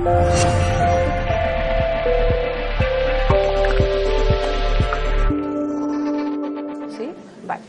¿Sí? 0.00 0.06
Vale. 7.46 7.60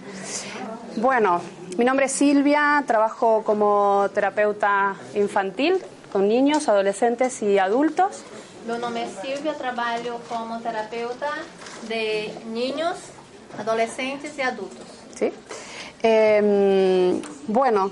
Bueno, 0.95 1.41
mi 1.77 1.83
nombre 1.83 2.05
es 2.05 2.13
Silvia, 2.13 2.81
trabajo 2.87 3.43
como 3.43 4.07
terapeuta 4.13 4.95
infantil 5.13 5.83
con 6.13 6.29
niños, 6.29 6.69
adolescentes 6.69 7.41
y 7.41 7.59
adultos. 7.59 8.23
Meu 8.65 8.77
nome 8.77 9.03
é 9.03 9.07
Silvia, 9.07 9.53
trabalho 9.55 10.21
como 10.29 10.61
terapeuta 10.61 11.27
de 11.89 12.31
niños, 12.45 12.95
adolescentes 13.57 14.37
e 14.37 14.43
adultos. 14.43 14.85
¿sí? 15.15 15.33
Eh, 16.03 17.19
bueno, 17.47 17.91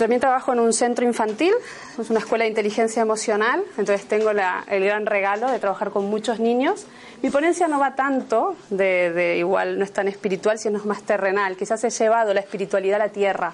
también 0.00 0.20
trabajo 0.20 0.52
en 0.52 0.58
un 0.60 0.72
centro 0.72 1.04
infantil, 1.04 1.52
es 1.98 2.10
una 2.10 2.18
escuela 2.18 2.42
de 2.44 2.48
inteligencia 2.50 3.00
emocional, 3.02 3.62
entonces 3.78 4.06
tengo 4.08 4.32
la- 4.32 4.64
el 4.68 4.84
gran 4.84 5.06
regalo 5.06 5.48
de 5.50 5.58
trabajar 5.60 5.90
con 5.90 6.06
muchos 6.06 6.40
niños. 6.40 6.86
Mi 7.22 7.30
ponencia 7.30 7.68
no 7.68 7.78
va 7.78 7.94
tanto 7.94 8.56
de, 8.70 9.12
de 9.12 9.36
igual, 9.38 9.78
no 9.78 9.84
es 9.84 9.92
tan 9.92 10.08
espiritual, 10.08 10.58
sino 10.58 10.78
es 10.78 10.84
más 10.86 11.02
terrenal. 11.02 11.56
Quizás 11.56 11.84
he 11.84 11.90
llevado 11.90 12.34
la 12.34 12.40
espiritualidad 12.40 13.00
a 13.00 13.06
la 13.06 13.12
tierra, 13.12 13.52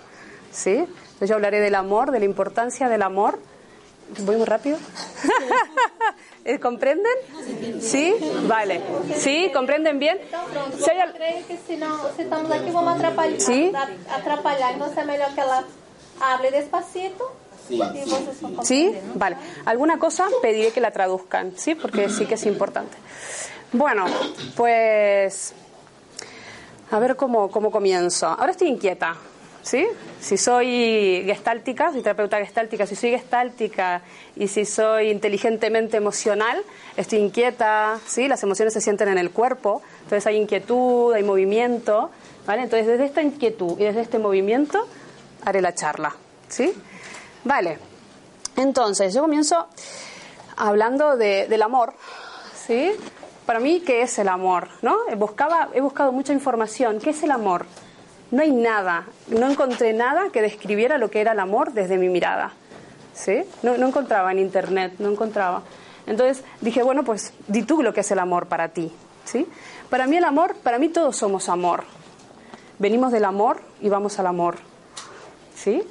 ¿sí? 0.50 0.70
Entonces 0.76 1.28
yo 1.28 1.34
hablaré 1.34 1.60
del 1.60 1.74
amor, 1.74 2.10
de 2.10 2.18
la 2.20 2.24
importancia 2.24 2.88
del 2.88 3.02
amor. 3.02 3.38
¿Voy 4.24 4.36
muy 4.36 4.46
rápido? 4.46 4.78
Eh, 6.48 6.60
¿Comprenden? 6.60 7.12
¿Sí? 7.80 8.14
Vale. 8.46 8.80
¿Sí? 9.16 9.50
¿Comprenden 9.52 9.98
bien? 9.98 10.16
Então, 10.22 10.44
pronto, 10.46 10.76
Se 10.78 10.92
eu 10.92 11.12
creio 11.12 11.44
que 11.48 11.56
se, 11.56 11.76
não, 11.76 11.98
se 12.14 12.22
estamos 12.22 12.48
aqui, 12.52 12.70
vamos 12.70 12.94
atrapalhar. 12.94 13.40
Sim. 13.40 13.72
atrapalhar. 14.14 14.70
Então, 14.76 14.86
é 14.96 15.04
melhor 15.04 15.34
que 15.34 15.40
ela 15.40 15.64
hable 16.20 16.50
despacito 16.50 17.32
¿Sí? 17.68 17.78
compreender. 18.40 19.02
Vale. 19.14 19.36
Alguna 19.64 19.98
cosa 19.98 20.26
pediré 20.40 20.70
que 20.70 20.80
la 20.80 20.90
traduzcan, 20.90 21.52
¿sí? 21.56 21.74
Porque 21.74 22.08
sí 22.08 22.26
que 22.26 22.34
es 22.34 22.46
importante. 22.46 22.96
Bueno, 23.72 24.06
pues 24.56 25.52
a 26.90 26.98
ver 26.98 27.16
cómo, 27.16 27.50
cómo 27.50 27.70
comienzo. 27.70 28.26
Ahora 28.26 28.52
estoy 28.52 28.68
inquieta, 28.68 29.16
¿sí? 29.62 29.86
Si 30.20 30.36
soy 30.36 31.24
gestáltica, 31.26 31.90
soy 31.90 32.02
terapeuta 32.02 32.38
gestáltica, 32.38 32.86
si 32.86 32.94
soy 32.94 33.10
gestáltica 33.10 34.02
y 34.36 34.48
si 34.48 34.64
soy 34.64 35.10
inteligentemente 35.10 35.96
emocional, 35.96 36.62
estoy 36.96 37.18
inquieta, 37.18 37.98
¿sí? 38.06 38.28
Las 38.28 38.42
emociones 38.44 38.72
se 38.72 38.80
sienten 38.80 39.08
en 39.08 39.18
el 39.18 39.30
cuerpo, 39.32 39.82
entonces 40.04 40.26
hay 40.26 40.36
inquietud, 40.36 41.12
hay 41.12 41.24
movimiento, 41.24 42.10
¿vale? 42.46 42.62
Entonces 42.62 42.86
desde 42.86 43.06
esta 43.06 43.22
inquietud 43.22 43.78
y 43.80 43.84
desde 43.84 44.02
este 44.02 44.18
movimiento 44.18 44.86
haré 45.46 45.62
la 45.62 45.74
charla, 45.74 46.14
¿sí? 46.48 46.72
Vale. 47.44 47.78
Entonces, 48.56 49.14
yo 49.14 49.22
comienzo 49.22 49.68
hablando 50.56 51.16
de- 51.16 51.46
del 51.48 51.62
amor, 51.62 51.94
¿sí? 52.66 52.90
Para 53.46 53.60
mí, 53.60 53.80
¿qué 53.86 54.02
es 54.02 54.18
el 54.18 54.28
amor? 54.28 54.68
¿no? 54.82 54.96
Buscaba, 55.16 55.68
he 55.72 55.80
buscado 55.80 56.10
mucha 56.10 56.32
información. 56.32 56.98
¿Qué 56.98 57.10
es 57.10 57.22
el 57.22 57.30
amor? 57.30 57.64
No 58.32 58.42
hay 58.42 58.50
nada, 58.50 59.06
no 59.28 59.48
encontré 59.48 59.92
nada 59.92 60.30
que 60.32 60.42
describiera 60.42 60.98
lo 60.98 61.10
que 61.10 61.20
era 61.20 61.30
el 61.30 61.38
amor 61.38 61.72
desde 61.72 61.96
mi 61.96 62.08
mirada. 62.08 62.52
¿sí? 63.14 63.44
No, 63.62 63.78
no 63.78 63.86
encontraba 63.86 64.32
en 64.32 64.40
internet, 64.40 64.94
no 64.98 65.10
encontraba. 65.10 65.62
Entonces 66.08 66.42
dije, 66.60 66.82
bueno, 66.82 67.04
pues 67.04 67.32
di 67.46 67.62
tú 67.62 67.82
lo 67.84 67.94
que 67.94 68.00
es 68.00 68.10
el 68.10 68.18
amor 68.18 68.46
para 68.46 68.70
ti. 68.70 68.92
¿sí? 69.24 69.46
Para 69.90 70.08
mí 70.08 70.16
el 70.16 70.24
amor, 70.24 70.56
para 70.56 70.80
mí 70.80 70.88
todos 70.88 71.16
somos 71.16 71.48
amor. 71.48 71.84
Venimos 72.80 73.12
del 73.12 73.24
amor 73.24 73.62
y 73.80 73.88
vamos 73.88 74.18
al 74.18 74.26
amor. 74.26 74.56
¿Sí? 75.56 75.82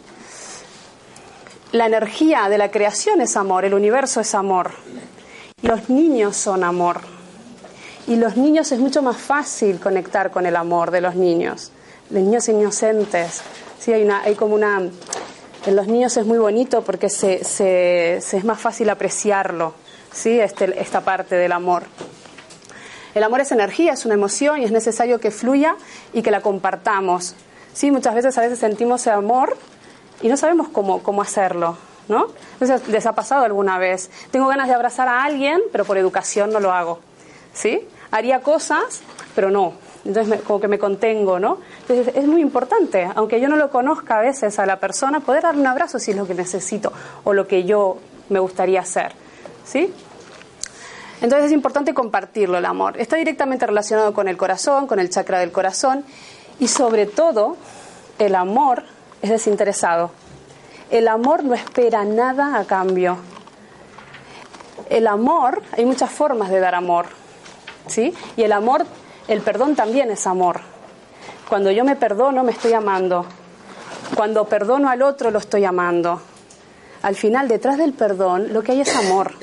La 1.71 1.87
energía 1.87 2.47
de 2.49 2.57
la 2.57 2.71
creación 2.71 3.19
es 3.21 3.35
amor, 3.35 3.65
el 3.65 3.73
universo 3.73 4.21
es 4.21 4.33
amor. 4.33 4.71
Los 5.61 5.89
niños 5.89 6.37
son 6.37 6.63
amor. 6.63 7.01
Y 8.07 8.15
los 8.17 8.37
niños 8.37 8.71
es 8.71 8.79
mucho 8.79 9.01
más 9.01 9.17
fácil 9.17 9.79
conectar 9.79 10.31
con 10.31 10.45
el 10.45 10.55
amor 10.55 10.91
de 10.91 11.01
los 11.01 11.15
niños. 11.15 11.71
Los 12.11 12.21
niños 12.21 12.47
inocentes. 12.47 13.41
Sí, 13.79 13.91
hay, 13.91 14.03
una, 14.03 14.21
hay 14.21 14.35
como 14.35 14.55
una... 14.55 14.79
En 15.65 15.75
los 15.75 15.87
niños 15.87 16.15
es 16.17 16.25
muy 16.27 16.37
bonito 16.37 16.83
porque 16.83 17.09
se, 17.09 17.43
se- 17.43 18.19
se 18.21 18.37
es 18.37 18.45
más 18.45 18.59
fácil 18.61 18.87
apreciarlo, 18.91 19.73
¿sí? 20.13 20.39
Este- 20.39 20.79
esta 20.79 21.01
parte 21.01 21.35
del 21.35 21.51
amor. 21.51 21.83
El 23.15 23.23
amor 23.23 23.41
es 23.41 23.51
energía, 23.51 23.93
es 23.93 24.05
una 24.05 24.13
emoción 24.13 24.61
y 24.61 24.65
es 24.65 24.71
necesario 24.71 25.19
que 25.19 25.31
fluya 25.31 25.75
y 26.13 26.21
que 26.21 26.29
la 26.29 26.41
compartamos. 26.41 27.33
Sí, 27.75 27.91
muchas 27.91 28.15
veces 28.15 28.37
a 28.37 28.41
veces 28.41 28.57
sentimos 28.57 29.05
el 29.05 29.13
amor 29.13 29.55
y 30.21 30.29
no 30.29 30.37
sabemos 30.37 30.69
cómo, 30.69 31.03
cómo 31.03 31.21
hacerlo, 31.21 31.77
¿no? 32.07 32.27
Entonces, 32.59 32.87
¿les 32.87 33.05
ha 33.05 33.13
pasado 33.13 33.43
alguna 33.43 33.77
vez? 33.77 34.09
Tengo 34.31 34.47
ganas 34.47 34.67
de 34.69 34.73
abrazar 34.73 35.09
a 35.09 35.23
alguien, 35.25 35.61
pero 35.73 35.83
por 35.85 35.97
educación 35.97 36.51
no 36.53 36.59
lo 36.61 36.71
hago, 36.71 37.01
¿sí? 37.53 37.85
Haría 38.11 38.39
cosas, 38.41 39.01
pero 39.35 39.51
no. 39.51 39.73
Entonces, 40.05 40.27
me- 40.29 40.39
como 40.39 40.61
que 40.61 40.69
me 40.69 40.79
contengo, 40.79 41.37
¿no? 41.37 41.57
Entonces, 41.81 42.15
es 42.15 42.25
muy 42.25 42.39
importante, 42.41 43.09
aunque 43.13 43.41
yo 43.41 43.49
no 43.49 43.57
lo 43.57 43.69
conozca 43.69 44.19
a 44.19 44.21
veces 44.21 44.57
a 44.57 44.65
la 44.65 44.79
persona, 44.79 45.19
poder 45.19 45.43
darle 45.43 45.59
un 45.61 45.67
abrazo 45.67 45.99
si 45.99 46.11
es 46.11 46.17
lo 46.17 46.25
que 46.25 46.33
necesito 46.33 46.93
o 47.25 47.33
lo 47.33 47.45
que 47.45 47.65
yo 47.65 47.97
me 48.29 48.39
gustaría 48.39 48.79
hacer, 48.79 49.11
¿sí? 49.65 49.93
Entonces 51.21 51.47
es 51.47 51.51
importante 51.53 51.93
compartirlo, 51.93 52.57
el 52.57 52.65
amor. 52.65 52.99
Está 52.99 53.15
directamente 53.15 53.65
relacionado 53.65 54.13
con 54.13 54.27
el 54.27 54.37
corazón, 54.37 54.85
con 54.85 54.99
el 54.99 55.09
chakra 55.09 55.39
del 55.39 55.51
corazón 55.51 56.03
y 56.59 56.67
sobre 56.67 57.05
todo 57.05 57.57
el 58.19 58.35
amor 58.35 58.83
es 59.21 59.29
desinteresado. 59.29 60.11
El 60.89 61.07
amor 61.07 61.43
no 61.43 61.53
espera 61.53 62.05
nada 62.05 62.59
a 62.59 62.65
cambio. 62.65 63.17
El 64.89 65.07
amor, 65.07 65.63
hay 65.75 65.85
muchas 65.85 66.11
formas 66.11 66.49
de 66.49 66.59
dar 66.59 66.75
amor, 66.75 67.07
¿sí? 67.87 68.13
Y 68.37 68.43
el 68.43 68.51
amor, 68.51 68.85
el 69.27 69.41
perdón 69.41 69.75
también 69.75 70.11
es 70.11 70.27
amor. 70.27 70.61
Cuando 71.49 71.71
yo 71.71 71.83
me 71.83 71.95
perdono, 71.95 72.43
me 72.43 72.51
estoy 72.51 72.73
amando. 72.73 73.25
Cuando 74.15 74.45
perdono 74.45 74.89
al 74.89 75.01
otro, 75.01 75.31
lo 75.31 75.39
estoy 75.39 75.65
amando. 75.65 76.21
Al 77.01 77.15
final, 77.15 77.47
detrás 77.47 77.77
del 77.77 77.93
perdón, 77.93 78.53
lo 78.53 78.63
que 78.63 78.73
hay 78.73 78.81
es 78.81 78.95
amor. 78.95 79.33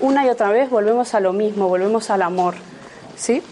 Una 0.00 0.24
y 0.24 0.28
otra 0.28 0.50
vez 0.50 0.70
volvemos 0.70 1.14
a 1.14 1.20
lo 1.20 1.32
mismo, 1.32 1.68
volvemos 1.68 2.10
al 2.10 2.22
amor. 2.22 2.54
¿Sí? 3.16 3.42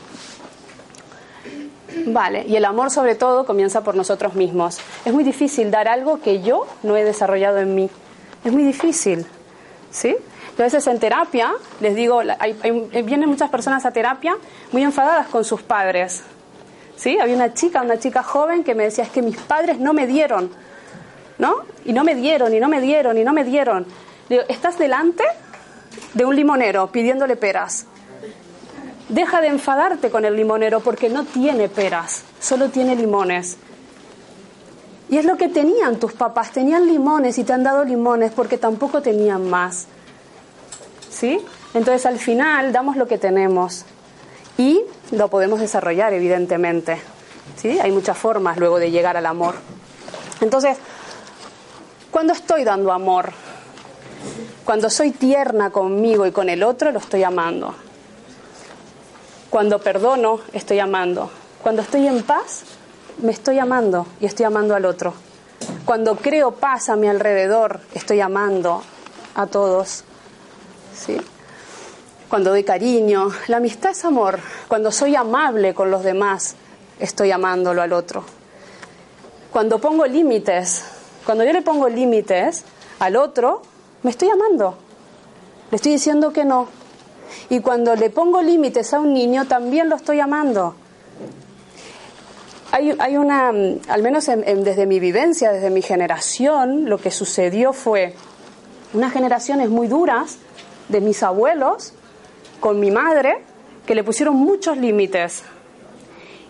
Vale, 2.06 2.44
y 2.46 2.54
el 2.56 2.64
amor 2.64 2.90
sobre 2.90 3.16
todo 3.16 3.44
comienza 3.44 3.82
por 3.82 3.94
nosotros 3.96 4.34
mismos. 4.34 4.78
Es 5.04 5.12
muy 5.12 5.24
difícil 5.24 5.70
dar 5.70 5.88
algo 5.88 6.20
que 6.20 6.40
yo 6.40 6.66
no 6.84 6.96
he 6.96 7.04
desarrollado 7.04 7.58
en 7.58 7.74
mí. 7.74 7.90
Es 8.44 8.52
muy 8.52 8.62
difícil. 8.62 9.26
¿Sí? 9.90 10.16
Yo 10.56 10.62
a 10.62 10.66
veces 10.66 10.86
en 10.86 10.98
terapia 11.00 11.52
les 11.80 11.94
digo, 11.96 12.20
hay- 12.38 13.02
vienen 13.02 13.28
muchas 13.28 13.50
personas 13.50 13.84
a 13.86 13.90
terapia 13.90 14.36
muy 14.72 14.82
enfadadas 14.82 15.26
con 15.28 15.44
sus 15.44 15.62
padres. 15.62 16.22
¿Sí? 16.96 17.18
Había 17.18 17.34
una 17.34 17.52
chica, 17.54 17.82
una 17.82 17.98
chica 17.98 18.22
joven 18.22 18.62
que 18.64 18.74
me 18.74 18.84
decía, 18.84 19.04
es 19.04 19.10
que 19.10 19.20
mis 19.22 19.36
padres 19.36 19.78
no 19.78 19.92
me 19.92 20.06
dieron. 20.06 20.50
¿no? 21.38 21.56
Y 21.84 21.92
no 21.92 22.04
me 22.04 22.14
dieron, 22.14 22.54
y 22.54 22.60
no 22.60 22.68
me 22.68 22.80
dieron, 22.80 23.18
y 23.18 23.24
no 23.24 23.32
me 23.34 23.44
dieron. 23.44 23.84
Digo, 24.28 24.42
estás 24.48 24.78
delante 24.78 25.24
de 26.14 26.24
un 26.24 26.34
limonero 26.34 26.86
pidiéndole 26.90 27.36
peras. 27.36 27.86
Deja 29.08 29.40
de 29.40 29.48
enfadarte 29.48 30.10
con 30.10 30.24
el 30.24 30.34
limonero 30.34 30.80
porque 30.80 31.08
no 31.08 31.24
tiene 31.24 31.68
peras, 31.68 32.24
solo 32.40 32.70
tiene 32.70 32.96
limones. 32.96 33.56
Y 35.08 35.18
es 35.18 35.24
lo 35.24 35.36
que 35.36 35.48
tenían 35.48 36.00
tus 36.00 36.12
papás, 36.12 36.50
tenían 36.50 36.86
limones 36.86 37.38
y 37.38 37.44
te 37.44 37.52
han 37.52 37.62
dado 37.62 37.84
limones 37.84 38.32
porque 38.32 38.58
tampoco 38.58 39.02
tenían 39.02 39.48
más. 39.48 39.86
¿Sí? 41.08 41.40
Entonces 41.74 42.04
al 42.04 42.18
final 42.18 42.72
damos 42.72 42.96
lo 42.96 43.06
que 43.06 43.16
tenemos 43.16 43.84
y 44.58 44.82
lo 45.12 45.28
podemos 45.28 45.60
desarrollar, 45.60 46.12
evidentemente. 46.12 46.98
¿Sí? 47.56 47.78
Hay 47.78 47.92
muchas 47.92 48.18
formas 48.18 48.56
luego 48.56 48.80
de 48.80 48.90
llegar 48.90 49.16
al 49.16 49.26
amor. 49.26 49.54
Entonces, 50.40 50.76
cuando 52.10 52.32
estoy 52.32 52.64
dando 52.64 52.90
amor, 52.92 53.30
cuando 54.64 54.90
soy 54.90 55.12
tierna 55.12 55.70
conmigo 55.70 56.26
y 56.26 56.32
con 56.32 56.48
el 56.48 56.64
otro, 56.64 56.90
lo 56.90 56.98
estoy 56.98 57.22
amando. 57.22 57.74
Cuando 59.56 59.78
perdono, 59.78 60.40
estoy 60.52 60.80
amando. 60.80 61.30
Cuando 61.62 61.80
estoy 61.80 62.06
en 62.06 62.22
paz, 62.24 62.64
me 63.22 63.32
estoy 63.32 63.58
amando 63.58 64.06
y 64.20 64.26
estoy 64.26 64.44
amando 64.44 64.74
al 64.74 64.84
otro. 64.84 65.14
Cuando 65.86 66.16
creo 66.16 66.50
paz 66.50 66.90
a 66.90 66.96
mi 66.96 67.08
alrededor, 67.08 67.80
estoy 67.94 68.20
amando 68.20 68.82
a 69.34 69.46
todos. 69.46 70.04
¿Sí? 70.94 71.16
Cuando 72.28 72.50
doy 72.50 72.64
cariño, 72.64 73.30
la 73.46 73.56
amistad 73.56 73.92
es 73.92 74.04
amor. 74.04 74.40
Cuando 74.68 74.92
soy 74.92 75.16
amable 75.16 75.72
con 75.72 75.90
los 75.90 76.04
demás, 76.04 76.54
estoy 77.00 77.30
amándolo 77.30 77.80
al 77.80 77.94
otro. 77.94 78.24
Cuando 79.50 79.78
pongo 79.78 80.04
límites, 80.04 80.84
cuando 81.24 81.44
yo 81.44 81.54
le 81.54 81.62
pongo 81.62 81.88
límites 81.88 82.62
al 82.98 83.16
otro, 83.16 83.62
me 84.02 84.10
estoy 84.10 84.28
amando. 84.28 84.76
Le 85.70 85.76
estoy 85.76 85.92
diciendo 85.92 86.30
que 86.34 86.44
no. 86.44 86.68
Y 87.50 87.60
cuando 87.60 87.94
le 87.94 88.10
pongo 88.10 88.42
límites 88.42 88.92
a 88.94 89.00
un 89.00 89.12
niño, 89.12 89.46
también 89.46 89.88
lo 89.88 89.96
estoy 89.96 90.20
amando 90.20 90.74
hay, 92.72 93.16
una, 93.16 93.48
al 93.48 94.02
menos 94.02 94.26
desde 94.26 94.86
mi 94.86 95.00
vivencia, 95.00 95.52
desde 95.52 95.70
mi 95.70 95.82
generación, 95.82 96.88
lo 96.88 96.98
que 96.98 97.10
sucedió 97.10 97.72
fue 97.72 98.14
unas 98.92 99.12
generaciones 99.12 99.70
muy 99.70 99.88
duras 99.88 100.38
de 100.88 101.00
mis 101.00 101.22
abuelos 101.22 101.94
con 102.60 102.80
mi 102.80 102.90
madre 102.90 103.44
que 103.86 103.94
le 103.94 104.04
pusieron 104.04 104.36
muchos 104.36 104.76
límites. 104.76 105.42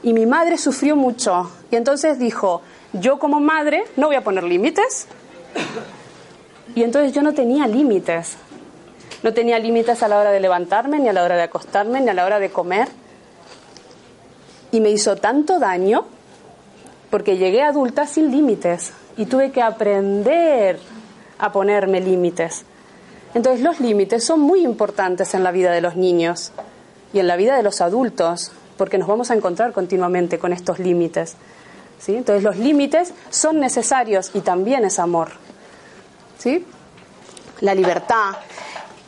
Y 0.03 0.12
mi 0.12 0.27
madre 0.27 0.59
sufrió 0.59 0.97
mucho. 0.97 1.50
Y 1.71 1.77
entonces 1.77 2.19
dijo, 2.19 2.62
yo 2.93 3.19
como 3.19 3.41
madre 3.41 3.85
no 3.97 4.06
voy 4.06 4.17
a 4.17 4.25
poner 4.25 4.44
límites. 4.44 5.06
Y 6.75 6.83
entonces 6.83 7.12
yo 7.12 7.23
no 7.23 7.35
tenía 7.35 7.67
límites. 7.67 8.37
No 9.23 9.33
tenía 9.33 9.59
límites 9.59 10.03
a 10.03 10.09
la 10.09 10.19
hora 10.19 10.31
de 10.31 10.41
levantarme, 10.41 10.99
ni 11.01 11.09
a 11.09 11.13
la 11.13 11.25
hora 11.25 11.37
de 11.37 11.43
acostarme, 11.43 12.01
ni 12.01 12.11
a 12.11 12.15
la 12.15 12.25
hora 12.25 12.39
de 12.39 12.51
comer. 12.51 12.89
Y 14.73 14.81
me 14.81 14.91
hizo 14.91 15.17
tanto 15.17 15.59
daño 15.59 16.07
porque 17.11 17.37
llegué 17.37 17.63
adulta 17.63 18.07
sin 18.07 18.31
límites 18.31 18.93
y 19.17 19.27
tuve 19.27 19.51
que 19.51 19.63
aprender 19.63 20.79
a 21.39 21.53
ponerme 21.53 22.01
límites. 22.01 22.65
Entonces 23.35 23.63
los 23.63 23.81
límites 23.81 24.25
son 24.25 24.41
muy 24.41 24.65
importantes 24.65 25.35
en 25.35 25.45
la 25.45 25.53
vida 25.53 25.73
de 25.73 25.81
los 25.81 25.97
niños 25.97 26.53
y 27.12 27.19
en 27.19 27.27
la 27.27 27.37
vida 27.37 27.57
de 27.57 27.62
los 27.62 27.81
adultos, 27.81 28.53
porque 28.77 28.99
nos 28.99 29.09
vamos 29.09 29.31
a 29.31 29.35
encontrar 29.35 29.73
continuamente 29.73 30.39
con 30.39 30.53
estos 30.53 30.79
límites. 30.79 31.37
¿sí? 31.99 32.17
Entonces 32.17 32.43
los 32.43 32.57
límites 32.57 33.12
son 33.31 33.61
necesarios 33.61 34.31
y 34.35 34.41
también 34.41 34.85
es 34.85 34.99
amor. 34.99 35.33
¿sí? 36.39 36.65
La 37.61 37.75
libertad, 37.75 38.37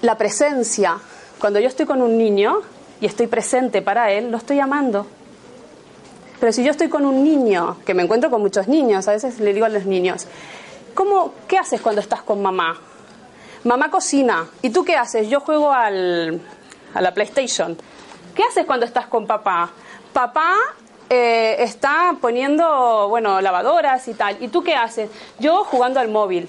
la 0.02 0.16
presencia. 0.16 0.98
Cuando 1.40 1.60
yo 1.60 1.68
estoy 1.68 1.86
con 1.86 2.02
un 2.02 2.18
niño 2.18 2.60
y 3.00 3.06
estoy 3.06 3.26
presente 3.26 3.82
para 3.82 4.10
él, 4.10 4.30
lo 4.30 4.38
estoy 4.38 4.60
amando. 4.60 5.06
Pero 6.40 6.52
si 6.52 6.62
yo 6.62 6.70
estoy 6.70 6.88
con 6.88 7.04
un 7.04 7.24
niño, 7.24 7.78
que 7.84 7.94
me 7.94 8.02
encuentro 8.02 8.30
con 8.30 8.40
muchos 8.40 8.68
niños, 8.68 9.08
a 9.08 9.12
veces 9.12 9.40
le 9.40 9.52
digo 9.52 9.66
a 9.66 9.68
los 9.68 9.86
niños, 9.86 10.26
¿cómo, 10.94 11.32
¿qué 11.48 11.58
haces 11.58 11.80
cuando 11.80 12.00
estás 12.00 12.22
con 12.22 12.40
mamá? 12.40 12.78
Mamá 13.64 13.90
cocina. 13.90 14.46
¿Y 14.62 14.70
tú 14.70 14.84
qué 14.84 14.96
haces? 14.96 15.28
Yo 15.28 15.40
juego 15.40 15.72
al, 15.72 16.40
a 16.94 17.00
la 17.00 17.12
PlayStation. 17.12 17.76
¿Qué 18.34 18.44
haces 18.44 18.64
cuando 18.66 18.86
estás 18.86 19.06
con 19.06 19.26
papá? 19.26 19.70
Papá 20.12 20.54
eh, 21.10 21.56
está 21.58 22.14
poniendo, 22.20 23.08
bueno, 23.08 23.40
lavadoras 23.40 24.06
y 24.06 24.14
tal. 24.14 24.36
¿Y 24.40 24.48
tú 24.48 24.62
qué 24.62 24.74
haces? 24.74 25.10
Yo 25.40 25.64
jugando 25.64 25.98
al 25.98 26.08
móvil. 26.08 26.48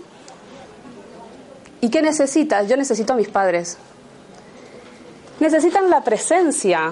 ¿Y 1.81 1.90
qué 1.90 2.02
necesitas? 2.02 2.68
Yo 2.68 2.76
necesito 2.78 3.14
a 3.14 3.16
mis 3.16 3.30
padres. 3.30 3.78
Necesitan 5.40 5.90
la 5.90 6.04
presencia, 6.04 6.92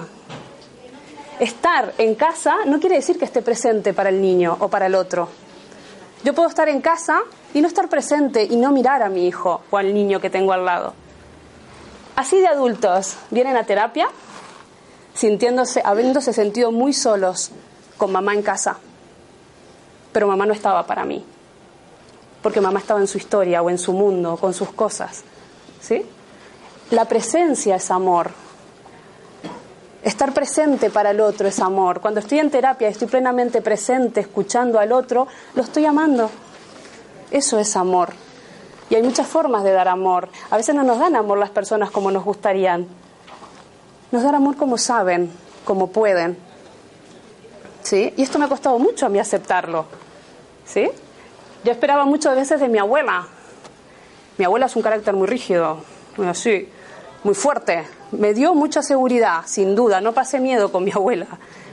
estar 1.38 1.92
en 1.98 2.14
casa 2.14 2.56
no 2.66 2.80
quiere 2.80 2.96
decir 2.96 3.18
que 3.18 3.26
esté 3.26 3.42
presente 3.42 3.92
para 3.92 4.08
el 4.08 4.20
niño 4.22 4.56
o 4.60 4.68
para 4.68 4.86
el 4.86 4.94
otro. 4.94 5.28
Yo 6.24 6.34
puedo 6.34 6.48
estar 6.48 6.68
en 6.68 6.80
casa 6.80 7.20
y 7.54 7.60
no 7.60 7.68
estar 7.68 7.88
presente 7.88 8.42
y 8.44 8.56
no 8.56 8.72
mirar 8.72 9.02
a 9.02 9.08
mi 9.08 9.26
hijo 9.26 9.62
o 9.70 9.76
al 9.76 9.92
niño 9.94 10.20
que 10.20 10.30
tengo 10.30 10.52
al 10.52 10.64
lado. 10.64 10.94
Así 12.16 12.38
de 12.40 12.48
adultos 12.48 13.16
vienen 13.30 13.56
a 13.56 13.64
terapia 13.64 14.08
sintiéndose, 15.14 15.82
habiéndose 15.84 16.32
sentido 16.32 16.72
muy 16.72 16.92
solos 16.92 17.50
con 17.96 18.10
mamá 18.10 18.34
en 18.34 18.42
casa. 18.42 18.78
Pero 20.12 20.26
mamá 20.26 20.46
no 20.46 20.52
estaba 20.52 20.86
para 20.86 21.04
mí. 21.04 21.24
Porque 22.42 22.60
mamá 22.60 22.78
estaba 22.78 23.00
en 23.00 23.06
su 23.06 23.18
historia 23.18 23.62
o 23.62 23.70
en 23.70 23.78
su 23.78 23.92
mundo, 23.92 24.36
con 24.36 24.54
sus 24.54 24.70
cosas. 24.72 25.22
¿Sí? 25.80 26.04
La 26.90 27.04
presencia 27.04 27.76
es 27.76 27.90
amor. 27.90 28.30
Estar 30.02 30.32
presente 30.32 30.90
para 30.90 31.10
el 31.10 31.20
otro 31.20 31.48
es 31.48 31.58
amor. 31.60 32.00
Cuando 32.00 32.20
estoy 32.20 32.38
en 32.38 32.50
terapia, 32.50 32.88
estoy 32.88 33.08
plenamente 33.08 33.60
presente, 33.60 34.20
escuchando 34.20 34.78
al 34.78 34.92
otro, 34.92 35.26
lo 35.54 35.62
estoy 35.62 35.84
amando. 35.84 36.30
Eso 37.30 37.58
es 37.58 37.76
amor. 37.76 38.10
Y 38.90 38.94
hay 38.94 39.02
muchas 39.02 39.26
formas 39.26 39.64
de 39.64 39.72
dar 39.72 39.88
amor. 39.88 40.28
A 40.50 40.56
veces 40.56 40.74
no 40.74 40.82
nos 40.82 40.98
dan 40.98 41.14
amor 41.16 41.38
las 41.38 41.50
personas 41.50 41.90
como 41.90 42.10
nos 42.10 42.24
gustarían. 42.24 42.86
Nos 44.10 44.22
dan 44.22 44.34
amor 44.34 44.56
como 44.56 44.78
saben, 44.78 45.30
como 45.64 45.88
pueden. 45.88 46.38
¿Sí? 47.82 48.14
Y 48.16 48.22
esto 48.22 48.38
me 48.38 48.46
ha 48.46 48.48
costado 48.48 48.78
mucho 48.78 49.04
a 49.04 49.08
mí 49.08 49.18
aceptarlo. 49.18 49.84
¿Sí? 50.64 50.88
Yo 51.68 51.72
esperaba 51.72 52.06
muchas 52.06 52.34
veces 52.34 52.60
de 52.60 52.68
mi 52.70 52.78
abuela. 52.78 53.26
Mi 54.38 54.46
abuela 54.46 54.64
es 54.64 54.74
un 54.74 54.80
carácter 54.80 55.12
muy 55.12 55.26
rígido, 55.26 55.82
así, 56.26 56.66
muy 57.22 57.34
fuerte, 57.34 57.86
me 58.12 58.32
dio 58.32 58.54
mucha 58.54 58.82
seguridad, 58.82 59.42
sin 59.44 59.76
duda, 59.76 60.00
no 60.00 60.14
pasé 60.14 60.40
miedo 60.40 60.72
con 60.72 60.82
mi 60.82 60.92
abuela, 60.92 61.26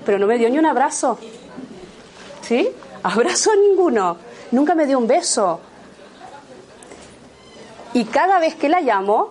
pero 0.05 0.19
no 0.19 0.27
me 0.27 0.37
dio 0.37 0.49
ni 0.49 0.59
un 0.59 0.65
abrazo. 0.65 1.17
¿Sí? 2.41 2.69
Abrazo 3.03 3.51
ninguno. 3.55 4.17
Nunca 4.51 4.75
me 4.75 4.85
dio 4.85 4.99
un 4.99 5.07
beso. 5.07 5.61
Y 7.93 8.03
cada 8.03 8.39
vez 8.39 8.55
que 8.55 8.67
la 8.67 8.81
llamo, 8.81 9.29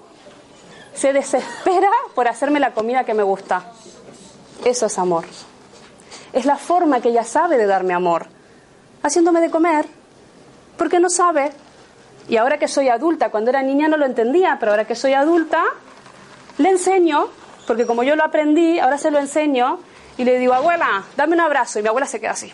se 0.95 1.13
desespera 1.13 1.91
por 2.15 2.27
hacerme 2.27 2.59
la 2.59 2.73
comida 2.73 3.05
que 3.05 3.13
me 3.13 3.23
gusta. 3.23 3.71
Eso 4.65 4.87
es 4.87 4.99
amor. 4.99 5.27
Es 6.33 6.47
la 6.47 6.57
forma 6.57 7.03
que 7.03 7.11
ella 7.11 7.25
sabe 7.25 7.59
de 7.59 7.67
darme 7.67 7.93
amor. 7.93 8.29
Haciéndome 9.03 9.43
de 9.43 9.51
comer. 9.51 10.04
Porque 10.77 11.01
no 11.01 11.11
sabe. 11.11 11.53
Y 12.29 12.37
ahora 12.37 12.59
que 12.59 12.69
soy 12.69 12.89
adulta, 12.89 13.31
cuando 13.31 13.51
era 13.51 13.63
niña 13.63 13.89
no 13.89 13.97
lo 13.97 14.07
entendía, 14.07 14.57
pero 14.59 14.73
ahora 14.73 14.87
que 14.87 14.95
soy 14.95 15.13
adulta, 15.13 15.63
le 16.59 16.71
enseño, 16.71 17.29
porque 17.67 17.87
como 17.87 18.03
yo 18.03 18.17
lo 18.17 18.25
aprendí, 18.25 18.79
ahora 18.79 18.99
se 18.99 19.11
lo 19.11 19.19
enseño 19.19 19.79
y 20.17 20.25
le 20.25 20.39
digo, 20.39 20.55
abuela, 20.55 21.05
dame 21.17 21.35
un 21.35 21.41
abrazo. 21.41 21.79
Y 21.79 21.83
mi 21.83 21.89
abuela 21.89 22.07
se 22.07 22.21
queda 22.21 22.33
así. 22.33 22.53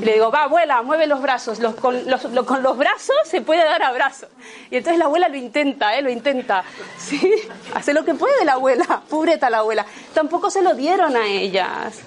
Y 0.00 0.04
le 0.04 0.14
digo, 0.14 0.30
va, 0.30 0.44
abuela, 0.44 0.82
mueve 0.82 1.06
los 1.06 1.20
brazos. 1.20 1.58
Los, 1.58 1.74
con, 1.74 2.08
los, 2.08 2.22
con, 2.22 2.62
los, 2.62 2.76
brazos 2.76 3.16
se 3.24 3.40
puede 3.40 3.64
dar 3.64 3.82
abrazo. 3.82 4.28
Y 4.70 4.76
entonces 4.76 4.98
la 4.98 5.06
abuela 5.06 5.28
lo 5.28 5.36
intenta, 5.36 5.96
¿eh? 5.96 6.02
Lo 6.02 6.10
intenta. 6.10 6.64
¿Sí? 6.98 7.34
Hace 7.74 7.92
lo 7.92 8.04
que 8.04 8.14
puede 8.14 8.44
la 8.44 8.52
abuela. 8.54 9.02
Pobreta 9.10 9.50
la 9.50 9.58
abuela. 9.58 9.84
Tampoco 10.14 10.50
se 10.50 10.62
lo 10.62 10.74
dieron 10.74 11.16
a 11.16 11.26
ellas. 11.26 12.00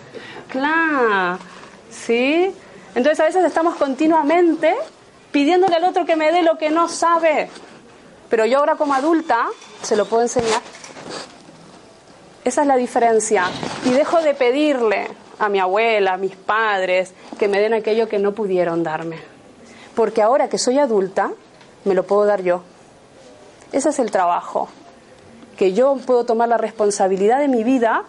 Claro. 0.50 1.39
¿Sí? 1.89 2.53
Entonces 2.96 3.19
a 3.19 3.25
veces 3.25 3.46
estamos 3.46 3.75
continuamente 3.75 4.75
pidiéndole 5.31 5.75
al 5.75 5.83
otro 5.83 6.05
que 6.05 6.15
me 6.15 6.31
dé 6.31 6.43
lo 6.43 6.57
que 6.57 6.69
no 6.69 6.88
sabe. 6.88 7.50
Pero 8.29 8.45
yo 8.45 8.59
ahora 8.59 8.75
como 8.75 8.93
adulta 8.93 9.48
se 9.81 9.95
lo 9.95 10.05
puedo 10.05 10.24
enseñar. 10.24 10.62
Esa 12.43 12.62
es 12.62 12.67
la 12.67 12.75
diferencia. 12.75 13.45
Y 13.86 13.91
dejo 13.91 14.21
de 14.21 14.33
pedirle 14.33 15.07
a 15.39 15.50
mi 15.50 15.59
abuela, 15.59 16.13
a 16.13 16.17
mis 16.17 16.36
padres, 16.36 17.13
que 17.38 17.48
me 17.48 17.59
den 17.59 17.74
aquello 17.74 18.07
que 18.07 18.19
no 18.19 18.33
pudieron 18.33 18.83
darme. 18.83 19.17
Porque 19.95 20.21
ahora 20.21 20.50
que 20.50 20.57
soy 20.57 20.79
adulta, 20.79 21.31
me 21.86 21.93
lo 21.93 22.03
puedo 22.03 22.25
dar 22.25 22.41
yo. 22.41 22.62
Ese 23.71 23.89
es 23.89 24.00
el 24.00 24.12
trabajo. 24.12 24.69
Que 25.57 25.74
yo 25.74 25.95
puedo 26.05 26.24
tomar 26.25 26.50
la 26.50 26.57
responsabilidad 26.57 27.39
de 27.39 27.48
mi 27.48 27.63
vida 27.63 28.03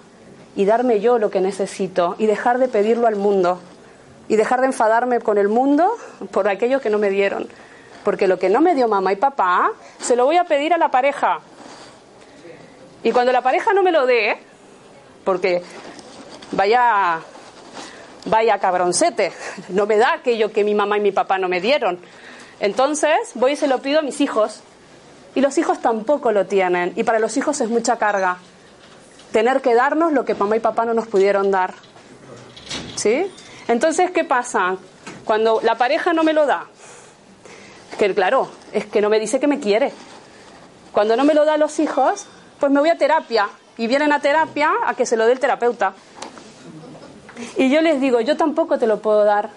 y 0.56 0.64
darme 0.64 1.00
yo 1.00 1.18
lo 1.18 1.30
que 1.30 1.40
necesito 1.40 2.14
y 2.18 2.26
dejar 2.26 2.58
de 2.58 2.68
pedirlo 2.68 3.06
al 3.06 3.16
mundo 3.16 3.60
y 4.30 4.36
dejar 4.36 4.60
de 4.60 4.68
enfadarme 4.68 5.20
con 5.20 5.36
el 5.36 5.48
mundo 5.48 5.90
por 6.30 6.48
aquello 6.48 6.80
que 6.80 6.88
no 6.88 6.98
me 6.98 7.10
dieron. 7.10 7.48
Porque 8.04 8.28
lo 8.28 8.38
que 8.38 8.48
no 8.48 8.62
me 8.62 8.74
dio 8.74 8.88
mamá 8.88 9.12
y 9.12 9.16
papá, 9.16 9.72
se 9.98 10.16
lo 10.16 10.24
voy 10.24 10.38
a 10.38 10.44
pedir 10.44 10.72
a 10.72 10.78
la 10.78 10.90
pareja, 10.90 11.40
y 13.02 13.12
cuando 13.12 13.32
la 13.32 13.40
pareja 13.40 13.72
no 13.72 13.82
me 13.82 13.92
lo 13.92 14.06
dé, 14.06 14.36
porque 15.24 15.62
vaya, 16.52 17.20
vaya 18.26 18.58
cabroncete, 18.58 19.32
no 19.70 19.86
me 19.86 19.96
da 19.96 20.14
aquello 20.14 20.52
que 20.52 20.64
mi 20.64 20.74
mamá 20.74 20.98
y 20.98 21.00
mi 21.00 21.12
papá 21.12 21.38
no 21.38 21.48
me 21.48 21.60
dieron. 21.60 21.98
Entonces 22.60 23.32
voy 23.34 23.52
y 23.52 23.56
se 23.56 23.68
lo 23.68 23.80
pido 23.80 24.00
a 24.00 24.02
mis 24.02 24.20
hijos. 24.20 24.60
Y 25.34 25.40
los 25.40 25.56
hijos 25.58 25.80
tampoco 25.80 26.32
lo 26.32 26.46
tienen. 26.46 26.92
Y 26.96 27.04
para 27.04 27.20
los 27.20 27.36
hijos 27.36 27.60
es 27.60 27.70
mucha 27.70 27.96
carga. 27.96 28.38
Tener 29.32 29.62
que 29.62 29.74
darnos 29.74 30.12
lo 30.12 30.24
que 30.24 30.34
mamá 30.34 30.56
y 30.56 30.60
papá 30.60 30.84
no 30.84 30.92
nos 30.92 31.06
pudieron 31.06 31.50
dar. 31.50 31.72
¿Sí? 32.96 33.30
Entonces, 33.70 34.10
¿qué 34.10 34.24
pasa? 34.24 34.78
Cuando 35.24 35.60
la 35.62 35.76
pareja 35.76 36.12
no 36.12 36.24
me 36.24 36.32
lo 36.32 36.44
da, 36.44 36.66
que 37.96 38.12
claro, 38.12 38.48
es 38.72 38.84
que 38.86 39.00
no 39.00 39.08
me 39.08 39.20
dice 39.20 39.38
que 39.38 39.46
me 39.46 39.60
quiere. 39.60 39.92
Cuando 40.90 41.16
no 41.16 41.24
me 41.24 41.34
lo 41.34 41.44
da 41.44 41.56
los 41.56 41.78
hijos, 41.78 42.26
pues 42.58 42.72
me 42.72 42.80
voy 42.80 42.88
a 42.88 42.98
terapia 42.98 43.48
y 43.78 43.86
vienen 43.86 44.12
a 44.12 44.18
terapia 44.18 44.72
a 44.84 44.94
que 44.94 45.06
se 45.06 45.16
lo 45.16 45.24
dé 45.24 45.34
el 45.34 45.38
terapeuta. 45.38 45.94
Y 47.56 47.70
yo 47.70 47.80
les 47.80 48.00
digo, 48.00 48.20
yo 48.20 48.36
tampoco 48.36 48.76
te 48.76 48.88
lo 48.88 49.00
puedo 49.00 49.22
dar, 49.22 49.50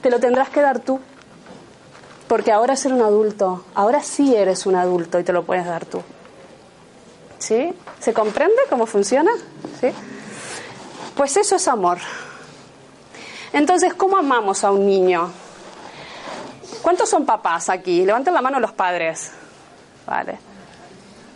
te 0.00 0.08
lo 0.08 0.18
tendrás 0.18 0.48
que 0.48 0.62
dar 0.62 0.78
tú. 0.78 1.00
Porque 2.28 2.50
ahora 2.50 2.76
ser 2.76 2.94
un 2.94 3.02
adulto, 3.02 3.62
ahora 3.74 4.02
sí 4.02 4.34
eres 4.34 4.64
un 4.64 4.76
adulto 4.76 5.20
y 5.20 5.24
te 5.24 5.34
lo 5.34 5.44
puedes 5.44 5.66
dar 5.66 5.84
tú. 5.84 6.00
¿Sí? 7.38 7.74
¿Se 7.98 8.14
comprende 8.14 8.62
cómo 8.70 8.86
funciona? 8.86 9.32
¿Sí? 9.82 9.88
Pues 11.14 11.36
eso 11.36 11.56
es 11.56 11.68
amor. 11.68 11.98
Entonces, 13.52 13.94
¿cómo 13.94 14.16
amamos 14.16 14.64
a 14.64 14.70
un 14.70 14.86
niño? 14.86 15.30
¿Cuántos 16.82 17.08
son 17.08 17.26
papás 17.26 17.68
aquí? 17.68 18.04
Levanten 18.04 18.32
la 18.32 18.40
mano 18.40 18.60
los 18.60 18.72
padres. 18.72 19.32
Vale. 20.06 20.38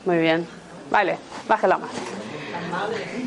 Muy 0.05 0.19
bien. 0.19 0.47
Vale, 0.91 1.19
baje 1.49 1.67
la 1.67 1.79
mano. 1.79 1.93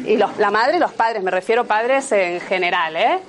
Y 0.06 0.18
los, 0.18 0.38
la 0.38 0.52
madre 0.52 0.78
y 0.78 0.80
los 0.80 0.94
padres, 0.94 1.24
me 1.24 1.32
refiero 1.32 1.64
a 1.64 1.66
padres 1.66 2.12
en 2.12 2.40
general, 2.42 2.96
¿eh? 2.96 3.20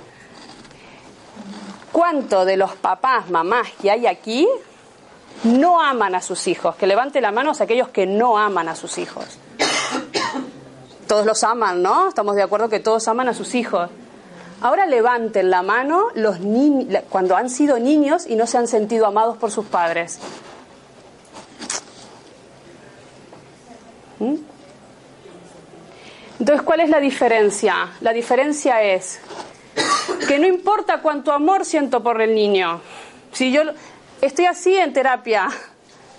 ¿Cuánto 1.91 2.45
de 2.45 2.55
los 2.55 2.75
papás, 2.75 3.29
mamás 3.29 3.69
que 3.81 3.91
hay 3.91 4.05
aquí 4.05 4.47
no 5.43 5.81
aman 5.81 6.15
a 6.15 6.21
sus 6.21 6.47
hijos? 6.47 6.75
Que 6.75 6.87
levante 6.87 7.19
la 7.19 7.31
mano 7.31 7.51
a 7.51 7.63
aquellos 7.63 7.89
que 7.89 8.05
no 8.05 8.37
aman 8.37 8.69
a 8.69 8.75
sus 8.75 8.97
hijos. 8.97 9.25
Todos 11.07 11.25
los 11.25 11.43
aman, 11.43 11.81
¿no? 11.81 12.09
Estamos 12.09 12.35
de 12.35 12.43
acuerdo 12.43 12.69
que 12.69 12.79
todos 12.79 13.07
aman 13.07 13.29
a 13.29 13.33
sus 13.33 13.55
hijos. 13.55 13.89
Ahora 14.61 14.85
levanten 14.85 15.49
la 15.49 15.61
mano 15.61 16.07
los 16.15 16.37
cuando 17.09 17.37
han 17.37 17.49
sido 17.49 17.79
niños 17.79 18.27
y 18.27 18.35
no 18.35 18.45
se 18.45 18.57
han 18.57 18.67
sentido 18.67 19.05
amados 19.05 19.37
por 19.37 19.51
sus 19.51 19.65
padres. 19.65 20.19
¿Mm? 24.19 24.35
Entonces, 26.39 26.61
¿cuál 26.63 26.81
es 26.81 26.89
la 26.89 26.99
diferencia? 26.99 27.89
La 28.01 28.11
diferencia 28.11 28.81
es 28.81 29.19
que 30.27 30.39
no 30.39 30.47
importa 30.47 31.01
cuánto 31.01 31.31
amor 31.31 31.65
siento 31.65 32.03
por 32.03 32.21
el 32.21 32.35
niño. 32.35 32.81
Si 33.31 33.51
yo 33.51 33.61
estoy 34.21 34.45
así 34.45 34.75
en 34.75 34.91
terapia 34.93 35.47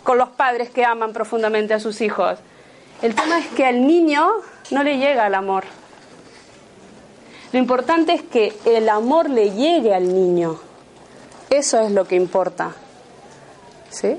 con 0.02 0.18
los 0.18 0.30
padres 0.30 0.70
que 0.70 0.84
aman 0.84 1.12
profundamente 1.12 1.74
a 1.74 1.80
sus 1.80 2.00
hijos, 2.00 2.38
el 3.02 3.14
tema 3.14 3.38
es 3.38 3.46
que 3.48 3.66
al 3.66 3.86
niño 3.86 4.28
no 4.70 4.82
le 4.82 4.98
llega 4.98 5.26
el 5.26 5.34
amor. 5.34 5.64
Lo 7.52 7.58
importante 7.58 8.12
es 8.12 8.22
que 8.22 8.56
el 8.64 8.88
amor 8.88 9.28
le 9.28 9.50
llegue 9.50 9.94
al 9.94 10.12
niño. 10.12 10.58
Eso 11.48 11.80
es 11.80 11.90
lo 11.90 12.06
que 12.06 12.14
importa. 12.14 12.72
¿Sí? 13.90 14.16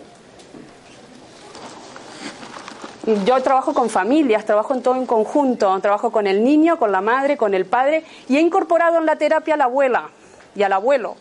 Yo 3.26 3.42
trabajo 3.42 3.74
con 3.74 3.90
familias, 3.90 4.46
trabajo 4.46 4.74
en 4.74 4.84
todo 4.84 4.96
en 4.96 5.06
conjunto, 5.06 5.80
trabajo 5.80 6.12
con 6.12 6.28
el 6.28 6.44
niño, 6.44 6.78
con 6.78 6.92
la 6.92 7.02
madre, 7.02 7.38
con 7.38 7.54
el 7.54 7.66
padre 7.66 8.04
y 8.28 8.38
he 8.38 8.42
incorporado 8.42 9.00
en 9.00 9.06
la 9.06 9.16
terapia 9.16 9.56
a 9.56 9.58
la 9.58 9.64
abuela 9.64 10.10
y 10.56 10.64
al 10.64 10.74
abuelo, 10.74 11.16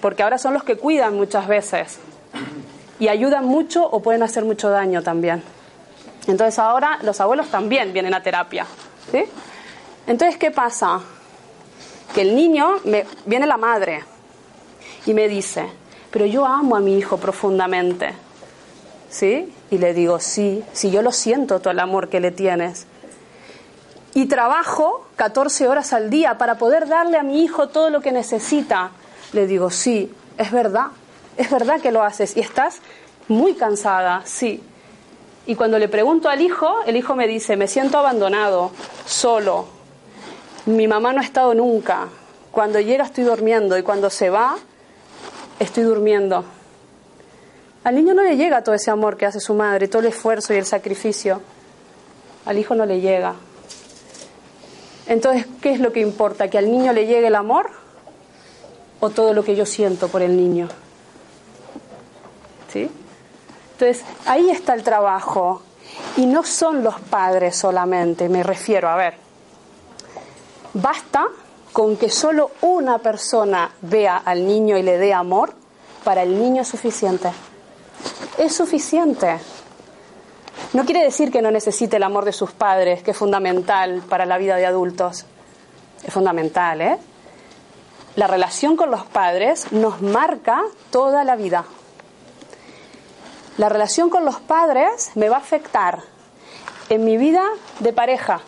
porque 0.00 0.22
ahora 0.24 0.38
son 0.38 0.54
los 0.54 0.64
que 0.64 0.76
cuidan 0.76 1.14
muchas 1.14 1.46
veces 1.46 1.98
y 2.98 3.08
ayudan 3.08 3.44
mucho 3.44 3.86
o 3.88 4.00
pueden 4.00 4.22
hacer 4.22 4.44
mucho 4.44 4.68
daño 4.70 5.02
también. 5.02 5.44
Entonces 6.26 6.58
ahora 6.58 6.98
los 7.02 7.20
abuelos 7.20 7.48
también 7.48 7.92
vienen 7.92 8.14
a 8.14 8.22
terapia. 8.22 8.66
¿sí? 9.12 9.24
Entonces, 10.06 10.38
¿qué 10.38 10.50
pasa? 10.50 11.00
Que 12.16 12.22
el 12.22 12.34
niño, 12.34 12.76
me, 12.84 13.04
viene 13.26 13.46
la 13.46 13.58
madre 13.58 14.02
y 15.04 15.12
me 15.12 15.28
dice, 15.28 15.68
pero 16.10 16.24
yo 16.24 16.46
amo 16.46 16.74
a 16.74 16.80
mi 16.80 16.96
hijo 16.96 17.18
profundamente. 17.18 18.14
¿Sí? 19.10 19.52
Y 19.70 19.76
le 19.76 19.92
digo, 19.92 20.18
sí, 20.18 20.64
sí, 20.72 20.90
yo 20.90 21.02
lo 21.02 21.12
siento 21.12 21.60
todo 21.60 21.72
el 21.72 21.78
amor 21.78 22.08
que 22.08 22.20
le 22.20 22.30
tienes. 22.30 22.86
Y 24.14 24.24
trabajo 24.28 25.06
14 25.16 25.68
horas 25.68 25.92
al 25.92 26.08
día 26.08 26.38
para 26.38 26.56
poder 26.56 26.88
darle 26.88 27.18
a 27.18 27.22
mi 27.22 27.44
hijo 27.44 27.68
todo 27.68 27.90
lo 27.90 28.00
que 28.00 28.12
necesita. 28.12 28.92
Le 29.34 29.46
digo, 29.46 29.68
sí, 29.68 30.10
es 30.38 30.50
verdad, 30.50 30.86
es 31.36 31.50
verdad 31.50 31.82
que 31.82 31.92
lo 31.92 32.02
haces 32.02 32.34
y 32.34 32.40
estás 32.40 32.80
muy 33.28 33.56
cansada, 33.56 34.22
sí. 34.24 34.62
Y 35.44 35.54
cuando 35.54 35.78
le 35.78 35.88
pregunto 35.88 36.30
al 36.30 36.40
hijo, 36.40 36.80
el 36.86 36.96
hijo 36.96 37.14
me 37.14 37.28
dice, 37.28 37.58
me 37.58 37.68
siento 37.68 37.98
abandonado, 37.98 38.70
solo. 39.04 39.75
Mi 40.66 40.88
mamá 40.88 41.12
no 41.12 41.20
ha 41.20 41.24
estado 41.24 41.54
nunca. 41.54 42.08
Cuando 42.50 42.80
llega 42.80 43.04
estoy 43.04 43.24
durmiendo 43.24 43.78
y 43.78 43.82
cuando 43.82 44.10
se 44.10 44.30
va, 44.30 44.56
estoy 45.60 45.84
durmiendo. 45.84 46.44
Al 47.84 47.94
niño 47.94 48.14
no 48.14 48.22
le 48.22 48.36
llega 48.36 48.64
todo 48.64 48.74
ese 48.74 48.90
amor 48.90 49.16
que 49.16 49.26
hace 49.26 49.38
su 49.38 49.54
madre, 49.54 49.86
todo 49.86 50.00
el 50.00 50.08
esfuerzo 50.08 50.52
y 50.52 50.56
el 50.56 50.66
sacrificio. 50.66 51.40
Al 52.44 52.58
hijo 52.58 52.74
no 52.74 52.84
le 52.84 53.00
llega. 53.00 53.34
Entonces, 55.06 55.46
¿qué 55.60 55.70
es 55.70 55.78
lo 55.78 55.92
que 55.92 56.00
importa? 56.00 56.48
¿Que 56.48 56.58
al 56.58 56.70
niño 56.70 56.92
le 56.92 57.06
llegue 57.06 57.28
el 57.28 57.36
amor 57.36 57.70
o 58.98 59.10
todo 59.10 59.34
lo 59.34 59.44
que 59.44 59.54
yo 59.54 59.66
siento 59.66 60.08
por 60.08 60.20
el 60.20 60.36
niño? 60.36 60.68
¿Sí? 62.72 62.90
Entonces, 63.72 64.04
ahí 64.24 64.50
está 64.50 64.74
el 64.74 64.82
trabajo. 64.82 65.62
Y 66.16 66.26
no 66.26 66.42
son 66.42 66.82
los 66.82 66.98
padres 66.98 67.56
solamente, 67.56 68.28
me 68.28 68.42
refiero, 68.42 68.88
a 68.88 68.96
ver, 68.96 69.25
basta 70.80 71.26
con 71.72 71.96
que 71.96 72.08
solo 72.08 72.52
una 72.62 72.98
persona 72.98 73.70
vea 73.82 74.16
al 74.24 74.46
niño 74.46 74.78
y 74.78 74.82
le 74.82 74.96
dé 74.96 75.12
amor, 75.12 75.52
para 76.04 76.22
el 76.22 76.38
niño 76.38 76.62
es 76.62 76.68
suficiente 76.68 77.30
es 78.38 78.54
suficiente. 78.54 79.38
No 80.72 80.84
quiere 80.84 81.02
decir 81.02 81.30
que 81.30 81.42
no 81.42 81.50
necesite 81.50 81.96
el 81.96 82.02
amor 82.02 82.24
de 82.24 82.32
sus 82.32 82.52
padres, 82.52 83.02
que 83.02 83.12
es 83.12 83.16
fundamental 83.16 84.02
para 84.08 84.26
la 84.26 84.38
vida 84.38 84.56
de 84.56 84.66
adultos. 84.66 85.24
Es 86.04 86.12
fundamental, 86.12 86.80
¿eh? 86.80 86.98
La 88.16 88.26
relación 88.26 88.76
con 88.76 88.90
los 88.90 89.04
padres 89.04 89.72
nos 89.72 90.00
marca 90.00 90.62
toda 90.90 91.24
la 91.24 91.36
vida. 91.36 91.64
La 93.58 93.68
relación 93.68 94.10
con 94.10 94.24
los 94.24 94.40
padres 94.40 95.10
me 95.14 95.28
va 95.28 95.36
a 95.36 95.40
afectar 95.40 96.00
en 96.88 97.04
mi 97.04 97.16
vida 97.16 97.44
de 97.80 97.92
pareja, 97.92 98.40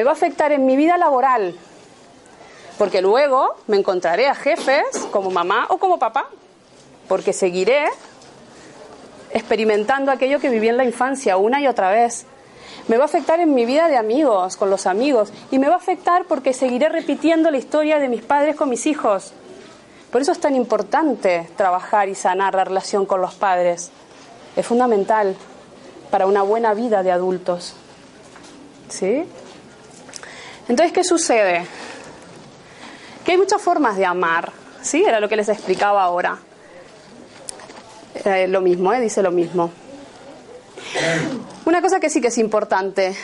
me 0.00 0.04
va 0.04 0.12
a 0.12 0.14
afectar 0.14 0.50
en 0.50 0.64
mi 0.64 0.76
vida 0.76 0.96
laboral, 0.96 1.54
porque 2.78 3.02
luego 3.02 3.56
me 3.66 3.76
encontraré 3.76 4.28
a 4.28 4.34
jefes 4.34 5.06
como 5.10 5.30
mamá 5.30 5.66
o 5.68 5.76
como 5.76 5.98
papá, 5.98 6.30
porque 7.06 7.34
seguiré 7.34 7.84
experimentando 9.30 10.10
aquello 10.10 10.40
que 10.40 10.48
viví 10.48 10.70
en 10.70 10.78
la 10.78 10.84
infancia 10.84 11.36
una 11.36 11.60
y 11.60 11.66
otra 11.66 11.90
vez. 11.90 12.24
Me 12.88 12.96
va 12.96 13.02
a 13.02 13.08
afectar 13.08 13.40
en 13.40 13.52
mi 13.52 13.66
vida 13.66 13.88
de 13.88 13.98
amigos, 13.98 14.56
con 14.56 14.70
los 14.70 14.86
amigos, 14.86 15.34
y 15.50 15.58
me 15.58 15.68
va 15.68 15.74
a 15.74 15.76
afectar 15.76 16.24
porque 16.24 16.54
seguiré 16.54 16.88
repitiendo 16.88 17.50
la 17.50 17.58
historia 17.58 17.98
de 17.98 18.08
mis 18.08 18.22
padres 18.22 18.56
con 18.56 18.70
mis 18.70 18.86
hijos. 18.86 19.34
Por 20.10 20.22
eso 20.22 20.32
es 20.32 20.40
tan 20.40 20.56
importante 20.56 21.50
trabajar 21.56 22.08
y 22.08 22.14
sanar 22.14 22.54
la 22.54 22.64
relación 22.64 23.04
con 23.04 23.20
los 23.20 23.34
padres. 23.34 23.90
Es 24.56 24.64
fundamental 24.64 25.36
para 26.10 26.24
una 26.24 26.40
buena 26.40 26.72
vida 26.72 27.02
de 27.02 27.12
adultos. 27.12 27.74
¿Sí? 28.88 29.26
Entonces, 30.70 30.92
¿qué 30.92 31.02
sucede? 31.02 31.66
Que 33.24 33.32
hay 33.32 33.38
muchas 33.38 33.60
formas 33.60 33.96
de 33.96 34.06
amar. 34.06 34.52
¿Sí? 34.80 35.02
Era 35.04 35.18
lo 35.18 35.28
que 35.28 35.34
les 35.34 35.48
explicaba 35.48 36.04
ahora. 36.04 36.38
Eh, 38.24 38.46
lo 38.46 38.60
mismo, 38.60 38.92
¿eh? 38.92 39.00
dice 39.00 39.20
lo 39.20 39.32
mismo. 39.32 39.72
Una 41.64 41.82
cosa 41.82 41.98
que 41.98 42.08
sí 42.08 42.20
que 42.20 42.28
es 42.28 42.38
importante, 42.38 43.16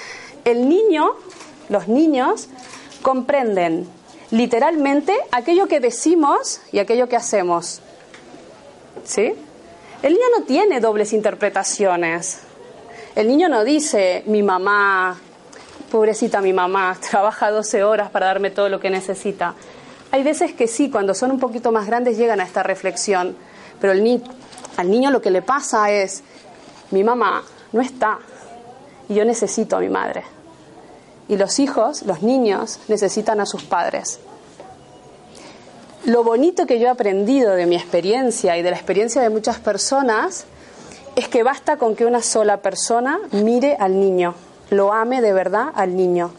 el 0.44 0.68
niño, 0.68 1.12
los 1.68 1.86
niños, 1.86 2.48
comprenden 3.00 3.86
literalmente 4.32 5.16
aquello 5.30 5.68
que 5.68 5.78
decimos 5.78 6.60
y 6.72 6.80
aquello 6.80 7.08
que 7.08 7.14
hacemos. 7.14 7.80
¿Sí? 9.04 9.34
El 10.02 10.14
niño 10.14 10.26
no 10.36 10.44
tiene 10.46 10.80
dobles 10.80 11.12
interpretaciones. 11.12 12.40
El 13.14 13.28
niño 13.28 13.48
no 13.48 13.62
dice, 13.62 14.24
mi 14.26 14.42
mamá, 14.42 15.20
pobrecita 15.96 16.42
mi 16.42 16.52
mamá, 16.52 16.94
trabaja 17.10 17.50
12 17.50 17.82
horas 17.82 18.10
para 18.10 18.26
darme 18.26 18.50
todo 18.50 18.68
lo 18.68 18.78
que 18.78 18.90
necesita. 18.90 19.54
Hay 20.10 20.22
veces 20.22 20.52
que 20.52 20.68
sí, 20.68 20.90
cuando 20.90 21.14
son 21.14 21.30
un 21.30 21.40
poquito 21.40 21.72
más 21.72 21.86
grandes 21.86 22.18
llegan 22.18 22.38
a 22.40 22.44
esta 22.44 22.62
reflexión, 22.62 23.34
pero 23.80 23.92
al 23.92 24.90
niño 24.90 25.10
lo 25.10 25.22
que 25.22 25.30
le 25.30 25.40
pasa 25.40 25.90
es, 25.90 26.22
mi 26.90 27.02
mamá 27.02 27.42
no 27.72 27.80
está 27.80 28.18
y 29.08 29.14
yo 29.14 29.24
necesito 29.24 29.76
a 29.76 29.80
mi 29.80 29.88
madre. 29.88 30.22
Y 31.28 31.36
los 31.36 31.58
hijos, 31.58 32.02
los 32.02 32.22
niños, 32.22 32.78
necesitan 32.88 33.40
a 33.40 33.46
sus 33.46 33.64
padres. 33.64 34.20
Lo 36.04 36.22
bonito 36.24 36.66
que 36.66 36.78
yo 36.78 36.86
he 36.86 36.90
aprendido 36.90 37.52
de 37.52 37.64
mi 37.64 37.74
experiencia 37.74 38.56
y 38.58 38.62
de 38.62 38.70
la 38.70 38.76
experiencia 38.76 39.22
de 39.22 39.30
muchas 39.30 39.58
personas 39.58 40.44
es 41.16 41.28
que 41.28 41.42
basta 41.42 41.78
con 41.78 41.96
que 41.96 42.04
una 42.04 42.20
sola 42.20 42.58
persona 42.58 43.18
mire 43.32 43.76
al 43.80 43.98
niño, 43.98 44.34
lo 44.70 44.92
ame 44.92 45.20
de 45.20 45.32
verdad 45.32 45.68
al 45.74 45.96
niño, 45.96 46.32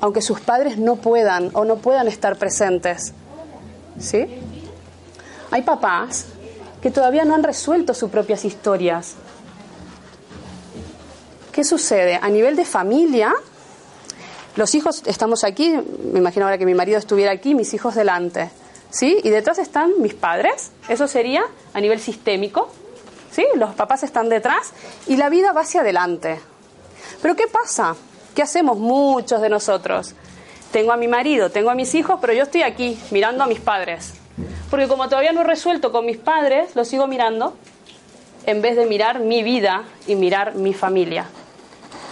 aunque 0.00 0.22
sus 0.22 0.40
padres 0.40 0.78
no 0.78 0.96
puedan 0.96 1.50
o 1.54 1.64
no 1.64 1.76
puedan 1.76 2.08
estar 2.08 2.36
presentes. 2.36 3.12
¿Sí? 3.98 4.26
Hay 5.50 5.62
papás 5.62 6.26
que 6.80 6.90
todavía 6.90 7.24
no 7.24 7.34
han 7.34 7.42
resuelto 7.42 7.92
sus 7.92 8.10
propias 8.10 8.44
historias. 8.44 9.14
¿Qué 11.52 11.64
sucede? 11.64 12.18
A 12.22 12.28
nivel 12.28 12.56
de 12.56 12.64
familia, 12.64 13.34
los 14.56 14.74
hijos, 14.74 15.02
estamos 15.06 15.44
aquí, 15.44 15.76
me 16.12 16.20
imagino 16.20 16.46
ahora 16.46 16.56
que 16.56 16.66
mi 16.66 16.74
marido 16.74 16.98
estuviera 16.98 17.32
aquí, 17.32 17.54
mis 17.54 17.74
hijos 17.74 17.94
delante. 17.94 18.50
¿sí? 18.90 19.18
Y 19.22 19.30
detrás 19.30 19.58
están 19.58 19.92
mis 20.00 20.14
padres, 20.14 20.72
eso 20.88 21.06
sería 21.08 21.44
a 21.72 21.80
nivel 21.80 22.00
sistémico, 22.00 22.68
¿sí? 23.30 23.46
Los 23.56 23.74
papás 23.74 24.02
están 24.02 24.28
detrás 24.28 24.72
y 25.06 25.16
la 25.16 25.28
vida 25.28 25.52
va 25.52 25.62
hacia 25.62 25.80
adelante. 25.80 26.40
Pero 27.22 27.36
¿qué 27.36 27.46
pasa? 27.46 27.96
¿Qué 28.34 28.42
hacemos 28.42 28.78
muchos 28.78 29.40
de 29.40 29.48
nosotros? 29.48 30.14
Tengo 30.72 30.92
a 30.92 30.96
mi 30.96 31.08
marido, 31.08 31.50
tengo 31.50 31.70
a 31.70 31.74
mis 31.74 31.94
hijos, 31.94 32.18
pero 32.20 32.32
yo 32.32 32.44
estoy 32.44 32.62
aquí 32.62 32.98
mirando 33.10 33.44
a 33.44 33.46
mis 33.46 33.60
padres. 33.60 34.14
Porque 34.70 34.86
como 34.86 35.08
todavía 35.08 35.32
no 35.32 35.40
he 35.40 35.44
resuelto 35.44 35.90
con 35.92 36.06
mis 36.06 36.16
padres, 36.16 36.76
los 36.76 36.88
sigo 36.88 37.06
mirando 37.06 37.56
en 38.46 38.62
vez 38.62 38.76
de 38.76 38.86
mirar 38.86 39.20
mi 39.20 39.42
vida 39.42 39.84
y 40.06 40.14
mirar 40.14 40.54
mi 40.54 40.72
familia. 40.72 41.26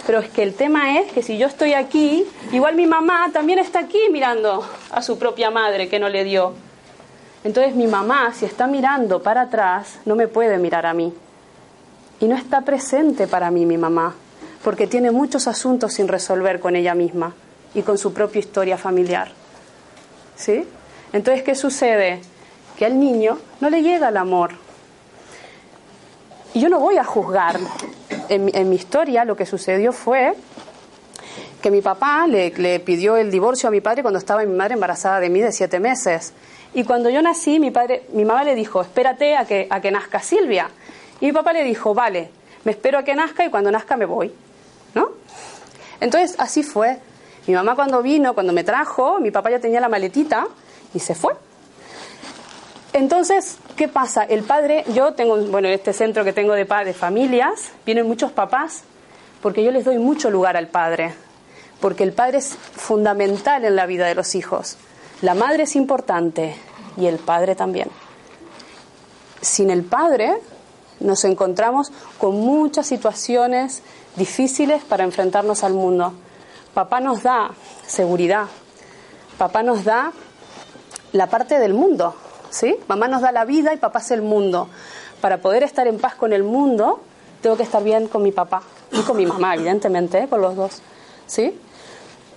Pero 0.05 0.19
es 0.19 0.29
que 0.29 0.43
el 0.43 0.55
tema 0.55 0.99
es 0.99 1.11
que 1.11 1.21
si 1.23 1.37
yo 1.37 1.47
estoy 1.47 1.73
aquí, 1.73 2.25
igual 2.51 2.75
mi 2.75 2.85
mamá 2.85 3.29
también 3.31 3.59
está 3.59 3.79
aquí 3.79 3.99
mirando 4.11 4.67
a 4.91 5.01
su 5.01 5.17
propia 5.17 5.51
madre 5.51 5.87
que 5.87 5.99
no 5.99 6.09
le 6.09 6.23
dio. 6.23 6.53
Entonces 7.43 7.75
mi 7.75 7.87
mamá, 7.87 8.33
si 8.33 8.45
está 8.45 8.67
mirando 8.67 9.21
para 9.23 9.41
atrás, 9.41 9.99
no 10.05 10.15
me 10.15 10.27
puede 10.27 10.57
mirar 10.57 10.85
a 10.85 10.93
mí. 10.93 11.13
Y 12.19 12.25
no 12.25 12.35
está 12.35 12.61
presente 12.61 13.27
para 13.27 13.49
mí 13.49 13.65
mi 13.65 13.77
mamá, 13.77 14.15
porque 14.63 14.87
tiene 14.87 15.11
muchos 15.11 15.47
asuntos 15.47 15.93
sin 15.93 16.07
resolver 16.07 16.59
con 16.59 16.75
ella 16.75 16.93
misma 16.93 17.33
y 17.73 17.81
con 17.81 17.97
su 17.97 18.13
propia 18.13 18.39
historia 18.39 18.77
familiar. 18.77 19.31
¿Sí? 20.35 20.65
Entonces, 21.13 21.43
¿qué 21.43 21.55
sucede? 21.55 22.21
Que 22.77 22.85
al 22.85 22.99
niño 22.99 23.37
no 23.61 23.69
le 23.69 23.81
llega 23.81 24.09
el 24.09 24.17
amor. 24.17 24.51
Y 26.53 26.61
yo 26.61 26.69
no 26.69 26.79
voy 26.79 26.97
a 26.97 27.03
juzgar. 27.03 27.59
En, 28.29 28.69
mi 28.69 28.75
historia 28.75 29.25
lo 29.25 29.35
que 29.35 29.45
sucedió 29.45 29.91
fue 29.91 30.33
que 31.61 31.71
mi 31.71 31.81
papá 31.81 32.27
le, 32.27 32.51
le, 32.51 32.79
pidió 32.79 33.17
el 33.17 33.31
divorcio 33.31 33.69
a 33.69 33.71
mi 33.71 33.81
padre 33.81 34.01
cuando 34.01 34.19
estaba 34.19 34.43
mi 34.43 34.55
madre 34.55 34.75
embarazada 34.75 35.19
de 35.19 35.29
mí 35.29 35.41
de 35.41 35.51
siete 35.51 35.79
meses. 35.79 36.33
Y 36.73 36.83
cuando 36.83 37.09
yo 37.09 37.21
nací, 37.21 37.59
mi, 37.59 37.71
padre, 37.71 38.03
mi 38.13 38.25
mamá 38.25 38.43
le 38.43 38.55
dijo, 38.55 38.81
espérate 38.81 39.35
a 39.35 39.45
que, 39.45 39.67
a 39.69 39.81
que 39.81 39.91
nazca 39.91 40.19
Silvia. 40.19 40.69
Y 41.19 41.27
mi 41.27 41.31
papá 41.31 41.53
le 41.53 41.63
dijo, 41.63 41.93
vale, 41.93 42.29
me 42.63 42.71
espero 42.71 42.99
a 42.99 43.03
que 43.03 43.15
nazca 43.15 43.45
y 43.45 43.49
cuando 43.49 43.71
nazca 43.71 43.97
me 43.97 44.05
voy. 44.05 44.31
¿No? 44.95 45.09
Entonces, 45.99 46.35
así 46.39 46.63
fue. 46.63 46.99
Mi 47.47 47.53
mamá 47.53 47.75
cuando 47.75 48.01
vino, 48.01 48.33
cuando 48.33 48.53
me 48.53 48.63
trajo, 48.63 49.19
mi 49.19 49.31
papá 49.31 49.51
ya 49.51 49.59
tenía 49.59 49.79
la 49.79 49.89
maletita 49.89 50.47
y 50.93 50.99
se 50.99 51.15
fue. 51.15 51.33
Entonces, 52.93 53.57
¿qué 53.75 53.87
pasa? 53.87 54.23
El 54.23 54.43
padre, 54.43 54.83
yo 54.93 55.13
tengo, 55.13 55.37
bueno, 55.37 55.67
en 55.67 55.75
este 55.75 55.93
centro 55.93 56.23
que 56.23 56.33
tengo 56.33 56.53
de, 56.53 56.65
de 56.65 56.93
familias, 56.93 57.71
vienen 57.85 58.07
muchos 58.07 58.31
papás, 58.31 58.83
porque 59.41 59.63
yo 59.63 59.71
les 59.71 59.85
doy 59.85 59.99
mucho 59.99 60.29
lugar 60.29 60.57
al 60.57 60.67
padre, 60.67 61.13
porque 61.79 62.03
el 62.03 62.13
padre 62.13 62.39
es 62.39 62.55
fundamental 62.75 63.63
en 63.63 63.75
la 63.75 63.85
vida 63.85 64.07
de 64.07 64.15
los 64.15 64.35
hijos. 64.35 64.77
La 65.21 65.33
madre 65.33 65.63
es 65.63 65.75
importante 65.75 66.55
y 66.97 67.05
el 67.05 67.17
padre 67.17 67.55
también. 67.55 67.89
Sin 69.41 69.69
el 69.69 69.83
padre 69.83 70.39
nos 70.99 71.23
encontramos 71.23 71.91
con 72.17 72.39
muchas 72.39 72.87
situaciones 72.87 73.81
difíciles 74.15 74.83
para 74.83 75.03
enfrentarnos 75.03 75.63
al 75.63 75.73
mundo. 75.73 76.13
Papá 76.73 76.99
nos 76.99 77.23
da 77.23 77.51
seguridad, 77.87 78.45
papá 79.37 79.63
nos 79.63 79.83
da 79.83 80.11
la 81.11 81.27
parte 81.27 81.59
del 81.59 81.73
mundo, 81.73 82.15
¿sí? 82.49 82.77
Mamá 82.87 83.07
nos 83.07 83.21
da 83.21 83.31
la 83.31 83.45
vida 83.45 83.73
y 83.73 83.77
papá 83.77 83.99
es 83.99 84.11
el 84.11 84.21
mundo. 84.21 84.69
Para 85.21 85.39
poder 85.39 85.63
estar 85.63 85.87
en 85.87 85.99
paz 85.99 86.15
con 86.15 86.33
el 86.33 86.43
mundo, 86.43 87.01
tengo 87.41 87.57
que 87.57 87.63
estar 87.63 87.83
bien 87.83 88.07
con 88.07 88.23
mi 88.23 88.31
papá 88.31 88.61
y 88.91 89.01
con 89.01 89.17
mi 89.17 89.25
mamá, 89.25 89.55
evidentemente, 89.55 90.19
¿eh? 90.19 90.27
con 90.27 90.41
los 90.41 90.55
dos, 90.55 90.81
¿sí? 91.25 91.59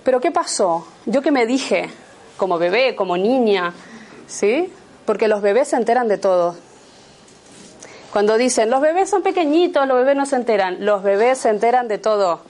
Pero 0.05 0.21
¿qué 0.21 0.31
pasó? 0.31 0.87
Yo 1.07 1.23
que 1.23 1.31
me 1.31 1.47
dije, 1.47 1.89
como 2.37 2.59
bebé, 2.59 2.97
como 2.97 3.17
niña, 3.17 3.73
¿sí? 4.27 4.73
Porque 5.05 5.29
los 5.29 5.43
bebés 5.43 5.69
se 5.69 5.77
enteran 5.77 6.09
de 6.09 6.19
todo. 6.19 6.57
Cuando 8.13 8.37
dicen, 8.37 8.69
los 8.69 8.83
bebés 8.83 9.09
son 9.09 9.23
pequeñitos, 9.23 9.89
los 9.89 9.97
bebés 9.97 10.17
no 10.17 10.27
se 10.27 10.37
enteran, 10.37 10.85
los 10.85 11.03
bebés 11.03 11.39
se 11.39 11.49
enteran 11.49 11.89
de 11.89 11.97
todo. 11.97 12.41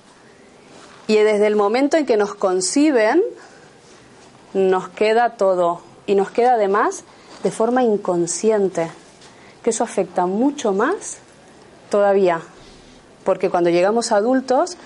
Y 1.06 1.14
desde 1.16 1.46
el 1.46 1.54
momento 1.54 1.96
en 1.96 2.04
que 2.04 2.16
nos 2.16 2.34
conciben, 2.34 3.22
nos 4.54 4.88
queda 4.88 5.36
todo. 5.36 5.80
Y 6.06 6.16
nos 6.16 6.32
queda 6.32 6.54
además 6.54 7.04
de 7.44 7.52
forma 7.52 7.84
inconsciente, 7.84 8.90
que 9.62 9.70
eso 9.70 9.84
afecta 9.84 10.26
mucho 10.26 10.72
más 10.72 11.18
todavía. 11.90 12.40
Porque 13.24 13.48
cuando 13.48 13.70
llegamos 13.70 14.10
adultos, 14.10 14.76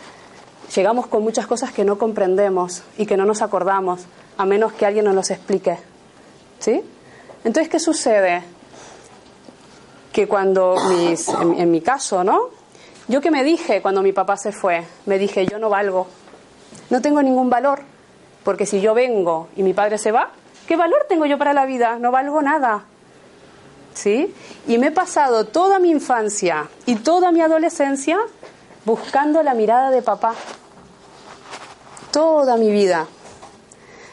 llegamos 0.75 1.07
con 1.07 1.23
muchas 1.23 1.47
cosas 1.47 1.73
que 1.73 1.87
no 1.87 1.97
comprendemos 1.97 2.83
y 2.99 3.07
que 3.07 3.17
no 3.17 3.25
nos 3.25 3.41
acordamos 3.41 4.03
a 4.37 4.45
menos 4.45 4.75
que 4.75 4.85
alguien 4.85 5.07
nos 5.07 5.15
los 5.15 5.31
explique. 5.31 5.79
¿Sí? 6.59 6.83
Entonces, 7.45 7.71
¿qué 7.71 7.79
sucede? 7.79 8.43
Que 10.17 10.27
cuando, 10.27 10.77
mis, 10.89 11.29
en, 11.29 11.71
mi 11.71 11.83
caso, 11.83 12.25
¿no? 12.25 12.49
Yo 13.07 13.21
que 13.21 13.31
me 13.31 13.45
dije 13.45 13.83
cuando 13.83 14.01
mi 14.01 14.15
papá 14.15 14.39
se 14.39 14.51
fue, 14.51 14.83
me 15.05 15.19
dije, 15.19 15.45
yo 15.45 15.59
no 15.59 15.69
valgo, 15.69 16.07
no 16.89 17.03
tengo 17.03 17.23
ningún 17.23 17.51
valor, 17.51 17.83
porque 18.43 18.65
si 18.65 18.81
yo 18.81 18.95
vengo 18.95 19.49
y 19.57 19.63
mi 19.63 19.75
padre 19.75 19.99
se 19.99 20.13
va, 20.13 20.31
¿qué 20.67 20.75
valor 20.75 21.05
tengo 21.07 21.27
yo 21.27 21.37
para 21.37 21.53
la 21.53 21.67
vida? 21.67 21.99
No 21.99 22.13
valgo 22.13 22.41
nada. 22.41 22.85
¿Sí? 23.93 24.35
Y 24.67 24.79
me 24.79 24.87
he 24.87 24.91
pasado 24.91 25.49
toda 25.49 25.79
mi 25.81 25.91
infancia 25.91 26.67
y 26.87 26.95
toda 26.95 27.31
mi 27.31 27.43
adolescencia 27.43 28.19
buscando 28.87 29.43
la 29.43 29.53
mirada 29.53 29.91
de 29.91 30.01
papá. 30.01 30.35
Toda 32.11 32.57
mi 32.57 32.71
vida 32.71 33.07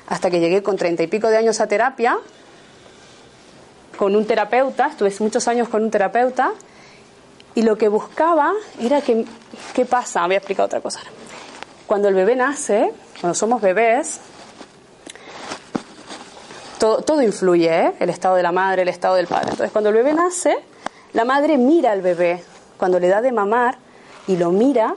hasta 0.08 0.30
que 0.30 0.42
llegué 0.42 0.62
con 0.62 0.76
treinta 0.76 1.02
y 1.02 1.08
pico 1.08 1.30
de 1.30 1.38
años 1.38 1.62
a 1.62 1.68
terapia, 1.68 2.20
con 4.04 4.18
un 4.18 4.26
terapeuta, 4.26 4.88
estuve 4.88 5.14
muchos 5.20 5.48
años 5.48 5.70
con 5.70 5.82
un 5.82 5.90
terapeuta, 5.90 6.52
y 7.56 7.62
lo 7.62 7.78
que 7.78 7.88
buscaba 7.88 8.52
era 8.78 9.00
que, 9.00 9.26
¿qué 9.74 9.86
pasa? 9.86 10.26
Voy 10.26 10.36
a 10.36 10.40
explicar 10.40 10.66
otra 10.66 10.82
cosa. 10.82 11.00
Cuando 11.88 12.10
el 12.10 12.14
bebé 12.14 12.36
nace, 12.36 12.92
cuando 13.22 13.34
somos 13.34 13.62
bebés, 13.62 14.20
todo, 16.80 16.98
todo 16.98 17.22
influye, 17.22 17.70
¿eh? 17.70 17.94
el 18.02 18.10
estado 18.10 18.36
de 18.36 18.44
la 18.44 18.52
madre, 18.52 18.82
el 18.82 18.90
estado 18.90 19.16
del 19.16 19.28
padre. 19.28 19.52
Entonces, 19.52 19.72
cuando 19.72 19.90
el 19.90 19.96
bebé 19.96 20.12
nace, 20.12 20.54
la 21.14 21.24
madre 21.24 21.58
mira 21.58 21.94
al 21.94 22.02
bebé. 22.02 22.44
Cuando 22.76 23.00
le 23.00 23.08
da 23.08 23.22
de 23.22 23.32
mamar 23.32 23.78
y 24.28 24.36
lo 24.36 24.52
mira, 24.52 24.96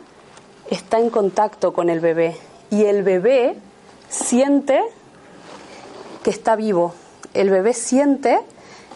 está 0.68 0.98
en 0.98 1.10
contacto 1.10 1.72
con 1.72 1.90
el 1.90 2.00
bebé. 2.00 2.36
Y 2.70 2.86
el 2.86 3.04
bebé 3.04 3.56
siente 4.08 4.82
que 6.24 6.30
está 6.30 6.56
vivo. 6.56 6.92
El 7.34 7.50
bebé 7.50 7.72
siente, 7.72 8.40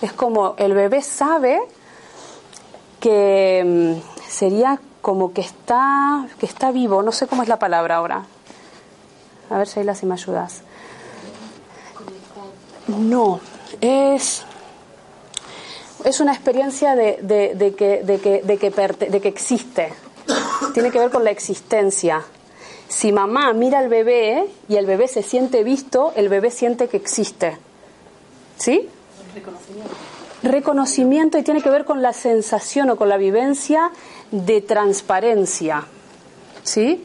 es 0.02 0.12
como 0.12 0.54
el 0.56 0.74
bebé 0.74 1.02
sabe 1.02 1.60
que 3.00 3.62
mm, 3.64 4.28
sería 4.28 4.80
como 5.00 5.32
que 5.32 5.40
está, 5.40 6.26
que 6.38 6.46
está 6.46 6.70
vivo, 6.70 7.02
no 7.02 7.12
sé 7.12 7.26
cómo 7.26 7.42
es 7.42 7.48
la 7.48 7.58
palabra 7.58 7.96
ahora. 7.96 8.24
A 9.48 9.58
ver, 9.58 9.66
Sheila, 9.66 9.94
si 9.94 10.06
me 10.06 10.14
ayudas. 10.14 10.62
No, 12.86 13.40
es, 13.80 14.44
es 16.04 16.20
una 16.20 16.32
experiencia 16.32 16.94
de, 16.94 17.18
de, 17.22 17.74
que, 17.74 18.02
de, 18.02 18.20
que, 18.20 18.42
de, 18.42 18.58
que, 18.58 18.70
de 19.10 19.20
que 19.20 19.28
existe. 19.28 19.92
Tiene 20.74 20.90
que 20.90 20.98
ver 20.98 21.10
con 21.10 21.24
la 21.24 21.30
existencia. 21.30 22.22
Si 22.88 23.12
mamá 23.12 23.52
mira 23.52 23.78
al 23.78 23.88
bebé 23.88 24.46
y 24.68 24.76
el 24.76 24.86
bebé 24.86 25.08
se 25.08 25.22
siente 25.22 25.64
visto, 25.64 26.12
el 26.16 26.28
bebé 26.28 26.50
siente 26.50 26.88
que 26.88 26.96
existe. 26.96 27.56
¿Sí? 28.56 28.88
Reconocimiento. 29.34 29.94
Reconocimiento 30.42 31.38
y 31.38 31.42
tiene 31.42 31.62
que 31.62 31.70
ver 31.70 31.84
con 31.84 32.02
la 32.02 32.12
sensación 32.12 32.90
o 32.90 32.96
con 32.96 33.08
la 33.08 33.16
vivencia 33.16 33.90
de 34.30 34.60
transparencia. 34.60 35.84
¿Sí? 36.62 37.04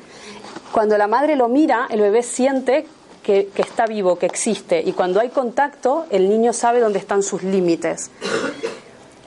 Cuando 0.71 0.97
la 0.97 1.07
madre 1.07 1.35
lo 1.35 1.47
mira, 1.47 1.87
el 1.89 2.01
bebé 2.01 2.23
siente 2.23 2.87
que, 3.23 3.47
que, 3.53 3.61
está 3.61 3.85
vivo, 3.85 4.17
que 4.17 4.25
existe. 4.25 4.81
Y 4.81 4.93
cuando 4.93 5.19
hay 5.19 5.29
contacto, 5.29 6.05
el 6.09 6.29
niño 6.29 6.53
sabe 6.53 6.79
dónde 6.79 6.99
están 6.99 7.23
sus 7.23 7.43
límites. 7.43 8.11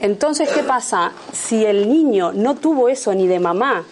Entonces, 0.00 0.48
¿qué 0.50 0.62
pasa? 0.62 1.12
Si 1.32 1.64
el 1.64 1.88
niño 1.88 2.32
no 2.32 2.54
tuvo 2.54 2.88
eso 2.88 3.14
ni 3.14 3.26
de 3.26 3.40
mamá 3.40 3.84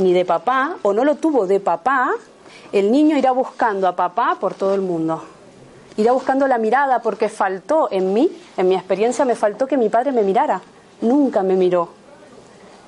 ni 0.00 0.12
de 0.12 0.24
papá, 0.24 0.76
o 0.82 0.92
no 0.92 1.04
lo 1.04 1.16
tuvo 1.16 1.46
de 1.46 1.60
papá, 1.60 2.12
el 2.72 2.90
niño 2.90 3.16
irá 3.16 3.32
buscando 3.32 3.86
a 3.86 3.94
papá 3.94 4.36
por 4.40 4.54
todo 4.54 4.74
el 4.74 4.80
mundo. 4.80 5.22
Irá 5.96 6.12
buscando 6.12 6.46
la 6.46 6.58
mirada 6.58 7.02
porque 7.02 7.28
faltó 7.28 7.88
en 7.90 8.12
mí, 8.12 8.30
en 8.56 8.68
mi 8.68 8.74
experiencia 8.74 9.24
me 9.24 9.34
faltó 9.34 9.66
que 9.66 9.76
mi 9.76 9.88
padre 9.88 10.12
me 10.12 10.22
mirara. 10.22 10.60
Nunca 11.00 11.42
me 11.42 11.54
miró. 11.54 11.88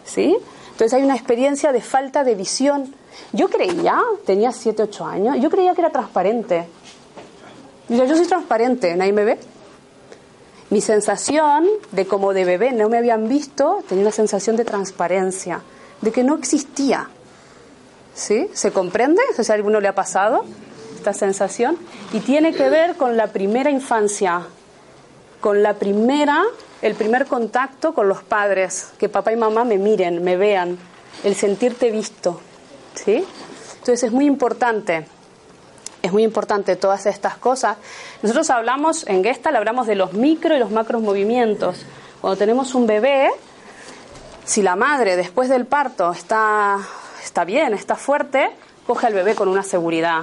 ¿Sí? 0.05 0.37
Entonces 0.71 0.95
hay 0.95 1.03
una 1.03 1.15
experiencia 1.15 1.73
de 1.73 1.81
falta 1.81 2.25
de 2.25 2.35
visión. 2.35 2.95
Yo 3.33 3.49
creía, 3.49 4.01
tenía 4.25 4.53
7, 4.53 4.85
8 4.85 5.07
años, 5.07 5.37
yo 5.41 5.51
creía 5.51 5.75
que 5.75 5.81
era 5.81 5.91
transparente. 5.91 6.67
Yo, 7.89 8.05
yo 8.05 8.17
soy 8.17 8.27
transparente, 8.27 8.97
nadie 8.97 9.13
me 9.13 9.25
ve. 9.25 9.39
Mi 10.71 10.81
sensación 10.81 11.67
de 11.91 12.07
como 12.07 12.33
de 12.33 12.47
bebé 12.47 12.73
no 12.73 12.89
me 12.89 12.97
habían 12.97 13.29
visto, 13.29 13.85
tenía 13.87 14.05
una 14.05 14.13
sensación 14.13 14.57
de 14.57 14.65
transparencia 14.65 15.61
de 16.01 16.11
que 16.11 16.25
no 16.25 16.37
existía. 16.37 17.09
¿Sí? 18.15 18.49
¿Se 18.53 18.73
comprende? 18.73 19.23
Sé 19.37 19.45
si 19.45 19.53
a 19.53 19.55
alguno 19.55 19.81
le 19.81 19.89
ha 19.89 19.95
pasado 19.95 20.45
esta 21.03 21.13
sensación. 21.13 21.77
Y 22.13 22.21
tiene 22.21 22.55
que 22.55 22.71
ver 22.71 22.97
con 22.97 23.17
la 23.17 23.27
primera 23.27 23.71
infancia. 23.71 24.47
con 25.43 25.61
la 25.63 25.75
primera, 25.75 26.45
el 26.81 26.95
primer 26.95 27.27
contacto 27.27 27.93
con 27.93 28.09
los 28.09 28.23
padres, 28.23 28.93
que 28.97 29.09
papá 29.09 29.33
y 29.33 29.37
mamá 29.37 29.65
me 29.65 29.77
miren, 29.77 30.23
me 30.23 30.37
vean, 30.37 30.79
el 31.25 31.35
sentirte 31.35 31.91
visto, 31.91 32.41
¿sí? 32.95 33.25
Entonces 33.73 34.05
es 34.05 34.13
muy 34.13 34.25
importante, 34.25 35.05
es 36.01 36.13
muy 36.13 36.23
importante 36.23 36.77
todas 36.77 37.07
estas 37.07 37.37
cosas. 37.37 37.77
Nosotros 38.23 38.49
hablamos, 38.51 39.05
en 39.09 39.25
Gestalt 39.25 39.57
hablamos 39.57 39.89
de 39.89 39.97
los 39.97 40.13
micro 40.13 40.55
y 40.55 40.61
los 40.61 40.71
macros 40.71 41.03
movimientos. 41.03 41.85
Cuando 42.21 42.39
tenemos 42.39 42.77
un 42.77 42.87
bebé, 42.87 43.29
si 44.45 44.63
la 44.63 44.77
madre 44.77 45.17
después 45.17 45.49
del 45.49 45.67
parto 45.67 46.13
está, 46.13 46.79
está 47.23 47.45
bien, 47.45 47.75
está 47.75 47.97
fuerte, 47.97 48.49
coge 48.87 49.09
al 49.09 49.15
bebé 49.15 49.35
con 49.35 49.49
una 49.49 49.65
seguridad. 49.65 50.23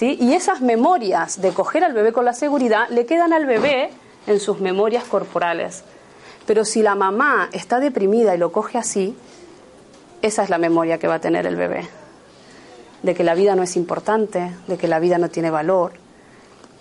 Y 0.00 0.34
esas 0.34 0.60
memorias 0.60 1.40
de 1.40 1.52
coger 1.52 1.84
al 1.84 1.92
bebé 1.92 2.12
con 2.12 2.24
la 2.24 2.32
seguridad 2.32 2.88
le 2.88 3.06
quedan 3.06 3.32
al 3.32 3.46
bebé 3.46 3.90
en 4.26 4.40
sus 4.40 4.60
memorias 4.60 5.04
corporales. 5.04 5.84
Pero 6.46 6.64
si 6.64 6.82
la 6.82 6.94
mamá 6.94 7.48
está 7.52 7.78
deprimida 7.78 8.34
y 8.34 8.38
lo 8.38 8.52
coge 8.52 8.76
así, 8.76 9.16
esa 10.20 10.42
es 10.42 10.50
la 10.50 10.58
memoria 10.58 10.98
que 10.98 11.06
va 11.06 11.14
a 11.14 11.20
tener 11.20 11.46
el 11.46 11.56
bebé. 11.56 11.88
De 13.02 13.14
que 13.14 13.24
la 13.24 13.34
vida 13.34 13.54
no 13.54 13.62
es 13.62 13.76
importante, 13.76 14.50
de 14.66 14.76
que 14.76 14.88
la 14.88 14.98
vida 14.98 15.16
no 15.16 15.28
tiene 15.30 15.50
valor. 15.50 15.92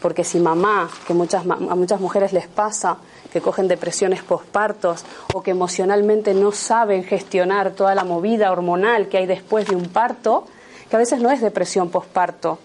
Porque 0.02 0.24
si 0.24 0.40
mamá, 0.40 0.90
que 1.06 1.14
a 1.14 1.76
muchas 1.76 2.00
mujeres 2.02 2.34
les 2.34 2.48
pasa, 2.48 2.98
que 3.32 3.42
cogen 3.42 3.68
depresiones 3.68 4.22
pospartos 4.24 5.06
o 5.34 5.42
que 5.42 5.52
emocionalmente 5.52 6.34
no 6.34 6.52
saben 6.52 7.04
gestionar 7.04 7.72
toda 7.72 7.96
la 7.96 8.04
movida 8.04 8.52
hormonal 8.52 9.08
que 9.08 9.18
hay 9.18 9.28
después 9.28 9.68
de 9.68 9.76
un 9.76 9.90
parto, 9.90 10.46
que 10.90 10.96
a 10.96 11.00
veces 11.00 11.22
no 11.22 11.32
es 11.32 11.42
depresión 11.42 11.90
posparto, 11.90 12.60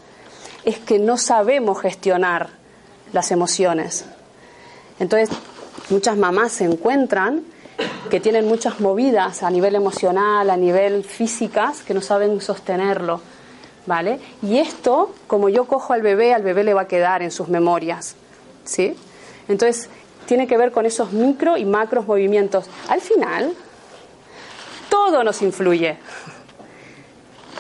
es 0.68 0.78
que 0.78 0.98
no 0.98 1.16
sabemos 1.16 1.80
gestionar 1.80 2.50
las 3.14 3.30
emociones. 3.30 4.04
Entonces, 4.98 5.30
muchas 5.88 6.18
mamás 6.18 6.52
se 6.52 6.64
encuentran 6.64 7.42
que 8.10 8.20
tienen 8.20 8.46
muchas 8.46 8.78
movidas 8.78 9.42
a 9.42 9.50
nivel 9.50 9.76
emocional, 9.76 10.50
a 10.50 10.56
nivel 10.58 11.04
físicas, 11.04 11.80
que 11.80 11.94
no 11.94 12.02
saben 12.02 12.38
sostenerlo, 12.42 13.22
¿vale? 13.86 14.20
Y 14.42 14.58
esto, 14.58 15.14
como 15.26 15.48
yo 15.48 15.64
cojo 15.64 15.94
al 15.94 16.02
bebé, 16.02 16.34
al 16.34 16.42
bebé 16.42 16.64
le 16.64 16.74
va 16.74 16.82
a 16.82 16.88
quedar 16.88 17.22
en 17.22 17.30
sus 17.30 17.48
memorias, 17.48 18.14
¿sí? 18.64 18.94
Entonces, 19.48 19.88
tiene 20.26 20.46
que 20.46 20.58
ver 20.58 20.70
con 20.70 20.84
esos 20.84 21.12
micro 21.12 21.56
y 21.56 21.64
macros 21.64 22.06
movimientos. 22.06 22.66
Al 22.88 23.00
final, 23.00 23.54
todo 24.90 25.24
nos 25.24 25.40
influye. 25.40 25.96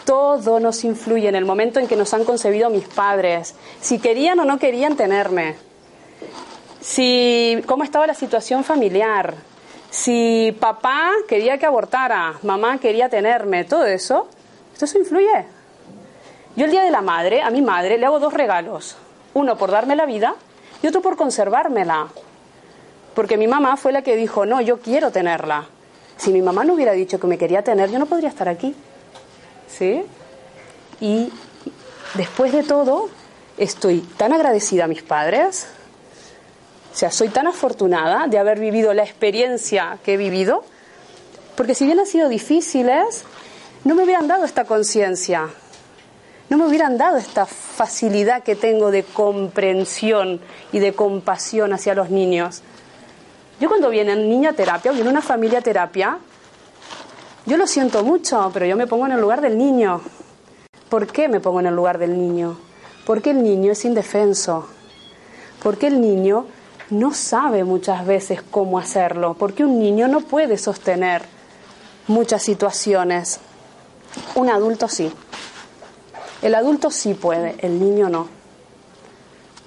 Todo 0.08 0.58
nos 0.58 0.84
influye 0.84 1.28
en 1.28 1.34
el 1.34 1.44
momento 1.44 1.80
en 1.80 1.86
que 1.86 1.94
nos 1.94 2.14
han 2.14 2.24
concebido 2.24 2.70
mis 2.70 2.88
padres, 2.88 3.54
si 3.78 3.98
querían 3.98 4.40
o 4.40 4.46
no 4.46 4.58
querían 4.58 4.96
tenerme, 4.96 5.56
si 6.80 7.62
cómo 7.66 7.84
estaba 7.84 8.06
la 8.06 8.14
situación 8.14 8.64
familiar, 8.64 9.34
si 9.90 10.56
papá 10.58 11.10
quería 11.28 11.58
que 11.58 11.66
abortara, 11.66 12.38
mamá 12.42 12.78
quería 12.78 13.10
tenerme, 13.10 13.64
todo 13.64 13.84
eso, 13.84 14.30
esto 14.72 14.86
eso 14.86 14.98
influye. 14.98 15.44
Yo 16.56 16.64
el 16.64 16.70
día 16.70 16.84
de 16.84 16.90
la 16.90 17.02
madre, 17.02 17.42
a 17.42 17.50
mi 17.50 17.60
madre 17.60 17.98
le 17.98 18.06
hago 18.06 18.18
dos 18.18 18.32
regalos, 18.32 18.96
uno 19.34 19.58
por 19.58 19.70
darme 19.70 19.94
la 19.94 20.06
vida 20.06 20.36
y 20.82 20.86
otro 20.86 21.02
por 21.02 21.18
conservármela. 21.18 22.08
Porque 23.14 23.36
mi 23.36 23.46
mamá 23.46 23.76
fue 23.76 23.92
la 23.92 24.00
que 24.00 24.16
dijo, 24.16 24.46
no, 24.46 24.62
yo 24.62 24.80
quiero 24.80 25.10
tenerla. 25.10 25.66
Si 26.16 26.32
mi 26.32 26.40
mamá 26.40 26.64
no 26.64 26.72
hubiera 26.72 26.92
dicho 26.92 27.20
que 27.20 27.26
me 27.26 27.36
quería 27.36 27.62
tener, 27.62 27.90
yo 27.90 27.98
no 27.98 28.06
podría 28.06 28.30
estar 28.30 28.48
aquí. 28.48 28.74
¿Sí? 29.68 30.04
Y 31.00 31.32
después 32.14 32.52
de 32.52 32.62
todo, 32.62 33.08
estoy 33.56 34.00
tan 34.00 34.32
agradecida 34.32 34.84
a 34.84 34.88
mis 34.88 35.02
padres, 35.02 35.68
o 36.92 36.96
sea, 36.96 37.10
soy 37.10 37.28
tan 37.28 37.46
afortunada 37.46 38.26
de 38.26 38.38
haber 38.38 38.58
vivido 38.58 38.92
la 38.94 39.04
experiencia 39.04 39.98
que 40.02 40.14
he 40.14 40.16
vivido, 40.16 40.64
porque 41.56 41.74
si 41.74 41.86
bien 41.86 42.00
han 42.00 42.06
sido 42.06 42.28
difíciles, 42.28 43.24
no 43.84 43.94
me 43.94 44.04
hubieran 44.04 44.26
dado 44.26 44.44
esta 44.44 44.64
conciencia, 44.64 45.48
no 46.48 46.56
me 46.56 46.66
hubieran 46.66 46.96
dado 46.96 47.18
esta 47.18 47.46
facilidad 47.46 48.42
que 48.42 48.56
tengo 48.56 48.90
de 48.90 49.04
comprensión 49.04 50.40
y 50.72 50.78
de 50.78 50.94
compasión 50.94 51.72
hacia 51.72 51.94
los 51.94 52.10
niños. 52.10 52.62
Yo 53.60 53.68
cuando 53.68 53.90
viene 53.90 54.14
un 54.14 54.28
niño 54.28 54.50
a 54.50 54.52
terapia 54.54 54.92
viene 54.92 55.10
una 55.10 55.22
familia 55.22 55.60
terapia, 55.60 56.18
yo 57.48 57.56
lo 57.56 57.66
siento 57.66 58.04
mucho, 58.04 58.50
pero 58.52 58.66
yo 58.66 58.76
me 58.76 58.86
pongo 58.86 59.06
en 59.06 59.12
el 59.12 59.20
lugar 59.20 59.40
del 59.40 59.56
niño. 59.56 60.02
¿Por 60.90 61.06
qué 61.06 61.28
me 61.28 61.40
pongo 61.40 61.60
en 61.60 61.66
el 61.66 61.74
lugar 61.74 61.96
del 61.96 62.16
niño? 62.18 62.58
Porque 63.06 63.30
el 63.30 63.42
niño 63.42 63.72
es 63.72 63.86
indefenso. 63.86 64.66
Porque 65.62 65.86
el 65.86 65.98
niño 65.98 66.44
no 66.90 67.14
sabe 67.14 67.64
muchas 67.64 68.06
veces 68.06 68.42
cómo 68.42 68.78
hacerlo, 68.78 69.34
porque 69.38 69.64
un 69.64 69.78
niño 69.78 70.08
no 70.08 70.20
puede 70.20 70.58
sostener 70.58 71.22
muchas 72.06 72.42
situaciones. 72.42 73.40
Un 74.34 74.50
adulto 74.50 74.86
sí. 74.86 75.10
El 76.42 76.54
adulto 76.54 76.90
sí 76.90 77.14
puede, 77.14 77.56
el 77.60 77.80
niño 77.80 78.10
no. 78.10 78.28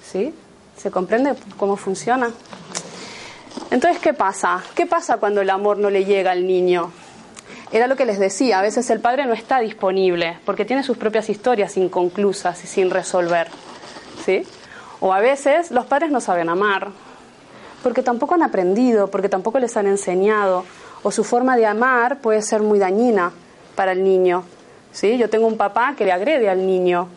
¿Sí? 0.04 0.32
¿Se 0.76 0.92
comprende 0.92 1.34
cómo 1.56 1.76
funciona? 1.76 2.30
Entonces, 3.72 4.00
¿qué 4.00 4.14
pasa? 4.14 4.62
¿Qué 4.76 4.86
pasa 4.86 5.16
cuando 5.16 5.40
el 5.40 5.50
amor 5.50 5.78
no 5.78 5.90
le 5.90 6.04
llega 6.04 6.30
al 6.30 6.46
niño? 6.46 6.92
Era 7.72 7.86
lo 7.86 7.96
que 7.96 8.04
les 8.04 8.18
decía, 8.18 8.58
a 8.58 8.62
veces 8.62 8.90
el 8.90 9.00
padre 9.00 9.24
no 9.24 9.32
está 9.32 9.60
disponible 9.60 10.38
porque 10.44 10.66
tiene 10.66 10.82
sus 10.82 10.98
propias 10.98 11.30
historias 11.30 11.78
inconclusas 11.78 12.62
y 12.64 12.66
sin 12.66 12.90
resolver. 12.90 13.48
¿Sí? 14.24 14.44
O 15.00 15.12
a 15.12 15.20
veces 15.20 15.70
los 15.70 15.86
padres 15.86 16.10
no 16.10 16.20
saben 16.20 16.50
amar, 16.50 16.90
porque 17.82 18.02
tampoco 18.02 18.34
han 18.34 18.42
aprendido, 18.42 19.08
porque 19.08 19.28
tampoco 19.28 19.58
les 19.58 19.76
han 19.76 19.86
enseñado, 19.86 20.64
o 21.02 21.10
su 21.10 21.24
forma 21.24 21.56
de 21.56 21.66
amar 21.66 22.18
puede 22.18 22.42
ser 22.42 22.60
muy 22.60 22.78
dañina 22.78 23.32
para 23.74 23.92
el 23.92 24.04
niño. 24.04 24.44
¿sí? 24.92 25.16
Yo 25.16 25.30
tengo 25.30 25.46
un 25.46 25.56
papá 25.56 25.94
que 25.96 26.04
le 26.04 26.12
agrede 26.12 26.48
al 26.48 26.66
niño 26.66 27.08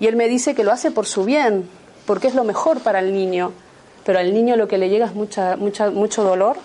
y 0.00 0.06
él 0.06 0.16
me 0.16 0.28
dice 0.28 0.54
que 0.54 0.64
lo 0.64 0.72
hace 0.72 0.90
por 0.90 1.06
su 1.06 1.24
bien, 1.24 1.68
porque 2.04 2.26
es 2.26 2.34
lo 2.34 2.44
mejor 2.44 2.80
para 2.80 2.98
el 2.98 3.12
niño, 3.12 3.52
pero 4.04 4.18
al 4.18 4.34
niño 4.34 4.56
lo 4.56 4.68
que 4.68 4.76
le 4.76 4.88
llega 4.88 5.06
es 5.06 5.14
mucha, 5.14 5.56
mucha, 5.56 5.90
mucho 5.90 6.24
dolor, 6.24 6.56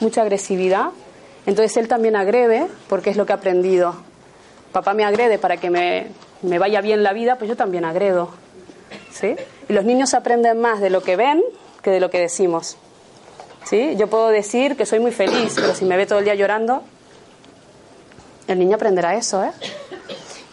mucha 0.00 0.22
agresividad, 0.22 0.88
entonces 1.46 1.76
él 1.76 1.88
también 1.88 2.16
agrede 2.16 2.66
porque 2.88 3.10
es 3.10 3.16
lo 3.16 3.26
que 3.26 3.32
ha 3.32 3.36
aprendido. 3.36 3.96
Papá 4.72 4.94
me 4.94 5.04
agrede 5.04 5.38
para 5.38 5.56
que 5.56 5.70
me, 5.70 6.08
me 6.42 6.58
vaya 6.58 6.80
bien 6.80 7.02
la 7.02 7.12
vida, 7.12 7.36
pues 7.36 7.48
yo 7.48 7.56
también 7.56 7.84
agredo. 7.84 8.30
¿sí? 9.12 9.36
Y 9.68 9.72
los 9.72 9.84
niños 9.84 10.14
aprenden 10.14 10.60
más 10.60 10.80
de 10.80 10.90
lo 10.90 11.02
que 11.02 11.16
ven 11.16 11.42
que 11.82 11.90
de 11.90 12.00
lo 12.00 12.10
que 12.10 12.18
decimos. 12.18 12.76
¿Sí? 13.64 13.94
Yo 13.96 14.08
puedo 14.08 14.28
decir 14.28 14.76
que 14.76 14.84
soy 14.84 15.00
muy 15.00 15.12
feliz, 15.12 15.54
pero 15.56 15.74
si 15.74 15.84
me 15.84 15.96
ve 15.96 16.06
todo 16.06 16.18
el 16.18 16.24
día 16.24 16.34
llorando, 16.34 16.82
el 18.46 18.58
niño 18.58 18.76
aprenderá 18.76 19.14
eso, 19.14 19.42
¿eh? 19.42 19.52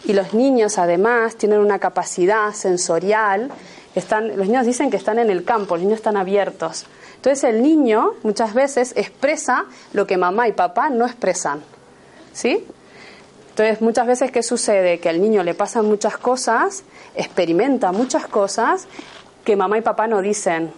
Y 0.04 0.14
los 0.14 0.34
niños 0.34 0.78
además 0.78 1.36
tienen 1.36 1.60
una 1.60 1.78
capacidad 1.78 2.52
sensorial, 2.54 3.50
están, 3.94 4.36
los 4.36 4.46
niños 4.48 4.66
dicen 4.66 4.90
que 4.90 4.96
están 4.96 5.18
en 5.18 5.30
el 5.30 5.44
campo, 5.44 5.76
los 5.76 5.84
niños 5.84 5.98
están 5.98 6.16
abiertos. 6.16 6.86
Entonces 7.22 7.44
el 7.44 7.62
niño 7.62 8.14
muchas 8.24 8.52
veces 8.52 8.94
expresa 8.96 9.66
lo 9.92 10.08
que 10.08 10.16
mamá 10.16 10.48
y 10.48 10.52
papá 10.54 10.90
no 10.90 11.06
expresan. 11.06 11.62
¿Sí? 12.32 12.66
Entonces 13.50 13.80
muchas 13.80 14.08
veces 14.08 14.32
¿qué 14.32 14.42
sucede? 14.42 14.98
Que 14.98 15.08
al 15.08 15.20
niño 15.20 15.44
le 15.44 15.54
pasan 15.54 15.86
muchas 15.86 16.16
cosas, 16.16 16.82
experimenta 17.14 17.92
muchas 17.92 18.26
cosas 18.26 18.88
que 19.44 19.54
mamá 19.54 19.78
y 19.78 19.82
papá 19.82 20.08
no 20.08 20.20
dicen. 20.20 20.72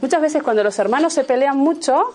Muchas 0.00 0.22
veces 0.22 0.42
cuando 0.42 0.64
los 0.64 0.78
hermanos 0.78 1.12
se 1.12 1.24
pelean 1.24 1.58
mucho, 1.58 2.14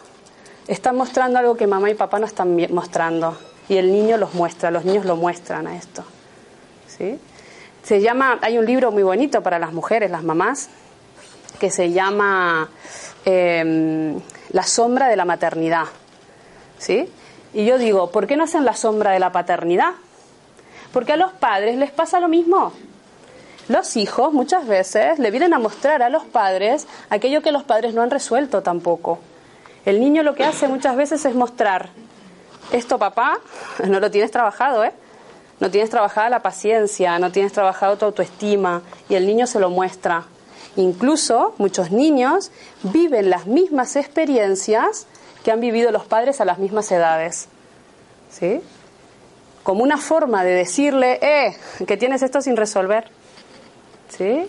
están 0.68 0.96
mostrando 0.96 1.38
algo 1.38 1.56
que 1.56 1.68
mamá 1.68 1.92
y 1.92 1.94
papá 1.94 2.18
no 2.18 2.26
están 2.26 2.58
mostrando. 2.74 3.38
Y 3.70 3.78
el 3.78 3.92
niño 3.92 4.18
los 4.18 4.34
muestra, 4.34 4.72
los 4.72 4.86
niños 4.86 5.06
lo 5.06 5.18
muestran 5.18 5.68
a 5.68 5.78
esto. 5.78 6.04
¿Sí? 6.88 7.20
Se 7.84 8.02
llama, 8.02 8.40
hay 8.42 8.58
un 8.58 8.66
libro 8.66 8.92
muy 8.92 9.04
bonito 9.04 9.44
para 9.44 9.60
las 9.60 9.72
mujeres, 9.72 10.10
las 10.10 10.24
mamás, 10.24 10.70
que 11.60 11.70
se 11.70 11.92
llama 11.92 12.70
em, 13.28 14.20
La 14.54 14.64
sombra 14.64 15.08
de 15.08 15.16
la 15.16 15.26
maternidad. 15.26 15.86
¿Sí? 16.78 17.10
Y 17.54 17.66
yo 17.66 17.78
digo, 17.78 18.12
¿por 18.12 18.28
qué 18.28 18.38
no 18.38 18.46
hacen 18.46 18.64
la 18.66 18.76
sombra 18.76 19.12
de 19.12 19.20
la 19.20 19.32
paternidad? 19.32 19.94
Porque 20.94 21.14
a 21.14 21.18
los 21.18 21.34
padres 21.34 21.76
les 21.78 21.92
pasa 21.92 22.20
lo 22.20 22.28
mismo. 22.28 22.72
Los 23.68 23.98
hijos 23.98 24.32
muchas 24.32 24.66
veces 24.66 25.20
le 25.20 25.32
vienen 25.32 25.54
a 25.54 25.60
mostrar 25.60 26.02
a 26.02 26.10
los 26.10 26.24
padres 26.24 26.88
aquello 27.10 27.42
que 27.42 27.52
los 27.52 27.64
padres 27.64 27.94
no 27.94 28.02
han 28.02 28.10
resuelto 28.10 28.64
tampoco. 28.64 29.20
El 29.86 30.00
niño 30.00 30.24
lo 30.24 30.36
que 30.36 30.46
hace 30.46 30.68
muchas 30.68 30.96
veces 30.96 31.26
es 31.26 31.36
mostrar, 31.36 31.90
esto 32.72 32.98
papá, 32.98 33.40
no 33.86 34.00
lo 34.00 34.10
tienes 34.12 34.32
trabajado, 34.32 34.84
¿eh? 34.84 34.94
No 35.60 35.72
tienes 35.72 35.90
trabajada 35.90 36.30
la 36.30 36.42
paciencia, 36.42 37.18
no 37.20 37.32
tienes 37.32 37.52
trabajado 37.52 37.98
tu 37.98 38.06
autoestima 38.06 38.84
y 39.10 39.16
el 39.16 39.26
niño 39.26 39.48
se 39.48 39.60
lo 39.60 39.70
muestra. 39.70 40.26
Incluso 40.78 41.56
muchos 41.58 41.92
niños 41.92 42.52
viven 42.84 43.30
las 43.30 43.48
mismas 43.48 43.96
experiencias 43.96 45.08
que 45.44 45.52
han 45.52 45.60
vivido 45.60 45.92
los 45.92 46.06
padres 46.06 46.40
a 46.40 46.46
las 46.46 46.60
mismas 46.60 46.92
edades. 46.92 47.50
¿Sí? 48.30 48.62
Como 49.64 49.84
una 49.84 49.98
forma 49.98 50.44
de 50.44 50.54
decirle, 50.54 51.20
eh, 51.22 51.58
que 51.86 51.98
tienes 51.98 52.22
esto 52.22 52.42
sin 52.42 52.56
resolver. 52.56 53.10
¿Sí? 54.10 54.48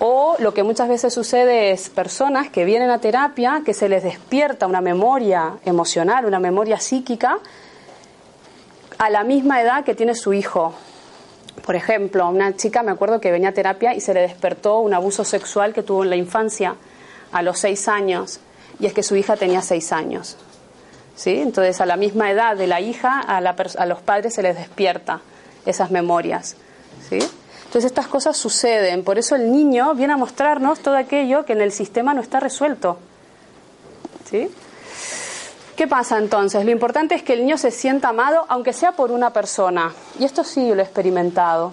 O 0.00 0.34
lo 0.40 0.52
que 0.52 0.64
muchas 0.64 0.88
veces 0.88 1.14
sucede 1.14 1.70
es 1.70 1.90
personas 1.90 2.50
que 2.50 2.64
vienen 2.64 2.90
a 2.90 2.98
terapia, 2.98 3.62
que 3.64 3.72
se 3.72 3.88
les 3.88 4.02
despierta 4.02 4.66
una 4.66 4.80
memoria 4.80 5.58
emocional, 5.64 6.24
una 6.24 6.40
memoria 6.40 6.80
psíquica, 6.80 7.38
a 8.98 9.10
la 9.10 9.22
misma 9.22 9.62
edad 9.62 9.84
que 9.84 9.94
tiene 9.94 10.14
su 10.14 10.32
hijo. 10.32 10.74
Por 11.64 11.76
ejemplo, 11.76 12.28
una 12.28 12.56
chica 12.56 12.82
me 12.82 12.90
acuerdo 12.90 13.20
que 13.20 13.30
venía 13.30 13.50
a 13.50 13.52
terapia 13.52 13.94
y 13.94 14.00
se 14.00 14.14
le 14.14 14.20
despertó 14.20 14.78
un 14.78 14.94
abuso 14.94 15.24
sexual 15.24 15.72
que 15.72 15.82
tuvo 15.82 16.04
en 16.04 16.10
la 16.10 16.16
infancia 16.16 16.76
a 17.32 17.42
los 17.42 17.58
seis 17.58 17.86
años, 17.88 18.40
y 18.78 18.86
es 18.86 18.92
que 18.92 19.02
su 19.02 19.16
hija 19.16 19.36
tenía 19.36 19.62
seis 19.62 19.92
años. 19.92 20.36
¿Sí? 21.14 21.38
Entonces, 21.38 21.80
a 21.80 21.86
la 21.86 21.96
misma 21.96 22.30
edad 22.30 22.56
de 22.56 22.66
la 22.66 22.80
hija, 22.80 23.20
a, 23.20 23.38
a 23.38 23.86
los 23.86 24.00
padres 24.00 24.34
se 24.34 24.42
les 24.42 24.56
despierta 24.56 25.20
esas 25.66 25.90
memorias. 25.90 26.56
¿Sí? 27.08 27.18
Entonces 27.70 27.92
estas 27.92 28.08
cosas 28.08 28.36
suceden, 28.36 29.04
por 29.04 29.16
eso 29.16 29.36
el 29.36 29.52
niño 29.52 29.94
viene 29.94 30.14
a 30.14 30.16
mostrarnos 30.16 30.80
todo 30.80 30.96
aquello 30.96 31.44
que 31.44 31.52
en 31.52 31.60
el 31.60 31.70
sistema 31.70 32.14
no 32.14 32.20
está 32.20 32.40
resuelto. 32.40 32.98
¿Sí? 34.28 34.50
¿Qué 35.80 35.88
pasa 35.88 36.18
entonces? 36.18 36.62
Lo 36.62 36.70
importante 36.72 37.14
es 37.14 37.22
que 37.22 37.32
el 37.32 37.40
niño 37.40 37.56
se 37.56 37.70
sienta 37.70 38.10
amado, 38.10 38.44
aunque 38.50 38.74
sea 38.74 38.92
por 38.92 39.10
una 39.10 39.32
persona. 39.32 39.94
Y 40.18 40.26
esto 40.26 40.44
sí 40.44 40.68
lo 40.74 40.80
he 40.80 40.82
experimentado. 40.82 41.72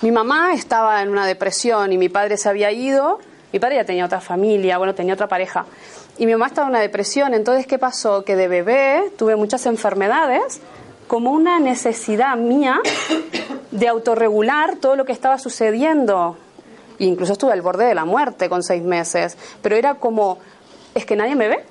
Mi 0.00 0.12
mamá 0.12 0.52
estaba 0.54 1.02
en 1.02 1.08
una 1.08 1.26
depresión 1.26 1.92
y 1.92 1.98
mi 1.98 2.08
padre 2.08 2.36
se 2.36 2.48
había 2.48 2.70
ido. 2.70 3.18
Mi 3.52 3.58
padre 3.58 3.74
ya 3.74 3.84
tenía 3.84 4.04
otra 4.04 4.20
familia, 4.20 4.78
bueno, 4.78 4.94
tenía 4.94 5.14
otra 5.14 5.26
pareja. 5.26 5.66
Y 6.18 6.26
mi 6.26 6.30
mamá 6.34 6.46
estaba 6.46 6.68
en 6.68 6.74
una 6.74 6.80
depresión. 6.80 7.34
Entonces, 7.34 7.66
¿qué 7.66 7.80
pasó? 7.80 8.22
Que 8.24 8.36
de 8.36 8.46
bebé 8.46 9.12
tuve 9.18 9.34
muchas 9.34 9.66
enfermedades 9.66 10.60
como 11.08 11.32
una 11.32 11.58
necesidad 11.58 12.36
mía 12.36 12.80
de 13.72 13.88
autorregular 13.88 14.76
todo 14.76 14.94
lo 14.94 15.04
que 15.04 15.10
estaba 15.10 15.40
sucediendo. 15.40 16.36
incluso 17.00 17.32
estuve 17.32 17.50
al 17.50 17.60
borde 17.60 17.86
de 17.86 17.96
la 17.96 18.04
muerte 18.04 18.48
con 18.48 18.62
seis 18.62 18.84
meses, 18.84 19.36
pero 19.62 19.74
era 19.74 19.96
como, 19.96 20.38
es 20.94 21.04
que 21.04 21.16
nadie 21.16 21.34
me 21.34 21.48
ve, 21.48 21.64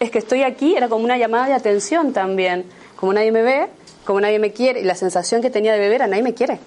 es 0.00 0.10
que 0.10 0.18
estoy 0.18 0.42
aquí, 0.42 0.76
era 0.76 0.88
como 0.88 1.04
una 1.04 1.18
llamada 1.18 1.46
de 1.46 1.54
atención 1.54 2.12
también, 2.12 2.64
como 2.96 3.12
nadie 3.12 3.32
me 3.32 3.42
ve, 3.42 3.66
como 4.04 4.20
nadie 4.20 4.38
me 4.38 4.52
quiere, 4.52 4.80
y 4.80 4.84
la 4.84 4.94
sensación 4.94 5.42
que 5.42 5.50
tenía 5.50 5.72
de 5.72 5.78
beber 5.78 6.02
a 6.02 6.06
nadie 6.06 6.22
me 6.22 6.34
quiere, 6.34 6.58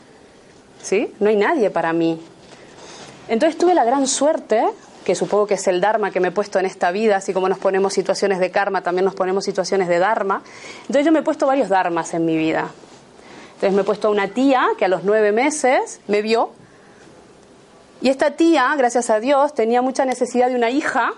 ¿sí? 0.82 1.14
No 1.20 1.30
hay 1.30 1.36
nadie 1.36 1.70
para 1.70 1.94
mí. 1.94 2.20
Entonces 3.28 3.58
tuve 3.58 3.74
la 3.74 3.84
gran 3.84 4.08
suerte 4.08 4.64
que 5.04 5.16
supongo 5.16 5.48
que 5.48 5.54
es 5.54 5.68
el 5.68 5.80
Dharma 5.80 6.12
que 6.12 6.20
me 6.20 6.30
he 6.30 6.32
puesto 6.32 6.60
en 6.60 6.66
esta 6.66 6.92
vida, 6.92 7.16
así 7.16 7.32
como 7.32 7.48
nos 7.48 7.60
ponemos 7.60 7.94
situaciones 7.94 8.40
de 8.40 8.52
karma, 8.52 8.82
también 8.84 9.06
nos 9.06 9.16
ponemos 9.16 9.46
situaciones 9.46 9.88
de 9.88 10.00
Dharma. 10.00 10.42
Entonces 10.82 11.06
yo 11.06 11.14
me 11.14 11.20
he 11.20 11.22
puesto 11.22 11.48
varios 11.48 11.70
Dharmas 11.70 12.14
en 12.14 12.26
mi 12.26 12.36
vida. 12.36 12.72
Entonces 13.56 13.74
me 13.74 13.82
he 13.82 13.86
puesto 13.86 14.10
a 14.10 14.12
una 14.12 14.28
tía 14.28 14.68
que 14.78 14.84
a 14.84 14.88
los 14.90 15.06
nueve 15.06 15.32
meses 15.32 16.02
me 16.08 16.22
vio. 16.22 16.52
Y 18.02 18.10
esta 18.10 18.32
tía, 18.32 18.74
gracias 18.78 19.10
a 19.10 19.22
Dios, 19.22 19.54
tenía 19.54 19.82
mucha 19.82 20.04
necesidad 20.04 20.50
de 20.50 20.56
una 20.56 20.70
hija 20.72 21.14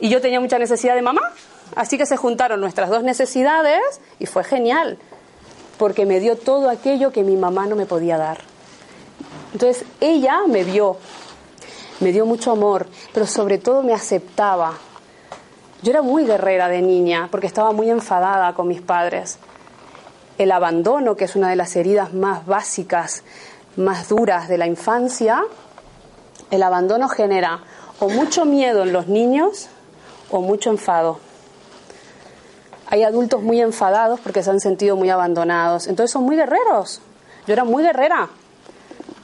y 0.00 0.08
yo 0.08 0.20
tenía 0.20 0.40
mucha 0.40 0.58
necesidad 0.58 0.94
de 0.94 1.02
mamá. 1.02 1.32
Así 1.76 1.98
que 1.98 2.06
se 2.06 2.16
juntaron 2.16 2.60
nuestras 2.60 2.90
dos 2.90 3.02
necesidades 3.02 3.80
y 4.18 4.26
fue 4.26 4.44
genial, 4.44 4.98
porque 5.78 6.06
me 6.06 6.20
dio 6.20 6.36
todo 6.36 6.70
aquello 6.70 7.10
que 7.10 7.24
mi 7.24 7.36
mamá 7.36 7.66
no 7.66 7.74
me 7.74 7.86
podía 7.86 8.16
dar. 8.16 8.38
Entonces 9.52 9.84
ella 10.00 10.40
me 10.46 10.64
vio 10.64 10.98
me 12.00 12.12
dio 12.12 12.26
mucho 12.26 12.50
amor, 12.50 12.86
pero 13.12 13.26
sobre 13.26 13.58
todo 13.58 13.82
me 13.82 13.94
aceptaba. 13.94 14.74
Yo 15.82 15.90
era 15.90 16.02
muy 16.02 16.26
guerrera 16.26 16.68
de 16.68 16.82
niña 16.82 17.28
porque 17.30 17.46
estaba 17.46 17.72
muy 17.72 17.88
enfadada 17.88 18.52
con 18.54 18.68
mis 18.68 18.82
padres. 18.82 19.38
El 20.36 20.50
abandono, 20.50 21.16
que 21.16 21.24
es 21.24 21.36
una 21.36 21.48
de 21.48 21.56
las 21.56 21.76
heridas 21.76 22.12
más 22.12 22.46
básicas, 22.46 23.22
más 23.76 24.08
duras 24.08 24.48
de 24.48 24.58
la 24.58 24.66
infancia, 24.66 25.44
el 26.50 26.62
abandono 26.62 27.08
genera 27.08 27.60
o 28.00 28.08
mucho 28.08 28.44
miedo 28.44 28.82
en 28.82 28.92
los 28.92 29.06
niños 29.06 29.68
o 30.30 30.40
mucho 30.40 30.70
enfado. 30.70 31.18
Hay 32.86 33.02
adultos 33.02 33.42
muy 33.42 33.60
enfadados 33.60 34.20
porque 34.20 34.42
se 34.42 34.50
han 34.50 34.60
sentido 34.60 34.96
muy 34.96 35.10
abandonados, 35.10 35.86
entonces 35.86 36.10
son 36.10 36.24
muy 36.24 36.36
guerreros. 36.36 37.00
Yo 37.46 37.52
era 37.52 37.64
muy 37.64 37.82
guerrera, 37.82 38.28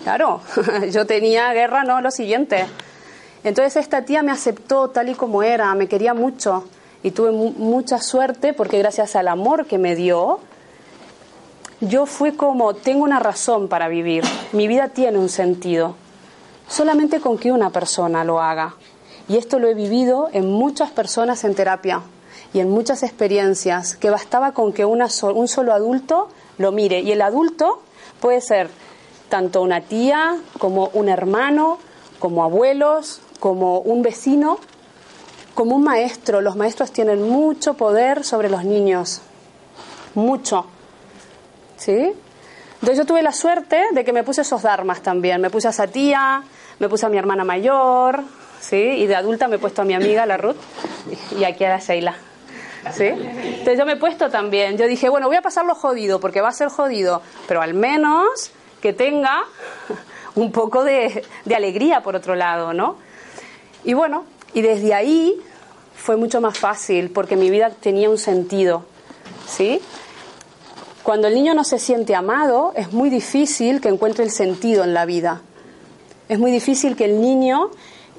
Claro, 0.03 0.41
yo 0.91 1.07
tenía 1.07 1.53
guerra, 1.53 1.85
no 1.85 2.01
lo 2.01 2.11
siguiente. 2.11 2.67
Entonces 3.45 3.77
esta 3.77 4.05
tía 4.05 4.23
me 4.23 4.33
aceptó 4.33 4.89
tal 4.89 5.09
y 5.09 5.15
como 5.15 5.43
era, 5.43 5.75
me 5.75 5.89
quería 5.89 6.15
mucho 6.15 6.65
y 7.03 7.11
tuve 7.11 7.33
mucha 7.33 7.99
suerte 7.99 8.53
porque 8.53 8.79
gracias 8.79 9.17
al 9.17 9.29
amor 9.29 9.67
que 9.67 9.79
me 9.79 9.95
dio, 9.95 10.41
yo 11.81 12.05
fui 12.07 12.33
como, 12.33 12.75
tengo 12.75 13.05
una 13.05 13.19
razón 13.19 13.69
para 13.69 13.89
vivir, 13.89 14.25
mi 14.53 14.69
vida 14.69 14.89
tiene 14.89 15.19
un 15.19 15.31
sentido, 15.31 15.95
solamente 16.69 17.21
con 17.21 17.39
que 17.39 17.53
una 17.53 17.71
persona 17.71 18.25
lo 18.25 18.41
haga. 18.41 18.75
Y 19.31 19.37
esto 19.37 19.61
lo 19.61 19.69
he 19.69 19.75
vivido 19.75 20.29
en 20.33 20.51
muchas 20.51 20.90
personas 20.90 21.45
en 21.45 21.55
terapia 21.55 22.01
y 22.53 22.59
en 22.59 22.69
muchas 22.69 23.05
experiencias, 23.05 23.95
que 23.95 24.11
bastaba 24.11 24.51
con 24.51 24.73
que 24.73 24.85
una 24.85 25.07
un 25.23 25.47
solo 25.47 25.73
adulto 25.73 26.27
lo 26.59 26.73
mire. 26.73 26.99
Y 26.99 27.12
el 27.12 27.23
adulto 27.23 27.81
puede 28.19 28.40
ser 28.40 28.71
tanto 29.29 29.62
una 29.62 29.83
tía 29.83 30.37
como 30.59 30.90
un 30.95 31.09
hermano, 31.09 31.79
como 32.19 32.43
abuelos, 32.43 33.21
como 33.38 33.79
un 33.79 34.03
vecino, 34.03 34.59
como 35.55 35.77
un 35.77 35.85
maestro. 35.85 36.40
Los 36.40 36.57
maestros 36.57 36.90
tienen 36.90 37.23
mucho 37.23 37.75
poder 37.75 38.25
sobre 38.25 38.51
los 38.51 38.64
niños, 38.64 39.21
mucho. 40.16 40.66
¿Sí? 41.77 42.14
Entonces 42.75 42.99
yo 42.99 43.07
tuve 43.07 43.23
la 43.23 43.31
suerte 43.31 43.81
de 43.93 44.05
que 44.05 44.12
me 44.12 44.25
puse 44.25 44.40
esos 44.40 44.62
dharmas 44.62 45.03
también. 45.03 45.40
Me 45.40 45.51
puse 45.51 45.69
a 45.69 45.71
esa 45.71 45.87
tía, 45.87 46.43
me 46.81 46.88
puse 46.88 47.07
a 47.07 47.09
mi 47.09 47.16
hermana 47.16 47.45
mayor, 47.45 48.25
¿sí? 48.61 48.77
Y 48.77 49.07
de 49.07 49.16
adulta 49.16 49.49
me 49.49 49.57
he 49.57 49.59
puesto 49.59 49.83
a 49.83 49.85
mi 49.85 49.94
amiga, 49.94 50.27
la 50.27 50.37
Ruth, 50.37 50.57
y 51.38 51.44
aquí 51.44 51.64
a 51.64 51.70
la 51.70 51.79
Sheila. 51.79 52.14
¿Sí? 52.92 53.05
Entonces 53.05 53.79
yo 53.79 53.85
me 53.85 53.92
he 53.92 53.96
puesto 53.96 54.31
también. 54.31 54.79
Yo 54.79 54.87
dije, 54.87 55.09
bueno, 55.09 55.27
voy 55.27 55.37
a 55.37 55.42
pasarlo 55.42 55.75
jodido, 55.75 56.18
porque 56.20 56.40
va 56.40 56.49
a 56.49 56.53
ser 56.53 56.68
jodido, 56.68 57.23
pero 57.46 57.61
al 57.61 57.75
menos 57.75 58.53
que 58.81 58.92
tenga 58.92 59.44
un 60.35 60.53
poco 60.53 60.85
de, 60.85 61.25
alegría 61.55 62.03
por 62.03 62.16
otro 62.16 62.35
lado, 62.35 62.73
¿no? 62.73 62.96
Y 63.85 63.94
bueno, 63.94 64.25
y 64.55 64.62
desde 64.62 64.94
ahí 64.94 65.40
fue 65.94 66.16
mucho 66.16 66.40
más 66.40 66.59
fácil 66.59 67.11
porque 67.11 67.37
mi 67.37 67.51
vida 67.51 67.70
tenía 67.70 68.09
un 68.09 68.18
sentido, 68.18 68.85
¿sí? 69.46 69.81
Cuando 71.03 71.29
el 71.29 71.35
niño 71.35 71.55
no 71.55 71.64
se 71.64 71.79
siente 71.79 72.14
amado, 72.14 72.73
es 72.77 72.92
muy 72.92 73.11
difícil 73.11 73.81
que 73.81 73.88
encuentre 73.88 74.25
el 74.25 74.31
sentido 74.31 74.85
en 74.85 74.94
la 74.94 75.07
vida. 75.07 75.42
Es 76.29 76.38
muy 76.38 76.51
difícil 76.51 76.94
que 76.94 77.07
el 77.07 77.20
niño 77.20 77.70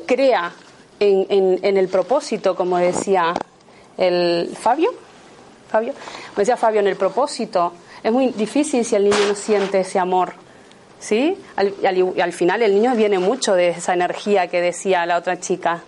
crea 0.06 0.52
en, 1.00 1.60
en 1.64 1.78
el 1.78 1.88
propósito, 1.88 2.56
como 2.56 2.78
decía 2.78 3.34
el 3.98 4.56
Fabio. 4.60 4.92
Fabio, 5.70 5.94
me 6.36 6.42
decía 6.42 6.58
Fabio, 6.58 6.82
en 6.82 6.88
el 6.88 6.96
propósito. 6.96 7.74
Es 8.04 8.12
muy 8.12 8.28
difícil 8.28 8.84
si 8.84 8.96
el 8.96 9.06
niño 9.06 9.28
no 9.28 9.36
siente 9.36 9.80
ese 9.80 10.00
amor. 10.00 10.34
¿sí? 11.02 11.38
Al, 11.58 11.74
al, 12.22 12.32
final 12.32 12.62
el 12.62 12.74
niño 12.74 12.96
viene 12.96 13.20
mucho 13.20 13.54
de 13.54 13.70
esa 13.70 13.94
energía 13.94 14.48
que 14.48 14.62
decía 14.62 15.06
la 15.06 15.18
otra 15.18 15.40
chica, 15.40 15.82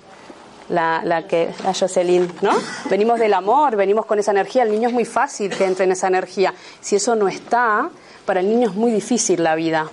la, 0.69 1.01
la, 1.05 1.27
que, 1.27 1.49
la 1.63 1.73
Jocelyn, 1.73 2.29
¿no? 2.41 2.51
Venimos 2.89 3.19
del 3.19 3.33
amor, 3.33 3.75
venimos 3.75 4.05
con 4.05 4.19
esa 4.19 4.31
energía, 4.31 4.63
el 4.63 4.71
niño 4.71 4.89
es 4.89 4.93
muy 4.93 5.05
fácil 5.05 5.55
que 5.55 5.65
entre 5.65 5.85
en 5.85 5.91
esa 5.91 6.07
energía. 6.07 6.53
Si 6.81 6.95
eso 6.95 7.15
no 7.15 7.27
está, 7.27 7.89
para 8.25 8.39
el 8.39 8.49
niño 8.49 8.69
es 8.69 8.75
muy 8.75 8.91
difícil 8.91 9.43
la 9.43 9.55
vida, 9.55 9.89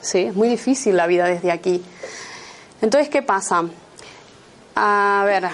¿sí? 0.00 0.26
Es 0.26 0.34
muy 0.34 0.48
difícil 0.48 0.96
la 0.96 1.06
vida 1.06 1.26
desde 1.26 1.50
aquí. 1.50 1.82
Entonces, 2.82 3.08
¿qué 3.08 3.22
pasa? 3.22 3.64
A 4.74 5.22
ver, 5.26 5.44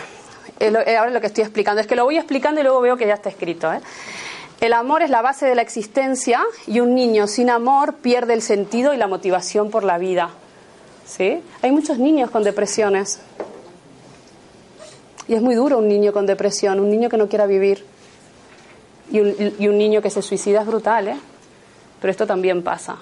ahora 0.97 1.11
lo 1.11 1.21
que 1.21 1.27
estoy 1.27 1.43
explicando 1.43 1.81
es 1.81 1.87
que 1.87 1.97
lo 1.97 2.05
voy 2.05 2.17
explicando 2.17 2.61
y 2.61 2.65
luego 2.65 2.81
veo 2.81 2.97
que 2.97 3.07
ya 3.07 3.15
está 3.15 3.29
escrito, 3.29 3.73
¿eh? 3.73 3.81
El 4.61 4.73
amor 4.73 5.03
es 5.03 5.11
la 5.11 5.21
base 5.21 5.45
de 5.45 5.55
la 5.55 5.63
existencia 5.63 6.43
y 6.67 6.81
un 6.81 6.95
niño 6.95 7.27
sin 7.27 7.51
amor 7.51 7.97
pierde 7.97 8.33
el 8.33 8.41
sentido 8.41 8.95
y 8.95 8.97
la 8.97 9.07
motivación 9.07 9.71
por 9.71 9.85
la 9.85 9.99
vida. 9.99 10.31
¿Sí? 11.05 11.43
Hay 11.63 11.71
muchos 11.73 11.99
niños 11.99 12.31
con 12.31 12.43
depresiones. 12.43 13.21
Y 15.29 15.35
es 15.35 15.43
muy 15.43 15.55
duro 15.55 15.79
un 15.79 15.89
niño 15.89 16.13
con 16.13 16.25
depresión, 16.25 16.81
un 16.81 16.91
niño 16.91 17.11
que 17.11 17.19
no 17.19 17.29
quiera 17.29 17.47
vivir. 17.47 17.85
Y 19.11 19.21
un, 19.21 19.79
niño 19.79 20.01
que 20.01 20.11
se 20.11 20.23
suicida 20.23 20.63
es 20.63 20.67
brutal, 20.67 21.09
¿eh? 21.09 21.17
Pero 22.01 22.11
esto 22.11 22.27
también 22.27 22.63
pasa. 22.63 22.97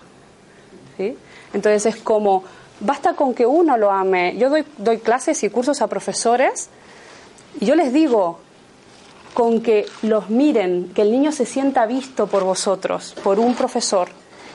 ¿Sí? 0.96 1.16
Entonces 1.52 1.86
es 1.86 2.02
como, 2.02 2.44
basta 2.80 3.14
con 3.14 3.34
que 3.34 3.46
uno 3.46 3.76
lo 3.76 3.90
ame. 3.90 4.36
Yo 4.36 4.50
doy, 4.78 4.98
clases 4.98 5.42
y 5.42 5.50
cursos 5.50 5.82
a 5.82 5.86
profesores 5.86 6.68
y 7.60 7.66
yo 7.66 7.74
les 7.74 7.92
digo, 7.92 8.40
con 9.32 9.62
que 9.62 9.86
los 10.02 10.30
miren, 10.30 10.92
que 10.94 11.02
el 11.02 11.10
niño 11.10 11.32
se 11.32 11.46
sienta 11.46 11.86
visto 11.86 12.26
por 12.26 12.44
vosotros, 12.44 13.14
por 13.22 13.38
un 13.38 13.54
profesor, 13.54 14.08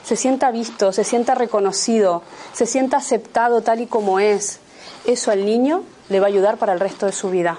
se 0.04 0.16
sienta 0.16 0.50
visto, 0.50 0.92
se 0.92 1.04
sienta 1.04 1.34
reconocido, 1.34 2.22
se 2.52 2.66
sienta 2.66 2.98
aceptado 2.98 3.62
tal 3.62 3.80
y 3.80 3.86
como 3.86 4.20
es. 4.20 4.60
Eso 5.06 5.30
al 5.30 5.44
niño 5.44 5.82
le 6.08 6.20
va 6.20 6.26
a 6.26 6.28
ayudar 6.28 6.56
para 6.56 6.72
el 6.72 6.80
resto 6.80 7.06
de 7.06 7.12
su 7.12 7.30
vida. 7.30 7.58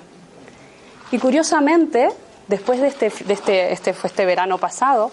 Y 1.12 1.18
curiosamente, 1.18 2.10
después 2.48 2.80
de 2.80 2.88
este, 2.88 3.12
de 3.26 3.34
este, 3.34 3.74
este, 3.74 3.96
este 4.04 4.26
verano 4.26 4.58
pasado, 4.58 5.12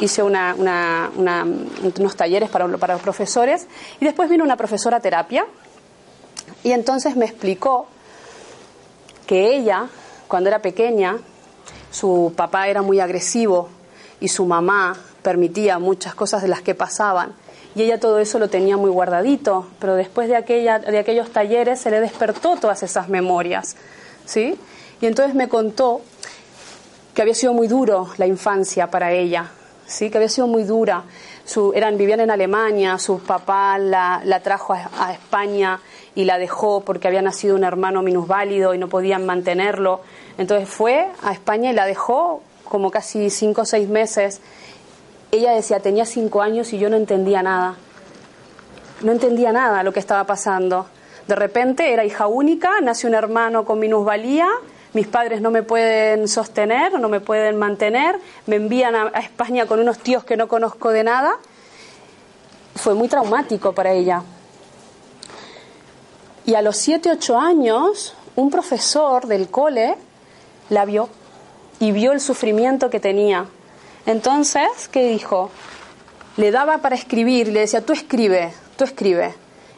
hice 0.00 0.22
una, 0.22 0.54
unos 0.56 2.16
talleres 2.16 2.50
para, 2.50 2.66
los 2.66 3.00
profesores 3.00 3.66
y 4.00 4.04
después 4.04 4.28
vino 4.28 4.44
una 4.44 4.56
profesora 4.56 5.00
terapia 5.00 5.46
y 6.64 6.72
entonces 6.72 7.16
me 7.16 7.24
explicó 7.24 7.86
que 9.26 9.54
ella, 9.54 9.88
cuando 10.28 10.48
era 10.48 10.60
pequeña, 10.60 11.18
su 11.90 12.32
papá 12.36 12.68
era 12.68 12.82
muy 12.82 13.00
agresivo 13.00 13.68
y 14.20 14.28
su 14.28 14.46
mamá 14.46 14.96
permitía 15.22 15.78
muchas 15.78 16.14
cosas 16.14 16.42
de 16.42 16.48
las 16.48 16.62
que 16.62 16.74
pasaban. 16.74 17.34
Y 17.74 17.82
ella 17.82 17.98
todo 17.98 18.18
eso 18.18 18.38
lo 18.38 18.50
tenía 18.50 18.76
muy 18.76 18.90
guardadito, 18.90 19.66
pero 19.78 19.94
después 19.94 20.28
de, 20.28 20.36
aquella, 20.36 20.78
de 20.78 20.98
aquellos 20.98 21.30
talleres 21.30 21.80
se 21.80 21.90
le 21.90 22.00
despertó 22.00 22.56
todas 22.56 22.82
esas 22.82 23.08
memorias. 23.08 23.76
¿sí? 24.26 24.58
Y 25.00 25.06
entonces 25.06 25.34
me 25.34 25.48
contó 25.48 26.02
que 27.14 27.22
había 27.22 27.34
sido 27.34 27.54
muy 27.54 27.68
duro 27.68 28.08
la 28.18 28.26
infancia 28.26 28.90
para 28.90 29.12
ella, 29.12 29.50
¿sí? 29.92 30.10
que 30.10 30.18
había 30.18 30.28
sido 30.28 30.46
muy 30.46 30.64
dura. 30.64 31.04
Su, 31.44 31.72
eran, 31.74 31.96
vivían 31.96 32.20
en 32.20 32.30
Alemania, 32.30 32.98
su 32.98 33.18
papá 33.20 33.78
la, 33.78 34.22
la 34.24 34.40
trajo 34.40 34.72
a, 34.72 35.12
España 35.12 35.80
y 36.14 36.24
la 36.24 36.38
dejó 36.38 36.80
porque 36.80 37.08
había 37.08 37.22
nacido 37.22 37.54
un 37.54 37.64
hermano 37.64 38.02
minusválido 38.02 38.74
y 38.74 38.78
no 38.78 38.88
podían 38.88 39.26
mantenerlo. 39.26 40.00
Entonces 40.38 40.68
fue 40.68 41.08
a 41.22 41.32
España 41.32 41.70
y 41.70 41.74
la 41.74 41.86
dejó 41.86 42.42
como 42.64 42.90
casi 42.90 43.30
cinco 43.30 43.62
o 43.62 43.64
seis 43.64 43.88
meses. 43.88 44.40
Ella 45.30 45.52
decía, 45.52 45.80
tenía 45.80 46.06
cinco 46.06 46.42
años 46.42 46.72
y 46.72 46.78
yo 46.78 46.88
no 46.88 46.96
entendía 46.96 47.42
nada. 47.42 47.76
No 49.02 49.12
entendía 49.12 49.52
nada 49.52 49.82
lo 49.82 49.92
que 49.92 50.00
estaba 50.00 50.24
pasando. 50.24 50.86
De 51.26 51.34
repente 51.34 51.92
era 51.92 52.04
hija 52.04 52.26
única, 52.26 52.80
nace 52.80 53.06
un 53.06 53.14
hermano 53.14 53.64
con 53.64 53.78
minusvalía, 53.78 54.48
mis 54.94 55.06
padres 55.06 55.40
no 55.40 55.50
me 55.50 55.62
pueden 55.62 56.28
sostener, 56.28 56.98
no 57.00 57.08
me 57.08 57.20
pueden 57.20 57.58
mantener, 57.58 58.18
me 58.46 58.56
envían 58.56 58.94
a, 58.94 59.08
España 59.20 59.66
con 59.66 59.80
unos 59.80 59.98
tíos 59.98 60.24
que 60.24 60.36
no 60.36 60.48
conozco 60.48 60.90
de 60.90 61.02
nada. 61.02 61.32
Fue 62.74 62.94
muy 62.94 63.08
traumático 63.08 63.72
para 63.72 63.92
ella. 63.92 64.22
Y 66.44 66.54
a 66.54 66.62
los 66.62 66.76
7, 66.76 67.10
8 67.12 67.38
años, 67.38 68.14
un 68.36 68.50
profesor 68.50 69.26
del 69.26 69.48
cole 69.48 69.96
la 70.68 70.84
vio 70.84 71.08
y 71.78 71.92
vio 71.92 72.12
el 72.12 72.20
sufrimiento 72.20 72.90
que 72.90 73.00
tenía. 73.00 73.46
Entonces, 74.04 74.88
¿qué 74.90 75.08
dijo? 75.08 75.50
Le 76.36 76.50
daba 76.50 76.78
para 76.78 76.96
escribir, 76.96 77.48
le 77.48 77.60
decía, 77.60 77.84
tú 77.84 77.92
escribe, 77.92 78.52
tú 78.76 78.84
escribe. 78.84 79.34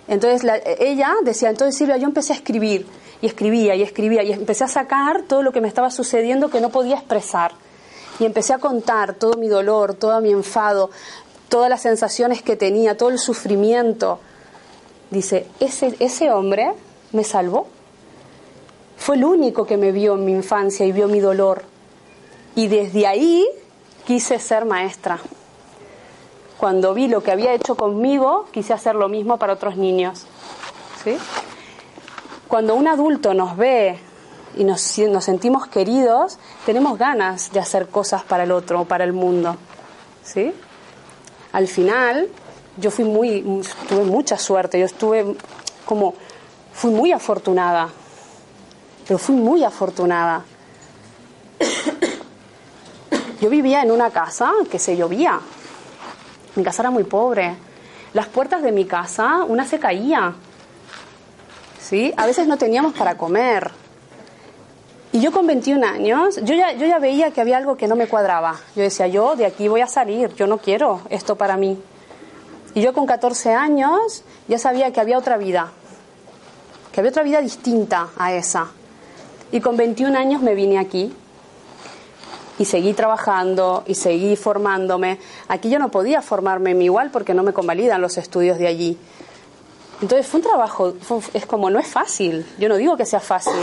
Entonces 0.09 0.45
la, 0.45 0.57
ella 0.79 1.15
decía, 1.23 1.51
entonces 1.51 1.77
Silvia, 1.77 1.97
yo 1.97 2.07
empecé 2.07 2.33
a 2.33 2.37
escribir 2.37 2.87
y 3.21 3.27
escribía 3.27 3.75
y 3.75 3.83
escribía 3.83 4.23
y 4.23 4.33
empecé 4.33 4.65
a 4.65 4.69
sacar 4.69 5.23
todo 5.23 5.43
lo 5.43 5.53
que 5.53 5.61
me 5.61 5.69
estaba 5.69 5.91
sucediendo 5.91 6.51
que 6.51 6.61
no 6.61 6.71
podía 6.71 6.97
expresar. 6.97 7.53
Y 8.19 8.25
empecé 8.25 8.53
a 8.53 8.59
contar 8.59 9.15
todo 9.15 9.37
mi 9.37 9.49
dolor, 9.49 9.95
todo 9.95 10.21
mi 10.21 10.31
enfado, 10.31 10.91
todas 11.49 11.69
las 11.69 11.83
sensaciones 11.83 12.43
que 12.43 12.57
tenía, 12.57 12.97
todo 12.97 13.11
el 13.11 13.19
sufrimiento. 13.19 14.21
Dice, 15.11 15.47
ese, 15.61 15.97
ese 15.99 16.31
hombre 16.31 16.73
me 17.13 17.25
salvó. 17.25 17.67
Fue 18.97 19.17
el 19.17 19.25
único 19.25 19.67
que 19.67 19.77
me 19.77 19.93
vio 19.93 20.15
en 20.15 20.25
mi 20.25 20.33
infancia 20.33 20.87
y 20.87 20.93
vio 20.93 21.09
mi 21.09 21.21
dolor. 21.21 21.63
Y 22.55 22.69
desde 22.69 23.07
ahí 23.07 23.45
quise 24.07 24.39
ser 24.39 24.65
maestra. 24.65 25.19
Cuando 26.59 26.95
vi 26.95 27.09
lo 27.09 27.23
que 27.23 27.33
había 27.33 27.53
hecho 27.53 27.75
conmigo, 27.75 28.47
quise 28.53 28.73
hacer 28.73 28.95
lo 28.95 29.09
mismo 29.09 29.39
para 29.39 29.55
otros 29.55 29.77
niños. 29.77 30.25
¿Sí? 31.03 31.17
Cuando 32.55 32.77
un 32.77 32.87
adulto 32.87 33.35
nos 33.35 33.57
ve 33.57 33.99
y 34.57 34.63
nos, 34.63 34.81
sentimos 34.81 35.67
queridos, 35.67 36.39
tenemos 36.65 36.97
ganas 36.97 37.51
de 37.51 37.59
hacer 37.59 37.89
cosas 37.89 38.23
para 38.23 38.45
el 38.45 38.53
otro 38.53 38.85
para 38.85 39.03
el 39.03 39.13
mundo. 39.13 39.57
¿Sí? 40.23 40.55
Al 41.51 41.67
final, 41.67 42.29
yo 42.77 42.93
fui 42.93 43.07
muy, 43.07 43.43
tuve 43.89 44.05
mucha 44.05 44.39
suerte, 44.39 44.79
yo 44.79 44.87
estuve 44.87 45.35
como, 45.85 46.15
fui 46.73 46.93
muy 46.93 47.11
afortunada, 47.11 47.89
pero 49.05 49.19
fui 49.19 49.35
muy 49.35 49.65
afortunada. 49.65 50.45
Yo 53.41 53.51
vivía 53.51 53.83
en 53.83 53.91
una 53.91 54.11
casa 54.11 54.53
que 54.71 54.79
se 54.79 54.97
llovía. 54.97 55.41
Mi 56.55 56.63
casa 56.63 56.83
era 56.83 56.93
muy 56.93 57.03
pobre. 57.03 57.57
Las 58.13 58.29
puertas 58.29 58.63
de 58.63 58.71
mi 58.71 58.85
casa, 58.85 59.43
una 59.43 59.67
se 59.67 59.81
caía. 59.81 60.37
¿Sí? 61.85 62.15
A 62.17 62.25
veces 62.25 62.47
no 62.49 62.57
teníamos 62.57 62.95
para 62.95 63.19
comer. 63.19 63.71
Y 65.13 65.21
yo 65.21 65.33
con 65.33 65.47
21 65.47 65.87
años, 65.87 66.41
yo 66.43 66.55
ya, 66.55 66.73
yo 66.73 66.87
ya 66.87 66.99
veía 66.99 67.31
que 67.31 67.43
había 67.43 67.59
algo 67.59 67.77
que 67.77 67.87
no 67.87 67.95
me 67.95 68.09
cuadraba. 68.09 68.59
Yo 68.75 68.83
decía, 68.83 69.07
yo 69.07 69.37
de 69.37 69.45
aquí 69.45 69.69
voy 69.69 69.83
a 69.83 69.87
salir, 69.87 70.35
yo 70.35 70.47
no 70.47 70.59
quiero 70.59 71.03
esto 71.11 71.37
para 71.37 71.59
mí. 71.59 71.79
Y 72.75 72.81
yo 72.81 72.95
con 72.95 73.05
14 73.07 73.53
años 73.53 74.25
ya 74.49 74.59
sabía 74.59 74.93
que 74.93 75.01
había 75.01 75.19
otra 75.19 75.37
vida, 75.37 75.73
que 76.91 77.01
había 77.01 77.11
otra 77.11 77.23
vida 77.23 77.41
distinta 77.43 78.09
a 78.17 78.33
esa. 78.33 78.69
Y 79.53 79.61
con 79.61 79.77
21 79.77 80.19
años 80.19 80.41
me 80.41 80.55
vine 80.55 80.79
aquí 80.79 81.15
y 82.59 82.65
seguí 82.65 82.95
trabajando 82.95 83.85
y 83.87 83.95
seguí 83.95 84.37
formándome. 84.37 85.19
Aquí 85.49 85.69
yo 85.69 85.79
no 85.79 85.91
podía 85.91 86.23
formarme 86.23 86.73
igual 86.83 87.11
porque 87.11 87.35
no 87.35 87.43
me 87.43 87.53
convalidan 87.53 88.01
los 88.01 88.17
estudios 88.17 88.59
de 88.59 88.69
allí. 88.69 88.99
Entonces 90.05 90.27
fue 90.27 90.41
un 90.41 90.47
trabajo, 90.47 90.93
es 91.33 91.47
como 91.47 91.71
no 91.71 91.79
es 91.79 91.87
fácil, 91.87 92.45
yo 92.59 92.69
no 92.69 92.77
digo 92.77 92.95
que 92.95 93.07
sea 93.07 93.21
fácil, 93.21 93.55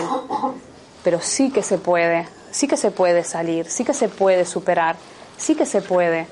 pero 1.04 1.22
sí 1.22 1.52
que 1.52 1.62
se 1.62 1.78
puede, 1.78 2.28
sí 2.50 2.68
que 2.68 2.78
se 2.78 2.90
puede 2.90 3.24
salir, 3.24 3.70
sí 3.70 3.86
que 3.86 3.94
se 3.94 4.10
puede 4.10 4.44
superar, 4.46 4.96
sí 5.38 5.54
que 5.54 5.68
se 5.68 5.84
puede. 5.84 6.26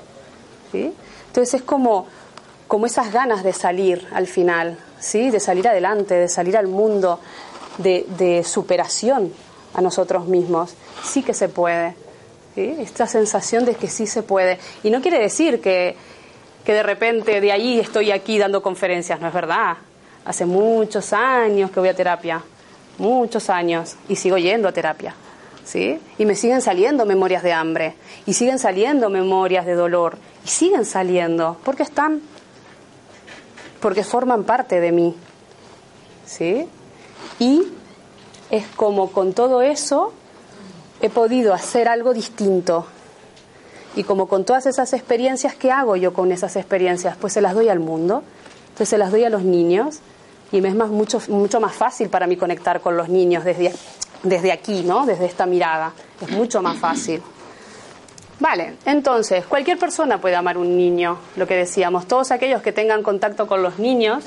Entonces 0.72 1.54
es 1.54 1.62
como, 1.62 2.08
como 2.66 2.86
esas 2.86 3.12
ganas 3.12 3.44
de 3.44 3.52
salir 3.52 4.04
al 4.12 4.26
final, 4.26 4.78
¿sí? 4.98 5.30
de 5.30 5.38
salir 5.38 5.68
adelante, 5.68 6.16
de 6.16 6.28
salir 6.28 6.56
al 6.56 6.66
mundo, 6.66 7.20
de, 7.78 8.42
superación 8.44 9.32
a 9.74 9.80
nosotros 9.80 10.26
mismos, 10.26 10.74
sí 11.04 11.22
que 11.22 11.34
se 11.34 11.48
puede. 11.48 11.94
Esta 12.56 13.06
sensación 13.06 13.64
de 13.64 13.76
que 13.76 13.86
sí 13.86 14.08
se 14.08 14.24
puede. 14.24 14.58
Y 14.82 14.90
no 14.90 15.02
quiere 15.02 15.20
decir 15.20 15.60
que, 15.60 15.94
que 16.64 16.74
de 16.74 16.82
repente 16.82 17.40
de 17.40 17.52
ahí 17.52 17.78
estoy 17.78 18.10
aquí 18.10 18.38
dando 18.38 18.60
conferencias, 18.60 19.20
no 19.20 19.28
es 19.28 19.34
verdad. 19.34 19.76
Hace 20.24 20.44
muchos 20.44 21.12
años 21.12 21.70
que 21.70 21.80
voy 21.80 21.88
a 21.88 21.94
terapia, 21.94 22.42
muchos 22.98 23.50
años, 23.50 23.96
y 24.08 24.16
sigo 24.16 24.36
yendo 24.38 24.68
a 24.68 24.72
terapia. 24.72 25.14
¿Sí? 25.64 26.00
Y 26.18 26.26
me 26.26 26.34
siguen 26.34 26.62
saliendo 26.62 27.06
memorias 27.06 27.42
de 27.42 27.52
hambre, 27.52 27.94
y 28.26 28.34
siguen 28.34 28.58
saliendo 28.58 29.08
memorias 29.08 29.66
de 29.66 29.74
dolor, 29.74 30.18
y 30.44 30.48
siguen 30.48 30.84
saliendo, 30.84 31.58
porque 31.64 31.82
están, 31.82 32.20
porque 33.80 34.02
forman 34.02 34.44
parte 34.44 34.80
de 34.80 34.92
mí. 34.92 35.14
¿Sí? 36.26 36.66
Y 37.38 37.62
es 38.50 38.66
como 38.76 39.12
con 39.12 39.32
todo 39.32 39.62
eso 39.62 40.12
he 41.00 41.08
podido 41.08 41.54
hacer 41.54 41.88
algo 41.88 42.12
distinto. 42.12 42.86
Y 43.96 44.04
como 44.04 44.28
con 44.28 44.44
todas 44.44 44.66
esas 44.66 44.92
experiencias, 44.92 45.54
¿qué 45.54 45.72
hago 45.72 45.96
yo 45.96 46.12
con 46.12 46.30
esas 46.30 46.56
experiencias? 46.56 47.16
Pues 47.16 47.32
se 47.32 47.40
las 47.40 47.54
doy 47.54 47.68
al 47.68 47.80
mundo, 47.80 48.22
entonces 48.68 48.88
se 48.88 48.98
las 48.98 49.10
doy 49.10 49.24
a 49.24 49.30
los 49.30 49.42
niños 49.42 50.00
y 50.52 50.60
me 50.60 50.68
es 50.68 50.74
más, 50.74 50.90
mucho, 50.90 51.20
mucho 51.28 51.60
más 51.60 51.74
fácil 51.74 52.08
para 52.08 52.26
mí 52.26 52.36
conectar 52.36 52.80
con 52.80 52.96
los 52.96 53.08
niños 53.08 53.44
desde, 53.44 53.72
desde 54.22 54.52
aquí, 54.52 54.82
¿no? 54.82 55.06
Desde 55.06 55.26
esta 55.26 55.46
mirada. 55.46 55.92
Es 56.20 56.30
mucho 56.30 56.60
más 56.62 56.78
fácil. 56.78 57.22
Vale, 58.40 58.76
entonces, 58.86 59.44
cualquier 59.44 59.78
persona 59.78 60.18
puede 60.18 60.34
amar 60.34 60.56
un 60.56 60.76
niño, 60.76 61.18
lo 61.36 61.46
que 61.46 61.56
decíamos, 61.56 62.08
todos 62.08 62.30
aquellos 62.30 62.62
que 62.62 62.72
tengan 62.72 63.02
contacto 63.02 63.46
con 63.46 63.62
los 63.62 63.78
niños, 63.78 64.24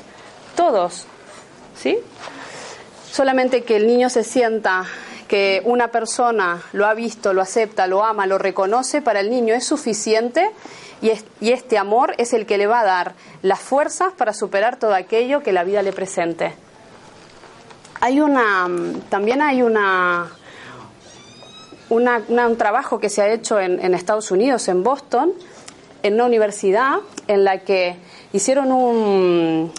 todos, 0.54 1.06
¿sí? 1.76 1.98
Solamente 3.10 3.64
que 3.64 3.76
el 3.76 3.88
niño 3.88 4.08
se 4.08 4.22
sienta 4.22 4.84
que 5.26 5.62
una 5.64 5.88
persona 5.88 6.62
lo 6.72 6.86
ha 6.86 6.94
visto, 6.94 7.32
lo 7.32 7.42
acepta, 7.42 7.88
lo 7.88 8.04
ama, 8.04 8.26
lo 8.26 8.38
reconoce, 8.38 9.02
para 9.02 9.18
el 9.18 9.30
niño 9.30 9.52
es 9.52 9.64
suficiente 9.64 10.52
y, 11.00 11.10
es, 11.10 11.24
y, 11.40 11.52
este 11.52 11.78
amor 11.78 12.14
es 12.18 12.32
el 12.32 12.46
que 12.46 12.58
le 12.58 12.66
va 12.66 12.80
a 12.80 12.84
dar 12.84 13.14
las 13.42 13.60
fuerzas 13.60 14.12
para 14.12 14.32
superar 14.32 14.78
todo 14.78 14.94
aquello 14.94 15.42
que 15.42 15.52
la 15.52 15.64
vida 15.64 15.82
le 15.82 15.92
presente. 15.92 16.54
Hay 18.00 18.20
una, 18.20 18.68
también 19.08 19.42
hay 19.42 19.62
una, 19.62 20.30
una, 21.88 22.22
una 22.28 22.46
un 22.48 22.56
trabajo 22.56 22.98
que 22.98 23.08
se 23.08 23.22
ha 23.22 23.32
hecho 23.32 23.58
en, 23.60 23.84
en 23.84 23.94
Estados 23.94 24.30
Unidos, 24.30 24.68
en 24.68 24.82
Boston, 24.82 25.32
en 26.02 26.14
una 26.14 26.26
universidad 26.26 26.96
en 27.26 27.44
la 27.44 27.60
que 27.60 27.96
hicieron 28.32 28.70
un, 28.72 29.72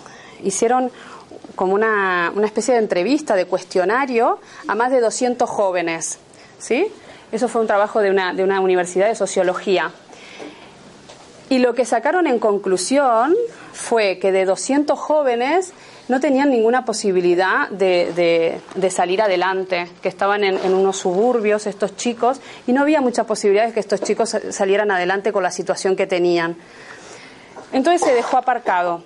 hicieron 0.43 0.91
como 1.55 1.73
una, 1.73 2.31
una, 2.35 2.45
especie 2.45 2.73
de 2.73 2.79
entrevista, 2.79 3.35
de 3.35 3.45
cuestionario 3.45 4.39
a 4.67 4.75
más 4.75 4.91
de 4.91 5.01
200 5.01 5.49
jóvenes. 5.49 6.19
¿sí? 6.57 6.87
Eso 7.31 7.47
fue 7.47 7.61
un 7.61 7.67
trabajo 7.67 8.01
de 8.01 8.09
una, 8.09 8.33
de 8.33 8.43
una 8.43 8.59
universidad 8.59 9.07
de 9.07 9.15
sociología. 9.15 9.91
Y 11.49 11.59
lo 11.59 11.75
que 11.75 11.85
sacaron 11.85 12.25
en 12.27 12.39
conclusión 12.39 13.35
fue 13.71 14.17
que 14.19 14.31
de 14.31 14.45
200 14.45 14.97
jóvenes, 14.97 15.73
no 16.07 16.19
tenían 16.19 16.49
ninguna 16.49 16.85
posibilidad 16.85 17.69
de, 17.69 18.59
salir 18.89 19.21
adelante, 19.21 19.87
que 20.01 20.09
estaban 20.09 20.43
en, 20.43 20.57
en, 20.57 20.73
unos 20.73 20.97
suburbios 20.97 21.65
estos 21.67 21.95
chicos 21.95 22.39
y 22.67 22.73
no 22.73 22.81
había 22.81 23.01
mucha 23.01 23.25
posibilidad 23.25 23.67
de 23.67 23.73
que 23.73 23.79
estos 23.79 24.01
chicos 24.01 24.37
salieran 24.49 24.91
adelante 24.91 25.31
con 25.31 25.43
la 25.43 25.51
situación 25.51 25.95
que 25.95 26.07
tenían. 26.07 26.55
Entonces 27.73 28.01
se 28.01 28.13
dejó 28.13 28.37
aparcado. 28.37 29.03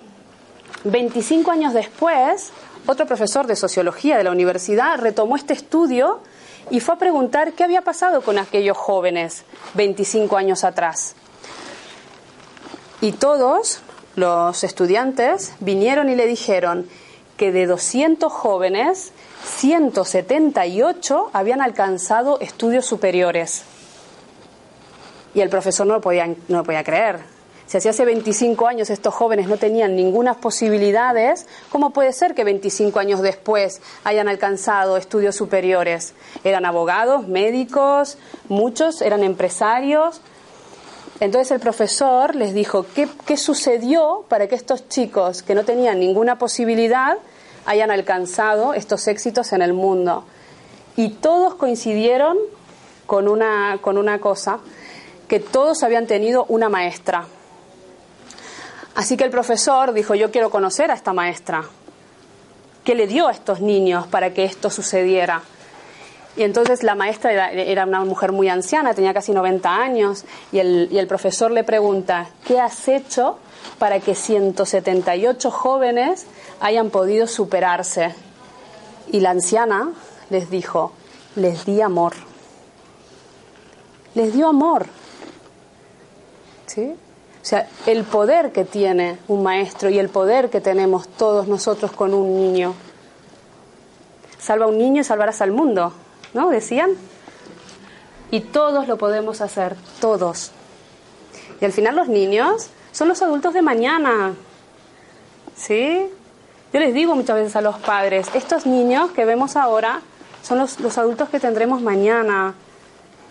25 0.84 1.50
años 1.50 1.74
después, 1.74 2.52
otro 2.86 3.06
profesor 3.06 3.46
de 3.46 3.56
sociología 3.56 4.16
de 4.16 4.24
la 4.24 4.30
universidad 4.30 4.98
retomó 4.98 5.36
este 5.36 5.52
estudio 5.52 6.20
y 6.70 6.80
fue 6.80 6.94
a 6.94 6.98
preguntar 6.98 7.52
qué 7.52 7.64
había 7.64 7.82
pasado 7.82 8.22
con 8.22 8.38
aquellos 8.38 8.76
jóvenes 8.76 9.44
25 9.74 10.36
años 10.36 10.64
atrás. 10.64 11.16
Y 13.00 13.12
todos 13.12 13.80
los 14.16 14.62
estudiantes 14.64 15.52
vinieron 15.60 16.08
y 16.10 16.14
le 16.14 16.26
dijeron 16.26 16.86
que 17.36 17.52
de 17.52 17.66
200 17.66 18.30
jóvenes, 18.30 19.12
178 19.44 21.30
habían 21.32 21.62
alcanzado 21.62 22.38
estudios 22.40 22.84
superiores. 22.84 23.62
Y 25.34 25.40
el 25.40 25.48
profesor 25.48 25.86
no 25.86 25.94
lo 25.94 26.00
podía, 26.02 26.26
no 26.26 26.58
lo 26.58 26.64
podía 26.64 26.84
creer. 26.84 27.20
Si 27.66 27.88
hace 27.88 28.04
25 28.04 28.66
años 28.66 28.90
estos 28.90 29.14
jóvenes 29.14 29.46
no 29.46 29.56
tenían 29.56 29.94
ninguna 29.94 30.34
posibilidades, 30.34 31.46
¿cómo 31.70 31.90
puede 31.90 32.12
ser 32.12 32.34
que 32.34 32.42
25 32.42 32.98
años 32.98 33.22
después 33.22 33.80
hayan 34.02 34.26
alcanzado 34.26 34.96
estudios 34.96 35.36
superiores? 35.36 36.14
Eran 36.42 36.66
abogados, 36.66 37.28
médicos, 37.28 38.18
muchos 38.48 39.00
eran 39.02 39.22
empresarios. 39.22 40.20
Entonces 41.20 41.50
el 41.50 41.60
profesor 41.60 42.34
les 42.34 42.54
dijo, 42.54 42.86
¿qué, 42.94 43.06
¿qué, 43.26 43.36
sucedió 43.36 44.24
para 44.28 44.48
que 44.48 44.54
estos 44.54 44.88
chicos 44.88 45.42
que 45.42 45.54
no 45.54 45.64
tenían 45.64 46.00
ninguna 46.00 46.38
posibilidad 46.38 47.18
hayan 47.66 47.90
alcanzado 47.90 48.72
estos 48.72 49.06
éxitos 49.06 49.52
en 49.52 49.60
el 49.60 49.74
mundo? 49.74 50.24
Y 50.96 51.10
todos 51.10 51.54
coincidieron 51.54 52.38
con 53.06 53.28
una, 53.28 53.78
con 53.82 53.98
una 53.98 54.18
cosa, 54.18 54.60
que 55.28 55.40
todos 55.40 55.82
habían 55.82 56.06
tenido 56.06 56.46
una 56.48 56.68
maestra. 56.68 57.26
Así 58.94 59.16
que 59.16 59.24
el 59.24 59.30
profesor 59.30 59.92
dijo, 59.92 60.14
yo 60.14 60.30
quiero 60.30 60.50
conocer 60.50 60.90
a 60.90 60.94
esta 60.94 61.12
maestra. 61.12 61.64
¿Qué 62.82 62.94
le 62.94 63.06
dio 63.06 63.28
a 63.28 63.32
estos 63.32 63.60
niños 63.60 64.06
para 64.06 64.32
que 64.32 64.44
esto 64.44 64.70
sucediera? 64.70 65.42
Y 66.36 66.42
entonces 66.44 66.82
la 66.82 66.94
maestra 66.94 67.50
era, 67.50 67.84
una 67.84 68.04
mujer 68.04 68.32
muy 68.32 68.48
anciana, 68.48 68.94
tenía 68.94 69.12
casi 69.12 69.32
90 69.32 69.68
años, 69.68 70.24
y 70.52 70.58
el, 70.58 70.88
y 70.90 70.98
el 70.98 71.06
profesor 71.06 71.50
le 71.50 71.64
pregunta, 71.64 72.28
¿qué 72.46 72.60
has 72.60 72.88
hecho 72.88 73.38
para 73.78 74.00
que 74.00 74.14
178 74.14 75.50
jóvenes 75.50 76.26
hayan 76.60 76.90
podido 76.90 77.26
superarse? 77.26 78.14
Y 79.12 79.20
la 79.20 79.30
anciana 79.30 79.90
les 80.30 80.50
dijo, 80.50 80.92
les 81.34 81.64
di 81.66 81.80
amor. 81.80 82.14
Les 84.14 84.32
dio 84.32 84.48
amor. 84.48 84.86
¿Sí? 86.66 86.94
O 87.42 87.44
sea, 87.44 87.68
el 87.86 88.04
poder 88.04 88.52
que 88.52 88.64
tiene 88.64 89.18
un 89.28 89.42
maestro 89.42 89.88
y 89.88 89.98
el 89.98 90.10
poder 90.10 90.50
que 90.50 90.60
tenemos 90.60 91.08
todos 91.08 91.48
nosotros 91.48 91.90
con 91.92 92.12
un 92.14 92.36
niño. 92.36 92.74
Salva 94.38 94.66
a 94.66 94.68
un 94.68 94.78
niño 94.78 95.00
y 95.00 95.04
salvarás 95.04 95.40
al 95.40 95.50
mundo, 95.50 95.92
¿no? 96.34 96.50
Decían. 96.50 96.90
Y 98.30 98.40
todos 98.40 98.86
lo 98.86 98.96
podemos 98.96 99.40
hacer, 99.40 99.76
todos. 100.00 100.52
Y 101.60 101.64
al 101.64 101.72
final 101.72 101.96
los 101.96 102.08
niños 102.08 102.68
son 102.92 103.08
los 103.08 103.22
adultos 103.22 103.54
de 103.54 103.62
mañana. 103.62 104.34
¿Sí? 105.56 106.06
Yo 106.72 106.80
les 106.80 106.94
digo 106.94 107.16
muchas 107.16 107.36
veces 107.36 107.56
a 107.56 107.60
los 107.60 107.76
padres, 107.78 108.28
estos 108.34 108.66
niños 108.66 109.10
que 109.10 109.24
vemos 109.24 109.56
ahora 109.56 110.00
son 110.42 110.58
los, 110.58 110.78
los 110.78 110.96
adultos 110.98 111.28
que 111.28 111.40
tendremos 111.40 111.82
mañana. 111.82 112.54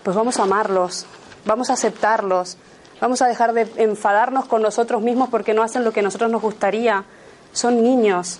Pues 0.03 0.15
vamos 0.15 0.39
a 0.39 0.43
amarlos, 0.43 1.05
vamos 1.45 1.69
a 1.69 1.73
aceptarlos, 1.73 2.57
Vamos 2.99 3.21
a 3.21 3.27
dejar 3.27 3.53
de 3.53 3.67
enfadarnos 3.77 4.45
con 4.45 4.61
nosotros 4.61 5.01
mismos 5.01 5.29
porque 5.29 5.53
no 5.53 5.63
hacen 5.63 5.85
lo 5.85 5.93
que 5.93 6.01
a 6.01 6.03
nosotros 6.03 6.29
nos 6.29 6.41
gustaría. 6.41 7.05
Son 7.53 7.81
niños. 7.81 8.39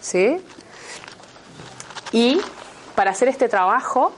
¿Sí? 0.00 0.40
Y 2.12 2.40
para 3.00 3.12
hacer 3.12 3.28
este 3.28 3.48
trabajo, 3.48 4.12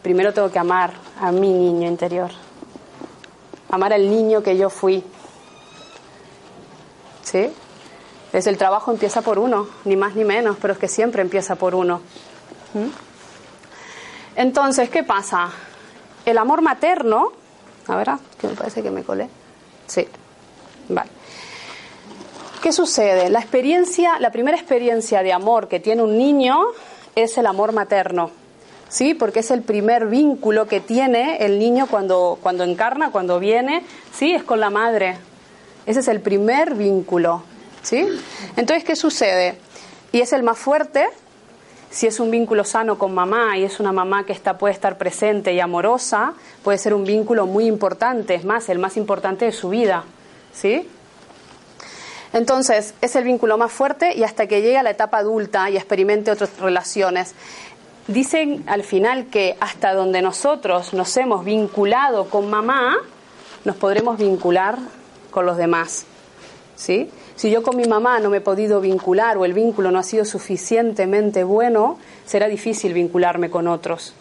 primero 0.00 0.32
tengo 0.32 0.48
que 0.48 0.60
amar 0.60 0.92
a 1.20 1.32
mi 1.32 1.52
niño 1.52 1.88
interior. 1.88 2.30
Amar 3.72 3.92
al 3.92 4.08
niño 4.08 4.40
que 4.40 4.56
yo 4.56 4.70
fui. 4.70 5.02
¿Sí? 7.24 7.52
Es 8.32 8.46
el 8.46 8.56
trabajo 8.56 8.92
empieza 8.92 9.20
por 9.22 9.40
uno, 9.40 9.66
ni 9.84 9.96
más 9.96 10.14
ni 10.14 10.22
menos, 10.22 10.56
pero 10.62 10.74
es 10.74 10.78
que 10.78 10.86
siempre 10.86 11.22
empieza 11.22 11.56
por 11.56 11.74
uno. 11.74 12.02
¿Mm? 12.74 12.86
Entonces, 14.36 14.90
¿qué 14.90 15.02
pasa? 15.02 15.50
El 16.24 16.38
amor 16.38 16.62
materno 16.62 17.32
a 17.88 17.96
ver, 17.96 18.10
que 18.38 18.46
me 18.46 18.54
parece 18.54 18.80
que 18.80 18.92
me 18.92 19.02
colé. 19.02 19.28
Sí, 19.88 20.06
vale. 20.88 21.10
¿Qué 22.62 22.72
sucede? 22.72 23.28
La 23.28 23.40
experiencia, 23.40 24.20
la 24.20 24.30
primera 24.30 24.56
experiencia 24.56 25.24
de 25.24 25.32
amor 25.32 25.66
que 25.66 25.80
tiene 25.80 26.00
un 26.00 26.16
niño 26.16 26.60
es 27.14 27.38
el 27.38 27.46
amor 27.46 27.72
materno. 27.72 28.30
¿Sí? 28.88 29.14
Porque 29.14 29.40
es 29.40 29.50
el 29.50 29.62
primer 29.62 30.06
vínculo 30.06 30.68
que 30.68 30.80
tiene 30.80 31.38
el 31.44 31.58
niño 31.58 31.88
cuando, 31.88 32.38
cuando 32.40 32.62
encarna, 32.62 33.10
cuando 33.10 33.40
viene, 33.40 33.82
¿sí? 34.12 34.32
Es 34.32 34.44
con 34.44 34.60
la 34.60 34.70
madre. 34.70 35.16
Ese 35.84 36.00
es 36.00 36.08
el 36.08 36.20
primer 36.20 36.74
vínculo, 36.74 37.42
¿sí? 37.82 38.06
Entonces, 38.56 38.84
¿qué 38.84 38.94
sucede? 38.94 39.56
Y 40.12 40.20
es 40.20 40.32
el 40.32 40.44
más 40.44 40.58
fuerte 40.58 41.08
si 41.94 42.08
es 42.08 42.18
un 42.18 42.30
vínculo 42.30 42.64
sano 42.64 42.98
con 42.98 43.14
mamá 43.14 43.56
y 43.56 43.62
es 43.62 43.78
una 43.78 43.92
mamá 43.92 44.26
que 44.26 44.32
está, 44.32 44.58
puede 44.58 44.74
estar 44.74 44.98
presente 44.98 45.52
y 45.52 45.60
amorosa, 45.60 46.34
puede 46.64 46.76
ser 46.76 46.92
un 46.92 47.04
vínculo 47.04 47.46
muy 47.46 47.66
importante, 47.66 48.34
es 48.34 48.44
más, 48.44 48.68
el 48.68 48.80
más 48.80 48.96
importante 48.96 49.44
de 49.44 49.52
su 49.52 49.68
vida. 49.68 50.04
¿Sí? 50.52 50.88
Entonces, 52.34 52.94
es 53.00 53.14
el 53.14 53.22
vínculo 53.22 53.56
más 53.56 53.70
fuerte 53.70 54.12
y 54.16 54.24
hasta 54.24 54.48
que 54.48 54.60
llegue 54.60 54.76
a 54.76 54.82
la 54.82 54.90
etapa 54.90 55.18
adulta 55.18 55.70
y 55.70 55.76
experimente 55.76 56.32
otras 56.32 56.58
relaciones. 56.58 57.32
Dicen 58.08 58.64
al 58.66 58.82
final 58.82 59.26
que 59.26 59.56
hasta 59.60 59.94
donde 59.94 60.20
nosotros 60.20 60.92
nos 60.94 61.16
hemos 61.16 61.44
vinculado 61.44 62.28
con 62.28 62.50
mamá, 62.50 62.96
nos 63.64 63.76
podremos 63.76 64.18
vincular 64.18 64.76
con 65.30 65.46
los 65.46 65.56
demás. 65.56 66.06
¿Sí? 66.74 67.08
Si 67.36 67.52
yo 67.52 67.62
con 67.62 67.76
mi 67.76 67.84
mamá 67.84 68.18
no 68.18 68.30
me 68.30 68.38
he 68.38 68.40
podido 68.40 68.80
vincular 68.80 69.38
o 69.38 69.44
el 69.44 69.52
vínculo 69.52 69.92
no 69.92 70.00
ha 70.00 70.02
sido 70.02 70.24
suficientemente 70.24 71.44
bueno, 71.44 71.98
será 72.26 72.48
difícil 72.48 72.94
vincularme 72.94 73.48
con 73.48 73.68
otros. 73.68 74.12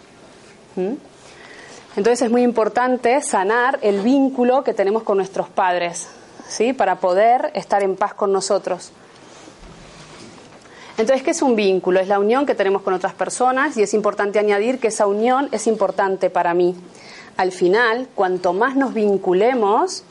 Entonces 1.96 2.22
es 2.22 2.30
muy 2.30 2.44
importante 2.44 3.20
sanar 3.22 3.80
el 3.82 4.02
vínculo 4.02 4.64
que 4.64 4.76
tenemos 4.76 5.02
con 5.02 5.18
nuestros 5.18 5.50
padres, 5.50 6.10
¿sí? 6.54 6.72
Para 6.72 6.98
poder 6.98 7.52
estar 7.56 7.82
en 7.82 7.96
paz 7.96 8.14
con 8.14 8.32
nosotros. 8.32 8.92
Entonces, 10.98 11.24
¿qué 11.24 11.32
es 11.32 11.42
un 11.42 11.56
vínculo? 11.56 12.00
Es 12.00 12.08
la 12.08 12.20
unión 12.20 12.46
que 12.46 12.54
tenemos 12.54 12.84
con 12.84 12.94
otras 12.94 13.16
personas 13.16 13.76
y 13.78 13.82
es 13.82 13.96
importante 13.96 14.38
añadir 14.38 14.80
que 14.80 14.90
esa 14.90 15.08
unión 15.08 15.50
es 15.52 15.66
importante 15.66 16.30
para 16.30 16.54
mí. 16.54 16.76
Al 17.38 17.52
final, 17.52 18.08
cuanto 18.14 18.54
más 18.54 18.76
nos 18.76 18.94
vinculemos, 18.94 20.04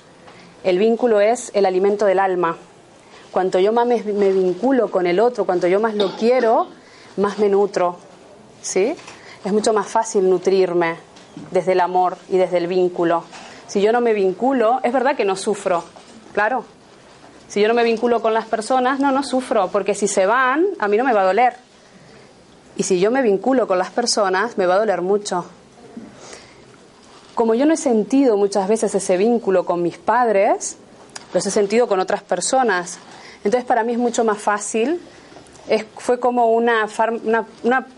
el 0.64 0.78
vínculo 0.78 1.20
es 1.20 1.52
el 1.54 1.64
alimento 1.64 2.04
del 2.06 2.18
alma. 2.18 2.56
Cuanto 3.30 3.60
yo 3.60 3.72
más 3.72 3.86
me, 3.86 4.02
vinculo 4.02 4.90
con 4.90 5.06
el 5.06 5.20
otro, 5.20 5.44
cuanto 5.44 5.68
yo 5.68 5.78
más 5.78 5.94
lo 5.94 6.16
quiero, 6.16 6.66
más 7.16 7.38
me 7.38 7.48
nutro. 7.48 7.96
¿Sí? 8.60 8.96
Es 9.44 9.52
mucho 9.52 9.72
más 9.72 9.86
fácil 9.86 10.28
nutrirme 10.28 10.96
desde 11.52 11.72
el 11.72 11.80
amor 11.80 12.16
y 12.28 12.36
desde 12.36 12.58
el 12.58 12.66
vínculo. 12.66 13.22
Si 13.68 13.80
yo 13.80 13.92
no 13.92 14.00
me 14.00 14.12
vinculo, 14.12 14.80
es 14.82 14.92
verdad 14.92 15.16
que 15.16 15.24
no 15.24 15.36
sufro, 15.36 15.84
claro. 16.32 16.64
Si 17.48 17.60
yo 17.60 17.68
no 17.68 17.74
me 17.74 17.84
vinculo 17.84 18.22
con 18.22 18.32
las 18.32 18.46
personas, 18.46 18.98
no, 18.98 19.12
no 19.12 19.22
sufro, 19.22 19.68
porque 19.68 19.94
si 19.94 20.08
se 20.08 20.24
van, 20.24 20.64
a 20.78 20.88
mí 20.88 20.96
no 20.96 21.04
me 21.04 21.12
va 21.12 21.20
a 21.20 21.24
doler. 21.24 21.54
Y 22.76 22.84
si 22.84 22.98
yo 22.98 23.10
me 23.10 23.20
vinculo 23.20 23.66
con 23.66 23.78
las 23.78 23.90
personas, 23.90 24.56
me 24.56 24.64
va 24.64 24.76
a 24.76 24.78
doler 24.78 25.02
mucho. 25.02 25.44
Como 27.34 27.54
yo 27.54 27.66
no 27.66 27.74
he 27.74 27.76
sentido 27.76 28.36
muchas 28.36 28.68
veces 28.68 28.94
ese 28.94 29.16
vínculo 29.18 29.66
con 29.66 29.82
mis 29.82 29.98
padres, 29.98 30.78
los 31.34 31.44
he 31.44 31.50
sentido 31.50 31.86
con 31.86 32.00
otras 32.00 32.22
personas. 32.22 32.98
Entonces 33.44 33.64
para 33.64 33.84
mí 33.84 33.92
es 33.92 33.98
mucho 33.98 34.24
más 34.24 34.38
fácil, 34.38 35.00
es, 35.68 35.84
fue 35.96 36.18
como 36.18 36.52
una, 36.52 36.86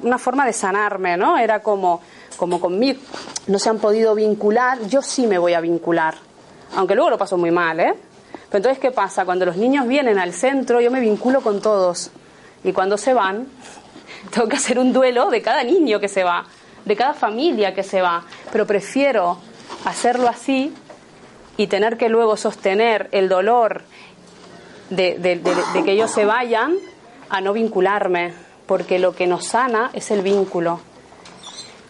una, 0.03 0.19
forma 0.19 0.47
de 0.47 0.53
sanarme, 0.53 1.17
¿no? 1.17 1.39
Era 1.39 1.61
como, 1.63 2.01
como 2.37 2.61
conmigo, 2.61 3.01
no 3.47 3.59
se 3.59 3.69
han 3.69 3.79
podido 3.79 4.15
vincular, 4.15 4.81
yo 4.87 5.03
sí 5.03 5.27
me 5.27 5.39
voy 5.39 5.55
a 5.55 5.61
vincular, 5.61 6.15
aunque 6.77 6.95
luego 6.95 7.11
lo 7.11 7.19
paso 7.19 7.37
muy 7.37 7.51
mal, 7.51 7.81
¿eh? 7.81 7.95
Pero 8.49 8.59
entonces, 8.59 8.79
¿qué 8.79 8.91
pasa? 8.91 9.25
Cuando 9.25 9.47
los 9.47 9.57
niños 9.57 9.87
vienen 9.87 10.19
al 10.19 10.33
centro, 10.33 10.81
yo 10.81 10.91
me 10.91 11.01
vinculo 11.01 11.41
con 11.41 11.61
todos. 11.61 12.11
Y 12.63 12.73
cuando 12.73 12.97
se 12.97 13.15
van, 13.15 13.47
tengo 14.31 14.49
que 14.49 14.57
hacer 14.57 14.79
un 14.79 14.93
duelo 14.93 15.31
de 15.31 15.43
cada 15.43 15.65
niño 15.65 16.01
que 16.01 16.09
se 16.09 16.25
va, 16.25 16.47
de 16.85 16.97
cada 16.97 17.15
familia 17.15 17.75
que 17.75 17.83
se 17.83 18.01
va. 18.01 18.25
Pero 18.53 18.67
prefiero 18.67 19.39
hacerlo 19.85 20.29
así 20.29 20.73
y 21.57 21.67
tener 21.67 21.97
que 21.97 22.09
luego 22.09 22.37
sostener 22.37 23.09
el 23.13 23.29
dolor 23.29 23.83
de, 24.91 25.41
que 25.85 25.93
ellos 25.93 26.11
se 26.11 26.25
vayan 26.25 26.77
a 27.29 27.41
no 27.41 27.53
vincularme, 27.53 28.35
porque 28.67 28.99
lo 28.99 29.15
que 29.15 29.27
nos 29.27 29.47
sana 29.47 29.91
es 29.93 30.11
el 30.11 30.23
vínculo. 30.23 30.81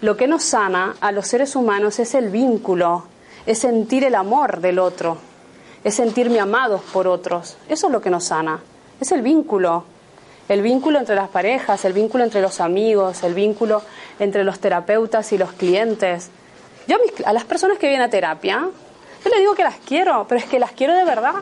Lo 0.01 0.17
que 0.17 0.27
nos 0.27 0.43
sana 0.45 0.97
a 1.01 1.13
los 1.13 1.27
seres 1.27 1.57
humanos 1.57 1.99
es 1.99 2.15
el 2.15 2.31
vínculo, 2.31 3.07
es 3.47 3.59
sentir 3.59 4.05
el 4.05 4.15
amor 4.15 4.61
del 4.61 4.79
otro, 4.79 5.19
es 5.85 5.95
sentirme 5.95 6.41
amados 6.41 6.81
por 6.93 7.07
otros. 7.07 7.57
Eso 7.69 7.87
es 7.87 7.93
lo 7.93 8.01
que 8.01 8.11
nos 8.11 8.25
sana, 8.25 8.61
es 9.01 9.13
el 9.13 9.23
vínculo. 9.23 9.85
El 10.49 10.61
vínculo 10.61 10.99
entre 10.99 11.15
las 11.15 11.29
parejas, 11.29 11.85
el 11.87 11.95
vínculo 11.95 12.25
entre 12.25 12.43
los 12.43 12.61
amigos, 12.61 13.23
el 13.23 13.33
vínculo 13.33 13.83
entre 14.19 14.45
los 14.45 14.59
terapeutas 14.59 15.33
y 15.33 15.39
los 15.39 15.53
clientes. 15.53 16.31
Yo 16.87 16.97
a, 16.97 17.31
a 17.31 17.33
las 17.33 17.45
personas 17.45 17.79
que 17.79 17.89
vienen 17.89 18.07
a 18.07 18.11
terapia, 18.11 18.69
yo 19.25 19.31
les 19.31 19.39
digo 19.39 19.55
que 19.55 19.65
las 19.65 19.77
quiero, 19.77 20.27
pero 20.29 20.39
es 20.39 20.45
que 20.47 20.59
las 20.59 20.73
quiero 20.73 20.95
de 20.95 21.05
verdad. 21.05 21.37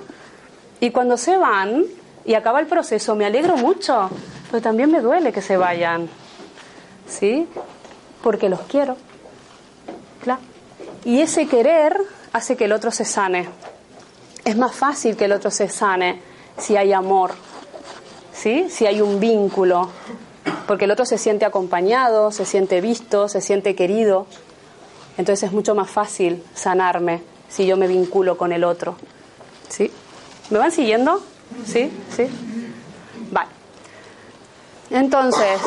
Y 0.78 0.90
cuando 0.90 1.16
se 1.16 1.36
van 1.36 1.84
y 2.24 2.34
acaba 2.34 2.61
el 2.61 2.66
proceso, 2.66 3.16
me 3.16 3.24
alegro 3.24 3.57
mucho, 3.57 4.09
pero 4.51 4.62
también 4.62 4.90
me 4.90 5.01
duele 5.01 5.32
que 5.32 5.43
se 5.43 5.57
vayan. 5.57 6.09
¿Sí? 7.09 7.49
Porque 8.22 8.49
los 8.49 8.61
quiero. 8.62 8.97
Claro. 10.22 10.40
Y 11.05 11.20
ese 11.20 11.49
querer 11.49 11.97
hace 12.32 12.57
que 12.57 12.66
el 12.66 12.72
otro 12.72 12.93
se 12.93 13.05
sane. 13.05 13.49
Es 14.45 14.57
más 14.57 14.74
fácil 14.74 15.16
que 15.16 15.26
el 15.26 15.32
otro 15.32 15.51
se 15.51 15.68
sane 15.68 16.20
si 16.59 16.76
hay 16.76 16.93
amor, 16.93 17.32
¿sí? 18.32 18.66
Si 18.68 18.86
hay 18.86 19.01
un 19.01 19.20
vínculo, 19.20 19.90
porque 20.66 20.86
el 20.86 20.90
otro 20.90 21.05
se 21.05 21.18
siente 21.18 21.45
acompañado, 21.45 22.32
se 22.32 22.45
siente 22.45 22.80
visto, 22.80 23.28
se 23.28 23.40
siente 23.40 23.74
querido. 23.74 24.26
Entonces 25.16 25.45
es 25.45 25.53
mucho 25.53 25.74
más 25.74 25.90
fácil 25.90 26.43
sanarme 26.55 27.22
si 27.49 27.66
yo 27.66 27.76
me 27.76 27.86
vinculo 27.86 28.36
con 28.36 28.53
el 28.53 28.64
otro. 28.64 28.97
¿Sí? 29.68 29.90
¿Me 30.51 30.59
van 30.59 30.72
siguiendo? 30.72 31.22
¿Sí? 31.66 31.90
¿Sí? 32.14 32.26
Vale. 33.30 33.49
Entonces, 34.90 35.61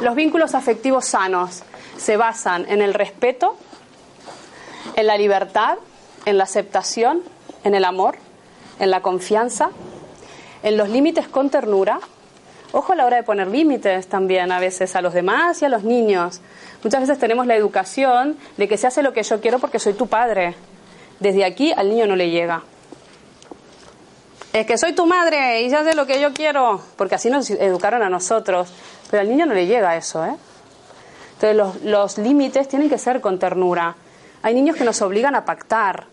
los 0.00 0.14
vínculos 0.14 0.54
afectivos 0.54 1.04
sanos 1.04 1.62
se 1.96 2.16
basan 2.16 2.66
en 2.68 2.82
el 2.82 2.94
respeto, 2.94 3.56
en 4.96 5.06
la 5.06 5.16
libertad, 5.16 5.78
en 6.24 6.38
la 6.38 6.44
aceptación, 6.44 7.22
en 7.64 7.74
el 7.74 7.84
amor, 7.84 8.16
en 8.78 8.90
la 8.90 9.00
confianza, 9.00 9.70
en 10.62 10.76
los 10.76 10.88
límites 10.88 11.28
con 11.28 11.50
ternura. 11.50 12.00
Ojo 12.72 12.92
a 12.92 12.96
la 12.96 13.04
hora 13.04 13.16
de 13.16 13.22
poner 13.22 13.48
límites 13.48 14.06
también 14.08 14.50
a 14.50 14.58
veces 14.58 14.96
a 14.96 15.02
los 15.02 15.12
demás 15.12 15.60
y 15.62 15.66
a 15.66 15.68
los 15.68 15.84
niños. 15.84 16.40
Muchas 16.82 17.00
veces 17.00 17.18
tenemos 17.18 17.46
la 17.46 17.54
educación 17.54 18.36
de 18.56 18.66
que 18.66 18.76
se 18.76 18.86
hace 18.86 19.02
lo 19.02 19.12
que 19.12 19.22
yo 19.22 19.40
quiero 19.40 19.58
porque 19.58 19.78
soy 19.78 19.92
tu 19.92 20.06
padre. 20.06 20.54
Desde 21.20 21.44
aquí 21.44 21.72
al 21.72 21.90
niño 21.90 22.06
no 22.06 22.16
le 22.16 22.30
llega. 22.30 22.62
Es 24.52 24.66
que 24.66 24.76
soy 24.76 24.92
tu 24.92 25.06
madre 25.06 25.62
y 25.62 25.70
ya 25.70 25.84
sé 25.84 25.94
lo 25.94 26.06
que 26.06 26.20
yo 26.20 26.32
quiero, 26.34 26.82
porque 26.96 27.14
así 27.14 27.30
nos 27.30 27.48
educaron 27.50 28.02
a 28.02 28.08
nosotros. 28.08 28.72
Pero 29.10 29.20
al 29.20 29.28
niño 29.28 29.46
no 29.46 29.54
le 29.54 29.66
llega 29.66 29.96
eso, 29.96 30.24
¿eh? 30.24 30.34
Entonces 31.34 31.56
los, 31.56 31.82
los 31.82 32.18
límites 32.18 32.68
tienen 32.68 32.88
que 32.88 32.98
ser 32.98 33.20
con 33.20 33.38
ternura. 33.38 33.96
Hay 34.42 34.54
niños 34.54 34.76
que 34.76 34.84
nos 34.84 35.00
obligan 35.02 35.34
a 35.34 35.44
pactar, 35.44 36.06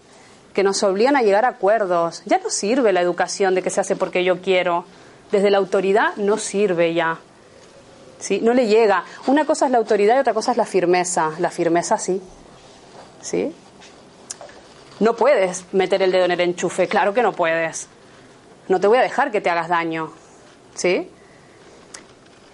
que 0.53 0.63
nos 0.63 0.81
obligan 0.83 1.15
a 1.15 1.21
llegar 1.21 1.45
a 1.45 1.49
acuerdos. 1.49 2.23
Ya 2.25 2.39
no 2.39 2.49
sirve 2.49 2.93
la 2.93 3.01
educación 3.01 3.55
de 3.55 3.61
que 3.61 3.69
se 3.69 3.81
hace 3.81 3.95
porque 3.95 4.23
yo 4.23 4.41
quiero. 4.41 4.85
Desde 5.31 5.51
la 5.51 5.57
autoridad 5.57 6.15
no 6.17 6.37
sirve 6.37 6.93
ya. 6.93 7.19
¿Sí? 8.19 8.39
No 8.41 8.53
le 8.53 8.67
llega. 8.67 9.05
Una 9.27 9.45
cosa 9.45 9.65
es 9.65 9.71
la 9.71 9.77
autoridad 9.77 10.17
y 10.17 10.19
otra 10.19 10.33
cosa 10.33 10.51
es 10.51 10.57
la 10.57 10.65
firmeza. 10.65 11.31
La 11.39 11.51
firmeza 11.51 11.97
sí. 11.97 12.21
¿Sí? 13.21 13.53
No 14.99 15.15
puedes 15.15 15.65
meter 15.71 16.01
el 16.01 16.11
dedo 16.11 16.25
en 16.25 16.31
el 16.31 16.41
enchufe, 16.41 16.87
claro 16.87 17.13
que 17.13 17.23
no 17.23 17.31
puedes. 17.31 17.87
No 18.67 18.79
te 18.79 18.87
voy 18.87 18.97
a 18.97 19.01
dejar 19.01 19.31
que 19.31 19.39
te 19.39 19.49
hagas 19.49 19.69
daño. 19.69 20.11
¿Sí? 20.75 21.09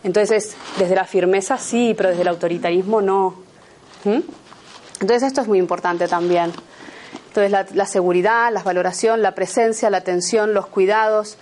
Entonces, 0.04 0.56
desde 0.78 0.96
la 0.96 1.06
firmeza 1.06 1.58
sí, 1.58 1.96
pero 1.98 2.10
desde 2.10 2.22
el 2.22 2.28
autoritarismo 2.28 3.02
no. 3.02 3.36
¿Mm? 4.04 4.20
Entonces, 5.02 5.24
esto 5.24 5.42
es 5.42 5.48
muy 5.48 5.58
importante 5.58 6.08
también. 6.08 6.54
Entonces, 7.36 7.52
la, 7.52 7.66
la 7.74 7.86
seguridad, 7.86 8.50
la 8.54 8.64
valoración, 8.64 9.22
la 9.22 9.36
presencia, 9.36 9.90
la 9.90 9.98
atención, 9.98 10.54
los 10.54 10.68
cuidados. 10.68 11.38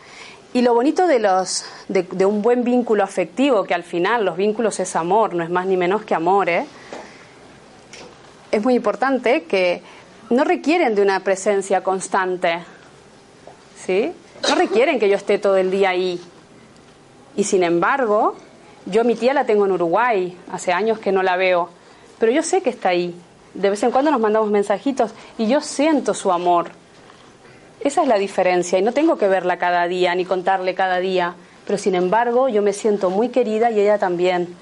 Y 0.52 0.64
lo 0.64 0.74
bonito 0.74 1.06
de, 1.06 1.20
los, 1.20 1.66
de, 1.88 2.02
de 2.02 2.26
un 2.26 2.42
buen 2.42 2.64
vínculo 2.64 3.04
afectivo, 3.04 3.64
que 3.64 3.76
al 3.76 3.84
final 3.84 4.26
los 4.26 4.36
vínculos 4.36 4.80
es 4.80 4.96
amor, 4.96 5.36
no 5.36 5.44
es 5.44 5.52
más 5.52 5.68
ni 5.68 5.78
menos 5.78 6.04
que 6.04 6.16
amor, 6.16 6.50
¿eh? 6.50 6.66
es 8.50 8.64
muy 8.64 8.74
importante 8.74 9.44
que 9.44 9.84
no 10.32 10.44
requieren 10.44 10.96
de 10.96 11.04
una 11.04 11.20
presencia 11.20 11.82
constante. 11.82 12.64
¿Sí? 13.86 14.14
No 14.50 14.56
requieren 14.56 15.00
que 15.00 15.10
yo 15.10 15.16
esté 15.16 15.38
todo 15.38 15.58
el 15.58 15.70
día 15.70 15.90
ahí. 15.90 16.20
Y 17.36 17.44
sin 17.44 17.62
embargo, 17.62 18.36
yo 18.88 19.04
mi 19.04 19.14
tía 19.14 19.36
la 19.36 19.46
tengo 19.46 19.66
en 19.66 19.74
Uruguay, 19.74 20.36
hace 20.52 20.72
años 20.72 20.98
que 20.98 21.12
no 21.12 21.22
la 21.22 21.36
veo, 21.36 21.70
pero 22.18 22.32
yo 22.32 22.42
sé 22.42 22.62
que 22.62 22.72
está 22.72 22.90
ahí. 22.90 23.16
De 23.54 23.70
vez 23.70 23.84
en 23.84 23.92
cuando 23.92 24.12
nos 24.12 24.20
mandamos 24.20 24.50
mensajitos 24.50 25.12
y 25.38 25.48
yo 25.48 25.62
siento 25.62 26.14
su 26.14 26.32
amor. 26.32 26.72
Esa 27.80 28.02
es 28.02 28.08
la 28.08 28.18
diferencia 28.18 28.80
y 28.80 28.82
no 28.82 28.94
tengo 28.94 29.18
que 29.18 29.28
verla 29.28 29.58
cada 29.58 29.88
día 29.88 30.16
ni 30.16 30.26
contarle 30.26 30.74
cada 30.74 31.00
día, 31.00 31.36
pero 31.66 31.78
sin 31.78 31.96
embargo 31.96 32.50
yo 32.50 32.62
me 32.62 32.74
siento 32.74 33.10
muy 33.10 33.30
querida 33.30 33.72
y 33.72 33.80
ella 33.80 33.98
también. 33.98 34.56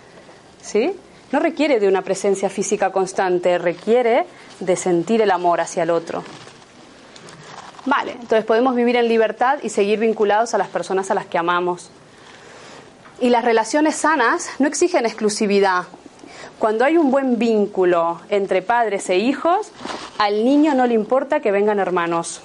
¿Sí? 0.62 0.94
No 1.32 1.40
requiere 1.40 1.80
de 1.80 1.88
una 1.88 2.02
presencia 2.02 2.50
física 2.50 2.92
constante, 2.92 3.58
requiere 3.58 4.26
de 4.60 4.76
sentir 4.76 5.22
el 5.22 5.32
amor 5.32 5.62
hacia 5.62 5.84
el 5.84 5.92
otro. 5.92 6.24
Vale, 7.86 8.12
entonces 8.12 8.44
podemos 8.44 8.76
vivir 8.76 8.96
en 8.96 9.08
libertad 9.08 9.60
y 9.64 9.70
seguir 9.70 10.00
vinculados 10.00 10.54
a 10.54 10.58
las 10.58 10.68
personas 10.68 11.10
a 11.10 11.16
las 11.16 11.26
que 11.26 11.38
amamos. 11.38 11.90
Y 13.20 13.30
las 13.30 13.46
relaciones 13.46 13.96
sanas 13.96 14.50
no 14.60 14.68
exigen 14.68 15.06
exclusividad. 15.06 15.86
Cuando 16.62 16.86
hay 16.86 16.96
un 16.96 17.10
buen 17.10 17.40
vínculo 17.40 18.22
entre 18.30 18.62
padres 18.62 19.10
e 19.10 19.18
hijos, 19.18 19.72
al 20.20 20.46
niño 20.46 20.76
no 20.76 20.86
le 20.86 20.94
importa 20.94 21.40
que 21.40 21.52
vengan 21.52 21.80
hermanos. 21.80 22.40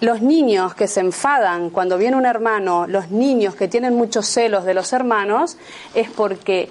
Los 0.00 0.22
niños 0.22 0.76
que 0.76 0.86
se 0.86 1.00
enfadan 1.00 1.70
cuando 1.70 1.98
viene 1.98 2.16
un 2.16 2.24
hermano, 2.24 2.86
los 2.86 3.10
niños 3.10 3.56
que 3.56 3.66
tienen 3.66 3.96
muchos 3.96 4.28
celos 4.28 4.64
de 4.64 4.74
los 4.74 4.92
hermanos, 4.92 5.56
es 5.92 6.08
porque 6.08 6.68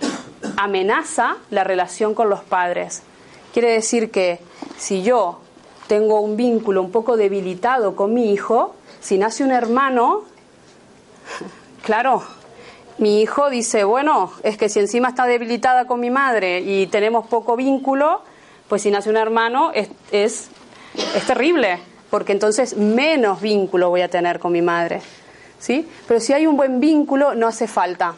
amenaza 0.56 1.36
la 1.50 1.66
relación 1.66 2.14
con 2.14 2.30
los 2.30 2.40
padres. 2.40 3.02
Quiere 3.52 3.74
decir 3.74 4.10
que 4.10 4.40
si 4.78 5.04
yo 5.04 5.42
tengo 5.88 6.22
un 6.22 6.38
vínculo 6.38 6.82
un 6.82 6.92
poco 6.92 7.18
debilitado 7.18 7.98
con 7.98 8.14
mi 8.14 8.32
hijo, 8.32 8.76
si 9.02 9.18
nace 9.18 9.44
un 9.44 9.52
hermano, 9.52 10.22
claro, 11.84 12.24
mi 12.98 13.22
hijo 13.22 13.50
dice, 13.50 13.84
bueno, 13.84 14.32
es 14.44 14.58
que 14.58 14.70
si 14.70 14.80
encima 14.80 15.10
está 15.10 15.26
debilitada 15.26 15.86
con 15.86 16.00
mi 16.00 16.10
madre 16.10 16.62
y 16.62 16.88
tenemos 16.88 17.28
poco 17.28 17.56
vínculo, 17.56 18.22
pues 18.68 18.82
si 18.82 18.92
nace 18.92 19.10
un 19.10 19.18
hermano 19.18 19.72
es, 19.74 19.90
es, 20.12 20.50
terrible, 21.26 21.80
porque 22.10 22.32
entonces 22.32 22.76
menos 22.76 23.42
vínculo 23.42 23.90
voy 23.90 24.02
a 24.02 24.10
tener 24.10 24.40
con 24.40 24.52
mi 24.52 24.62
madre. 24.62 25.02
¿sí? 25.60 25.88
Pero 26.08 26.20
si 26.20 26.34
hay 26.34 26.48
un 26.48 26.58
buen 26.58 26.80
vínculo, 26.80 27.36
no 27.36 27.48
hace 27.48 27.68
falta. 27.68 28.16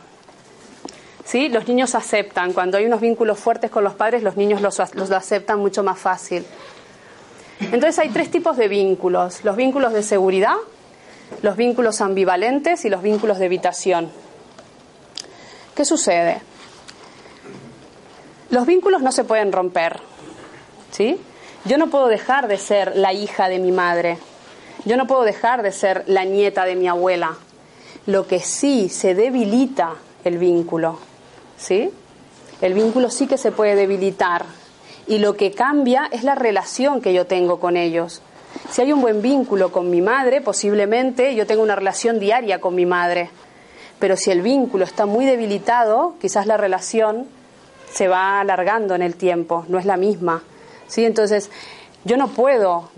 ¿sí? 1.25 1.49
Los 1.49 1.67
niños 1.67 1.93
aceptan, 1.93 2.53
cuando 2.53 2.77
hay 2.77 2.85
unos 2.85 3.01
vínculos 3.01 3.37
fuertes 3.37 3.69
con 3.69 3.83
los 3.83 3.95
padres, 3.95 4.23
los 4.23 4.37
niños 4.37 4.61
los, 4.61 4.79
los 4.95 5.11
aceptan 5.11 5.59
mucho 5.59 5.83
más 5.83 5.99
fácil. 5.99 6.45
Entonces 7.59 7.99
hay 7.99 8.09
tres 8.09 8.31
tipos 8.31 8.55
de 8.55 8.69
vínculos, 8.69 9.43
los 9.43 9.57
vínculos 9.57 9.91
de 9.91 10.03
seguridad, 10.03 10.55
los 11.41 11.57
vínculos 11.57 11.99
ambivalentes 11.99 12.85
y 12.85 12.89
los 12.89 13.01
vínculos 13.01 13.39
de 13.39 13.45
evitación. 13.45 14.09
¿Qué 15.79 15.85
sucede? 15.85 16.41
Los 18.49 18.65
vínculos 18.65 19.01
no 19.01 19.13
se 19.13 19.23
pueden 19.23 19.53
romper, 19.53 20.01
¿sí? 20.91 21.17
Yo 21.63 21.77
no 21.77 21.89
puedo 21.89 22.07
dejar 22.07 22.49
de 22.49 22.57
ser 22.57 22.97
la 22.97 23.13
hija 23.13 23.47
de 23.47 23.59
mi 23.59 23.71
madre, 23.71 24.17
yo 24.83 24.97
no 24.97 25.07
puedo 25.07 25.23
dejar 25.23 25.63
de 25.63 25.71
ser 25.71 26.03
la 26.07 26.25
nieta 26.25 26.65
de 26.65 26.75
mi 26.75 26.89
abuela. 26.89 27.37
Lo 28.07 28.27
que 28.27 28.41
sí 28.41 28.89
se 28.89 29.15
debilita 29.15 29.93
el 30.25 30.37
vínculo, 30.37 30.99
¿sí? 31.57 31.89
El 32.59 32.73
vínculo 32.73 33.09
sí 33.09 33.25
que 33.25 33.37
se 33.37 33.53
puede 33.53 33.75
debilitar 33.75 34.47
y 35.07 35.19
lo 35.19 35.37
que 35.37 35.53
cambia 35.53 36.09
es 36.11 36.25
la 36.25 36.35
relación 36.35 36.99
que 36.99 37.13
yo 37.13 37.25
tengo 37.25 37.61
con 37.61 37.77
ellos. 37.77 38.21
Si 38.69 38.81
hay 38.81 38.91
un 38.91 38.99
buen 38.99 39.21
vínculo 39.21 39.71
con 39.71 39.89
mi 39.89 40.01
madre, 40.01 40.41
posiblemente 40.41 41.35
yo 41.35 41.47
tenga 41.47 41.63
una 41.63 41.77
relación 41.77 42.19
diaria 42.19 42.59
con 42.59 42.75
mi 42.75 42.85
madre. 42.85 43.29
Pero 43.99 44.15
si 44.15 44.31
el 44.31 44.41
vínculo 44.41 44.85
está 44.85 45.05
muy 45.05 45.25
debilitado, 45.25 46.15
quizás 46.21 46.45
la 46.45 46.57
relación 46.57 47.27
se 47.91 48.07
va 48.07 48.39
alargando 48.39 48.95
en 48.95 49.01
el 49.01 49.15
tiempo, 49.15 49.65
no 49.67 49.77
es 49.77 49.85
la 49.85 49.97
misma. 49.97 50.43
¿sí? 50.87 51.05
Entonces, 51.05 51.49
yo 52.05 52.17
no 52.17 52.29
puedo 52.29 52.89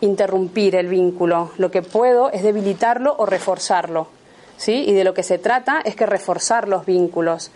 interrumpir 0.00 0.76
el 0.76 0.88
vínculo, 0.88 1.50
lo 1.58 1.70
que 1.70 1.82
puedo 1.82 2.30
es 2.30 2.42
debilitarlo 2.42 3.14
o 3.18 3.26
reforzarlo. 3.26 4.08
¿sí? 4.56 4.84
Y 4.86 4.92
de 4.94 5.04
lo 5.04 5.14
que 5.14 5.22
se 5.22 5.38
trata 5.38 5.80
es 5.84 5.94
que 5.94 6.06
reforzar 6.06 6.68
los 6.68 6.86
vínculos. 6.86 7.50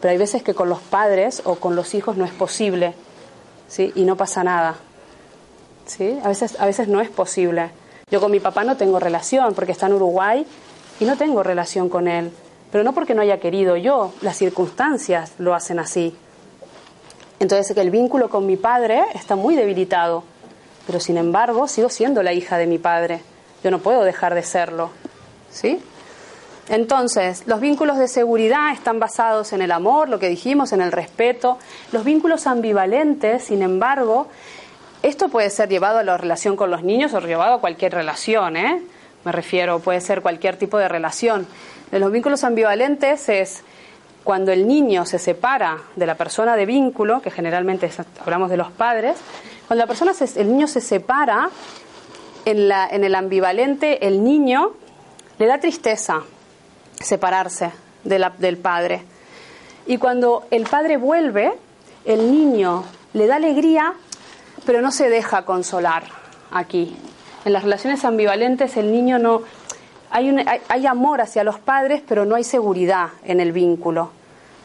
Pero 0.00 0.12
hay 0.12 0.18
veces 0.18 0.42
que 0.42 0.54
con 0.54 0.68
los 0.68 0.80
padres 0.80 1.42
o 1.44 1.56
con 1.56 1.76
los 1.76 1.94
hijos 1.94 2.16
no 2.16 2.24
es 2.24 2.32
posible, 2.32 2.94
¿sí? 3.68 3.92
Y 3.94 4.02
no 4.02 4.16
pasa 4.16 4.42
nada. 4.42 4.74
¿Sí? 5.86 6.18
A 6.24 6.28
veces, 6.28 6.58
a 6.58 6.66
veces 6.66 6.88
no 6.88 7.00
es 7.00 7.08
posible. 7.08 7.70
Yo 8.10 8.20
con 8.20 8.32
mi 8.32 8.40
papá 8.40 8.64
no 8.64 8.76
tengo 8.76 8.98
relación 8.98 9.54
porque 9.54 9.70
está 9.70 9.86
en 9.86 9.92
Uruguay 9.92 10.44
y 11.02 11.04
no 11.04 11.16
tengo 11.16 11.42
relación 11.42 11.88
con 11.88 12.06
él. 12.06 12.30
Pero 12.70 12.84
no 12.84 12.92
porque 12.92 13.12
no 13.12 13.22
haya 13.22 13.40
querido 13.40 13.76
yo, 13.76 14.12
las 14.20 14.36
circunstancias 14.36 15.32
lo 15.38 15.52
hacen 15.52 15.80
así. 15.80 16.14
Entonces 17.40 17.76
el 17.76 17.90
vínculo 17.90 18.30
con 18.30 18.46
mi 18.46 18.56
padre 18.56 19.02
está 19.12 19.34
muy 19.34 19.56
debilitado, 19.56 20.22
pero 20.86 21.00
sin 21.00 21.16
embargo 21.16 21.66
sigo 21.66 21.88
siendo 21.88 22.22
la 22.22 22.32
hija 22.32 22.56
de 22.56 22.68
mi 22.68 22.78
padre. 22.78 23.20
Yo 23.64 23.72
no 23.72 23.80
puedo 23.80 24.04
dejar 24.04 24.36
de 24.36 24.44
serlo. 24.44 24.90
¿Sí? 25.50 25.82
Entonces, 26.68 27.42
los 27.46 27.60
vínculos 27.60 27.98
de 27.98 28.06
seguridad 28.06 28.72
están 28.72 29.00
basados 29.00 29.52
en 29.52 29.60
el 29.60 29.72
amor, 29.72 30.08
lo 30.08 30.20
que 30.20 30.28
dijimos, 30.28 30.72
en 30.72 30.80
el 30.80 30.92
respeto. 30.92 31.58
Los 31.90 32.04
vínculos 32.04 32.46
ambivalentes, 32.46 33.42
sin 33.42 33.62
embargo, 33.62 34.28
esto 35.02 35.28
puede 35.28 35.50
ser 35.50 35.68
llevado 35.68 35.98
a 35.98 36.04
la 36.04 36.16
relación 36.16 36.54
con 36.54 36.70
los 36.70 36.84
niños 36.84 37.12
o 37.12 37.20
llevado 37.20 37.54
a 37.54 37.60
cualquier 37.60 37.92
relación, 37.92 38.56
¿eh? 38.56 38.82
Me 39.24 39.32
refiero, 39.32 39.78
puede 39.78 40.00
ser 40.00 40.22
cualquier 40.22 40.56
tipo 40.56 40.78
de 40.78 40.88
relación. 40.88 41.46
Los 41.90 42.10
vínculos 42.10 42.44
ambivalentes 42.44 43.28
es 43.28 43.62
cuando 44.24 44.52
el 44.52 44.66
niño 44.66 45.04
se 45.04 45.18
separa 45.18 45.78
de 45.96 46.06
la 46.06 46.14
persona 46.16 46.56
de 46.56 46.66
vínculo, 46.66 47.20
que 47.22 47.30
generalmente 47.30 47.90
hablamos 48.20 48.50
de 48.50 48.56
los 48.56 48.70
padres, 48.70 49.16
cuando 49.66 49.82
la 49.82 49.86
persona 49.86 50.12
el 50.36 50.48
niño 50.48 50.66
se 50.66 50.80
separa, 50.80 51.50
en, 52.44 52.68
la, 52.68 52.88
en 52.88 53.04
el 53.04 53.14
ambivalente 53.14 54.06
el 54.06 54.24
niño 54.24 54.72
le 55.38 55.46
da 55.46 55.58
tristeza 55.58 56.22
separarse 57.00 57.70
del 58.04 58.58
padre. 58.58 59.02
Y 59.86 59.98
cuando 59.98 60.46
el 60.50 60.64
padre 60.64 60.96
vuelve, 60.96 61.52
el 62.04 62.30
niño 62.30 62.84
le 63.12 63.26
da 63.26 63.36
alegría, 63.36 63.94
pero 64.64 64.80
no 64.80 64.92
se 64.92 65.08
deja 65.08 65.44
consolar 65.44 66.04
aquí. 66.50 66.96
En 67.44 67.52
las 67.52 67.62
relaciones 67.62 68.04
ambivalentes 68.04 68.76
el 68.76 68.92
niño 68.92 69.18
no... 69.18 69.42
Hay, 70.10 70.34
hay, 70.68 70.86
amor 70.86 71.22
hacia 71.22 71.42
los 71.42 71.58
padres, 71.58 72.02
pero 72.06 72.26
no 72.26 72.34
hay 72.34 72.44
seguridad 72.44 73.08
en 73.24 73.40
el 73.40 73.52
vínculo. 73.52 74.10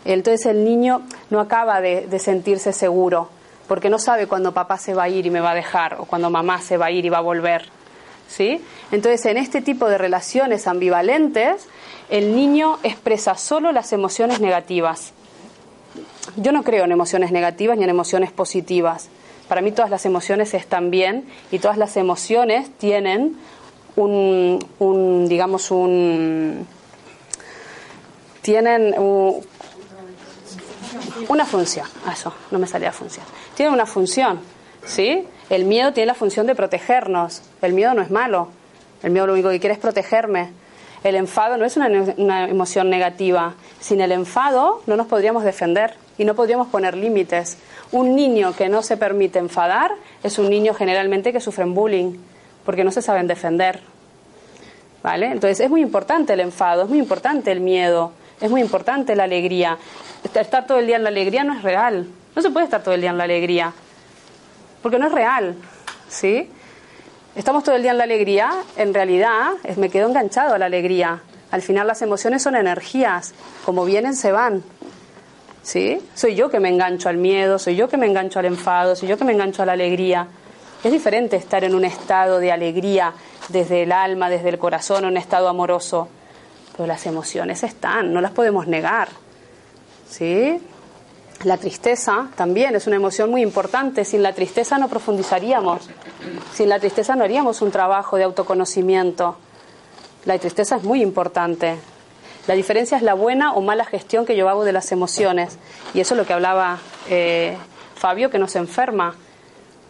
Entonces 0.04 0.46
el 0.46 0.66
niño 0.66 1.04
no 1.30 1.40
acaba 1.40 1.80
de, 1.80 2.06
de 2.06 2.20
sentirse 2.20 2.74
seguro, 2.74 3.30
porque 3.68 3.90
no 3.90 3.98
sabe 3.98 4.28
cuándo 4.28 4.54
papá 4.54 4.78
se 4.78 4.94
va 4.94 5.04
a 5.04 5.10
ir 5.10 5.26
y 5.26 5.30
me 5.30 5.40
va 5.40 5.52
a 5.52 5.56
dejar, 5.56 5.96
o 6.02 6.06
cuando 6.06 6.30
mamá 6.30 6.60
se 6.62 6.76
va 6.76 6.88
a 6.88 6.92
ir 6.92 7.06
y 7.06 7.10
va 7.10 7.20
a 7.20 7.22
volver. 7.22 7.70
¿Sí? 8.28 8.62
Entonces, 8.92 9.26
en 9.26 9.38
este 9.38 9.62
tipo 9.62 9.88
de 9.88 9.98
relaciones 9.98 10.68
ambivalentes, 10.68 11.66
el 12.10 12.36
niño 12.36 12.78
expresa 12.84 13.36
solo 13.36 13.72
las 13.72 13.94
emociones 13.94 14.42
negativas. 14.42 15.14
Yo 16.36 16.52
no 16.52 16.64
creo 16.64 16.84
en 16.84 16.92
emociones 16.92 17.32
negativas 17.32 17.78
ni 17.78 17.86
en 17.86 17.90
emociones 17.90 18.32
positivas. 18.32 19.10
Para 19.48 19.62
mí 19.62 19.72
todas 19.72 19.90
las 19.90 20.06
emociones 20.06 20.54
están 20.54 20.92
bien 20.92 21.26
y 21.52 21.60
todas 21.60 21.78
las 21.78 21.96
emociones 21.98 22.70
tienen 22.78 23.38
un, 23.96 25.26
digamos, 25.28 25.72
un, 25.72 26.68
tienen 28.42 28.96
una 31.28 31.46
función. 31.46 31.88
Eso, 32.12 32.34
no 32.52 32.60
me 32.60 32.68
salía 32.68 32.92
función. 32.92 33.26
Tienen 33.56 33.74
una 33.74 33.86
función, 33.86 34.40
¿sí? 34.86 35.26
El 35.50 35.66
miedo 35.66 35.94
tiene 35.94 36.08
la 36.08 36.14
función 36.14 36.46
de 36.48 36.56
protegernos. 36.56 37.42
El 37.62 37.74
miedo 37.74 37.94
no 37.94 38.02
es 38.02 38.12
malo. 38.12 38.50
El 39.04 39.12
miedo 39.12 39.28
lo 39.28 39.34
único 39.34 39.50
que 39.50 39.60
quiere 39.60 39.74
es 39.74 39.80
protegerme. 39.80 40.50
El 41.04 41.16
enfado 41.16 41.58
no 41.58 41.66
es 41.66 41.78
una, 41.78 41.88
una, 42.18 42.50
emoción 42.50 42.90
negativa. 42.90 43.54
Sin 43.88 44.02
el 44.02 44.12
enfado 44.12 44.82
no 44.86 44.98
nos 44.98 45.08
podríamos 45.08 45.46
defender 45.46 45.94
y 46.18 46.26
no 46.26 46.36
podríamos 46.36 46.68
poner 46.68 46.98
límites. 46.98 47.58
Un 47.94 48.18
niño 48.18 48.54
que 48.54 48.68
no 48.68 48.84
se 48.84 48.98
permite 48.98 49.40
enfadar 49.40 49.92
es 50.24 50.38
un 50.40 50.50
niño 50.50 50.74
generalmente 50.74 51.32
que 51.32 51.40
sufre 51.40 51.64
bullying 51.64 52.18
porque 52.66 52.84
no 52.84 52.92
se 52.92 53.02
saben 53.02 53.28
defender. 53.28 53.80
¿Vale? 55.02 55.28
Entonces 55.28 55.62
es 55.62 55.70
muy 55.70 55.80
importante 55.80 56.34
el 56.34 56.42
enfado, 56.42 56.84
es 56.84 56.90
muy 56.90 57.00
importante 57.00 57.50
el 57.50 57.62
miedo, 57.62 58.12
es 58.42 58.52
muy 58.52 58.60
importante 58.60 59.16
la 59.16 59.24
alegría. 59.24 59.78
Estar 60.36 60.68
todo 60.68 60.80
el 60.80 60.88
día 60.88 60.98
en 60.98 61.04
la 61.04 61.10
alegría 61.10 61.46
no 61.46 61.54
es 61.54 61.64
real. 61.64 62.08
No 62.36 62.42
se 62.42 62.50
puede 62.50 62.66
estar 62.66 62.84
todo 62.84 62.94
el 62.94 63.00
día 63.00 63.12
en 63.12 63.18
la 63.18 63.24
alegría 63.24 63.72
porque 64.82 65.00
no 65.00 65.08
es 65.08 65.14
real. 65.14 65.56
¿Sí? 66.10 66.50
Estamos 67.38 67.64
todo 67.64 67.76
el 67.76 67.84
día 67.84 67.92
en 67.92 68.00
la 68.00 68.04
alegría, 68.04 68.52
en 68.76 68.94
realidad 68.94 69.52
me 69.78 69.90
quedo 69.90 70.10
enganchado 70.10 70.56
a 70.56 70.58
la 70.58 70.66
alegría. 70.66 71.22
Al 71.52 71.62
final 71.62 71.88
las 71.88 72.02
emociones 72.02 72.44
son 72.44 72.56
energías, 72.56 73.34
como 73.66 73.86
vienen 73.86 74.16
se 74.16 74.32
van. 74.32 74.64
¿Sí? 75.64 76.00
Soy 76.14 76.36
yo 76.36 76.50
que 76.50 76.60
me 76.60 76.70
engancho 76.70 77.10
al 77.10 77.18
miedo, 77.18 77.60
soy 77.60 77.76
yo 77.76 77.90
que 77.90 77.98
me 77.98 78.06
engancho 78.06 78.40
al 78.40 78.46
enfado, 78.46 78.96
soy 78.96 79.10
yo 79.10 79.18
que 79.18 79.26
me 79.26 79.34
engancho 79.34 79.64
a 79.64 79.66
la 79.66 79.74
alegría. 79.74 80.28
Es 80.84 80.92
diferente 80.92 81.36
estar 81.36 81.64
en 81.64 81.76
un 81.76 81.84
estado 81.84 82.40
de 82.40 82.52
alegría 82.52 83.14
desde 83.50 83.84
el 83.84 83.92
alma, 83.92 84.30
desde 84.30 84.50
el 84.50 84.60
corazón, 84.60 85.06
un 85.06 85.18
estado 85.18 85.50
amoroso. 85.50 86.08
Pero 86.76 86.88
las 86.88 87.06
emociones 87.06 87.64
están, 87.64 88.14
no 88.14 88.22
las 88.22 88.32
podemos 88.32 88.68
negar. 88.68 89.10
¿Sí? 90.10 90.62
La 91.44 91.58
tristeza 91.58 92.30
también 92.36 92.76
es 92.76 92.88
una 92.88 92.96
emoción 92.96 93.30
muy 93.30 93.42
importante. 93.42 94.06
Sin 94.06 94.24
la 94.24 94.34
tristeza 94.34 94.78
no 94.78 94.88
profundizaríamos. 94.88 95.90
Sin 96.54 96.70
la 96.70 96.80
tristeza 96.80 97.16
no 97.16 97.24
haríamos 97.24 97.62
un 97.62 97.72
trabajo 97.72 98.18
de 98.18 98.24
autoconocimiento. 98.24 99.38
La 100.28 100.38
tristeza 100.38 100.76
es 100.76 100.84
muy 100.84 101.02
importante. 101.02 101.78
La 102.48 102.54
diferencia 102.54 102.98
es 102.98 103.02
la 103.02 103.14
buena 103.14 103.54
o 103.54 103.62
mala 103.62 103.86
gestión 103.86 104.26
que 104.26 104.36
yo 104.36 104.50
hago 104.50 104.66
de 104.66 104.74
las 104.74 104.92
emociones. 104.92 105.58
Y 105.94 106.02
eso 106.02 106.16
es 106.16 106.18
lo 106.18 106.26
que 106.26 106.34
hablaba 106.34 106.80
eh, 107.10 107.58
Fabio, 107.96 108.30
que 108.30 108.38
nos 108.38 108.58
enferma. 108.58 109.16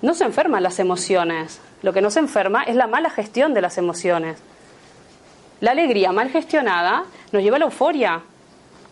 No 0.03 0.13
se 0.13 0.25
enferman 0.25 0.61
las 0.61 0.77
emociones. 0.77 1.59
Lo 1.81 1.91
que 1.91 2.03
nos 2.03 2.17
enferma 2.17 2.61
es 2.65 2.75
la 2.75 2.85
mala 2.85 3.09
gestión 3.09 3.55
de 3.55 3.61
las 3.61 3.79
emociones. 3.79 4.37
La 5.59 5.71
alegría 5.71 6.11
mal 6.11 6.29
gestionada 6.29 7.05
nos 7.31 7.41
lleva 7.41 7.55
a 7.55 7.59
la 7.59 7.65
euforia. 7.65 8.21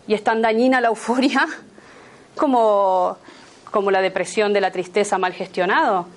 Y 0.08 0.14
es 0.14 0.24
tan 0.24 0.42
dañina 0.42 0.80
la 0.80 0.88
euforia 0.88 1.46
como, 2.34 3.18
como 3.70 3.92
la 3.92 4.00
depresión 4.00 4.52
de 4.52 4.60
la 4.60 4.72
tristeza 4.72 5.16
mal 5.16 5.32
gestionado. 5.32 6.08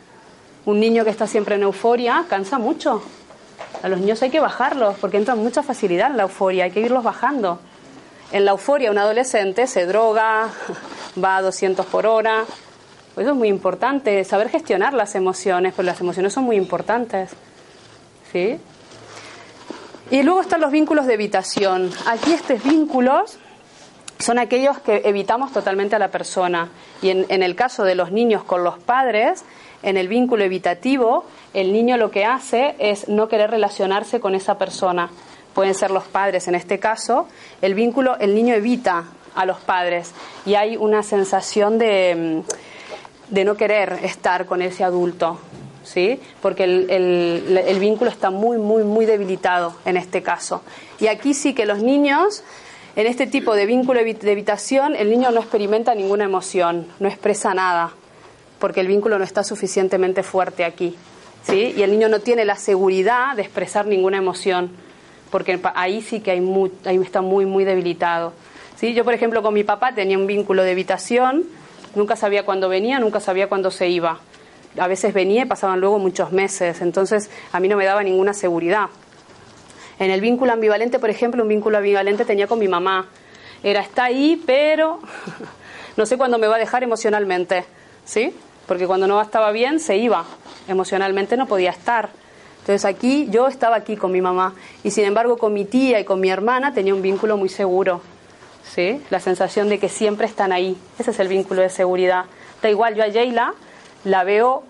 Un 0.65 0.79
niño 0.79 1.03
que 1.03 1.11
está 1.11 1.27
siempre 1.27 1.53
en 1.53 1.61
euforia 1.61 2.25
cansa 2.27 2.57
mucho. 2.57 3.03
A 3.81 3.87
los 3.87 3.99
niños 3.99 4.21
hay 4.21 4.29
que 4.29 4.39
bajarlos 4.39 4.97
porque 4.99 5.17
entran 5.17 5.39
mucha 5.39 5.63
facilidad 5.63 6.11
en 6.11 6.17
la 6.17 6.23
euforia, 6.23 6.65
hay 6.65 6.71
que 6.71 6.81
irlos 6.81 7.03
bajando. 7.03 7.59
En 8.31 8.45
la 8.45 8.51
euforia 8.51 8.91
un 8.91 8.97
adolescente 8.97 9.67
se 9.67 9.85
droga, 9.85 10.49
va 11.23 11.37
a 11.37 11.41
200 11.41 11.85
por 11.85 12.05
hora. 12.05 12.43
eso 13.17 13.29
es 13.29 13.35
muy 13.35 13.47
importante, 13.47 14.23
saber 14.23 14.49
gestionar 14.49 14.93
las 14.93 15.15
emociones, 15.15 15.73
porque 15.73 15.87
las 15.87 16.01
emociones 16.01 16.33
son 16.33 16.43
muy 16.43 16.55
importantes. 16.55 17.31
¿Sí? 18.31 18.59
Y 20.11 20.23
luego 20.23 20.41
están 20.41 20.61
los 20.61 20.71
vínculos 20.71 21.05
de 21.05 21.13
evitación. 21.13 21.91
Aquí 22.07 22.33
estos 22.33 22.63
vínculos 22.63 23.37
son 24.19 24.37
aquellos 24.37 24.77
que 24.79 25.01
evitamos 25.05 25.53
totalmente 25.53 25.95
a 25.95 25.99
la 25.99 26.09
persona. 26.09 26.69
Y 27.01 27.09
en, 27.09 27.41
el 27.41 27.55
caso 27.55 27.85
de 27.85 27.95
los 27.95 28.11
niños 28.11 28.43
con 28.43 28.65
los 28.65 28.77
padres, 28.77 29.45
en 29.81 29.95
el 29.95 30.09
vínculo 30.09 30.43
evitativo, 30.43 31.23
el 31.53 31.71
niño 31.71 31.95
lo 31.95 32.11
que 32.11 32.25
hace 32.25 32.75
es 32.79 33.07
no 33.07 33.29
querer 33.29 33.49
relacionarse 33.49 34.19
con 34.19 34.35
esa 34.35 34.57
persona. 34.57 35.09
Pueden 35.53 35.73
ser 35.73 35.91
los 35.91 36.03
padres 36.03 36.49
en 36.49 36.55
este 36.55 36.79
caso. 36.79 37.27
El 37.61 37.73
vínculo, 37.75 38.17
el 38.19 38.35
niño 38.35 38.53
evita 38.53 39.05
a 39.35 39.45
los 39.45 39.59
padres 39.61 40.11
y 40.45 40.55
hay 40.55 40.75
una 40.75 41.01
sensación 41.01 41.79
de, 41.79 42.43
mm, 42.43 43.33
de 43.33 43.45
no 43.45 43.55
querer 43.55 43.99
estar 44.03 44.45
con 44.45 44.61
ese 44.61 44.83
adulto. 44.83 45.39
¿Sí? 45.81 46.19
Porque 46.41 46.65
el, 46.65 46.87
el 47.65 47.79
vínculo 47.79 48.11
está 48.11 48.29
muy, 48.29 48.57
muy, 48.57 48.83
muy 48.83 49.05
debilitado 49.07 49.73
en 49.85 49.97
este 49.97 50.21
caso. 50.21 50.61
Y 50.99 51.07
aquí 51.07 51.33
sí 51.33 51.55
que 51.55 51.65
los 51.65 51.81
niños 51.81 52.43
en 52.99 53.07
este 53.07 53.27
tipo 53.27 53.55
de 53.55 53.65
vínculo 53.65 54.01
de 54.03 54.29
evitación, 54.29 54.93
el 54.93 55.09
niño 55.09 55.31
no 55.31 55.39
experimenta 55.39 55.95
ninguna 55.95 56.25
emoción, 56.25 56.85
no 56.99 57.07
expresa 57.07 57.53
nada, 57.53 57.93
porque 58.59 58.81
el 58.81 58.87
vínculo 58.87 59.17
no 59.17 59.23
está 59.23 59.41
suficientemente 59.45 60.21
fuerte 60.21 60.65
aquí. 60.65 60.97
¿sí? 61.43 61.73
Y 61.77 61.81
el 61.81 61.91
niño 61.91 62.09
no 62.09 62.19
tiene 62.19 62.43
la 62.43 62.57
seguridad 62.57 63.37
de 63.37 63.43
expresar 63.43 63.87
ninguna 63.87 64.17
emoción, 64.17 64.71
porque 65.31 65.61
ahí 65.75 66.01
sí 66.01 66.19
que 66.19 66.31
hay 66.31 66.43
ahí 66.83 66.97
está 66.97 67.21
muy, 67.21 67.45
muy 67.45 67.63
debilitado. 67.63 68.33
¿sí? 68.75 68.93
Yo, 68.93 69.05
por 69.05 69.13
ejemplo, 69.13 69.41
con 69.41 69.53
mi 69.53 69.63
papá 69.63 69.95
tenía 69.95 70.17
un 70.17 70.27
vínculo 70.27 70.63
de 70.63 70.73
evitación, 70.73 71.45
nunca 71.95 72.17
sabía 72.17 72.43
cuándo 72.43 72.67
venía, 72.67 72.99
nunca 72.99 73.21
sabía 73.21 73.47
cuándo 73.47 73.71
se 73.71 73.87
iba. 73.87 74.19
A 74.77 74.87
veces 74.89 75.13
venía 75.13 75.43
y 75.43 75.45
pasaban 75.45 75.79
luego 75.79 75.99
muchos 75.99 76.33
meses, 76.33 76.81
entonces 76.81 77.29
a 77.53 77.61
mí 77.61 77.69
no 77.69 77.77
me 77.77 77.85
daba 77.85 78.03
ninguna 78.03 78.33
seguridad. 78.33 78.89
En 79.99 80.11
el 80.11 80.21
vínculo 80.21 80.53
ambivalente, 80.53 80.97
por 80.97 81.09
ejemplo, 81.09 81.43
un 81.43 81.49
vínculo 81.49 81.77
ambivalente 81.77 82.25
tenía 82.25 82.47
con 82.47 82.57
mi 82.57 82.67
mamá. 82.67 83.07
Era, 83.63 83.81
está 83.81 84.05
ahí, 84.05 84.41
pero 84.45 84.99
no 85.97 86.05
sé 86.05 86.17
cuándo 86.17 86.37
me 86.37 86.47
va 86.47 86.55
a 86.55 86.59
dejar 86.59 86.83
emocionalmente, 86.83 87.65
¿sí? 88.05 88.33
Porque 88.65 88.87
cuando 88.87 89.07
no 89.07 89.21
estaba 89.21 89.51
bien, 89.51 89.79
se 89.79 89.97
iba. 89.97 90.25
Emocionalmente 90.67 91.35
no 91.35 91.47
podía 91.47 91.71
estar. 91.71 92.09
Entonces 92.59 92.85
aquí 92.85 93.27
yo 93.29 93.47
estaba 93.47 93.75
aquí 93.75 93.97
con 93.97 94.11
mi 94.11 94.21
mamá 94.21 94.53
y 94.83 94.91
sin 94.91 95.05
embargo 95.05 95.37
con 95.37 95.53
mi 95.53 95.65
tía 95.65 95.99
y 95.99 96.05
con 96.05 96.19
mi 96.19 96.29
hermana 96.29 96.73
tenía 96.73 96.93
un 96.93 97.01
vínculo 97.01 97.35
muy 97.35 97.49
seguro. 97.49 98.01
¿sí? 98.63 99.01
La 99.09 99.19
sensación 99.19 99.69
de 99.69 99.79
que 99.79 99.89
siempre 99.89 100.27
están 100.27 100.51
ahí. 100.51 100.77
Ese 100.97 101.11
es 101.11 101.19
el 101.19 101.27
vínculo 101.27 101.61
de 101.61 101.69
seguridad. 101.69 102.25
Da 102.61 102.69
igual, 102.69 102.95
yo 102.95 103.03
a 103.03 103.07
Sheila 103.07 103.53
la 104.03 104.23
veo 104.23 104.63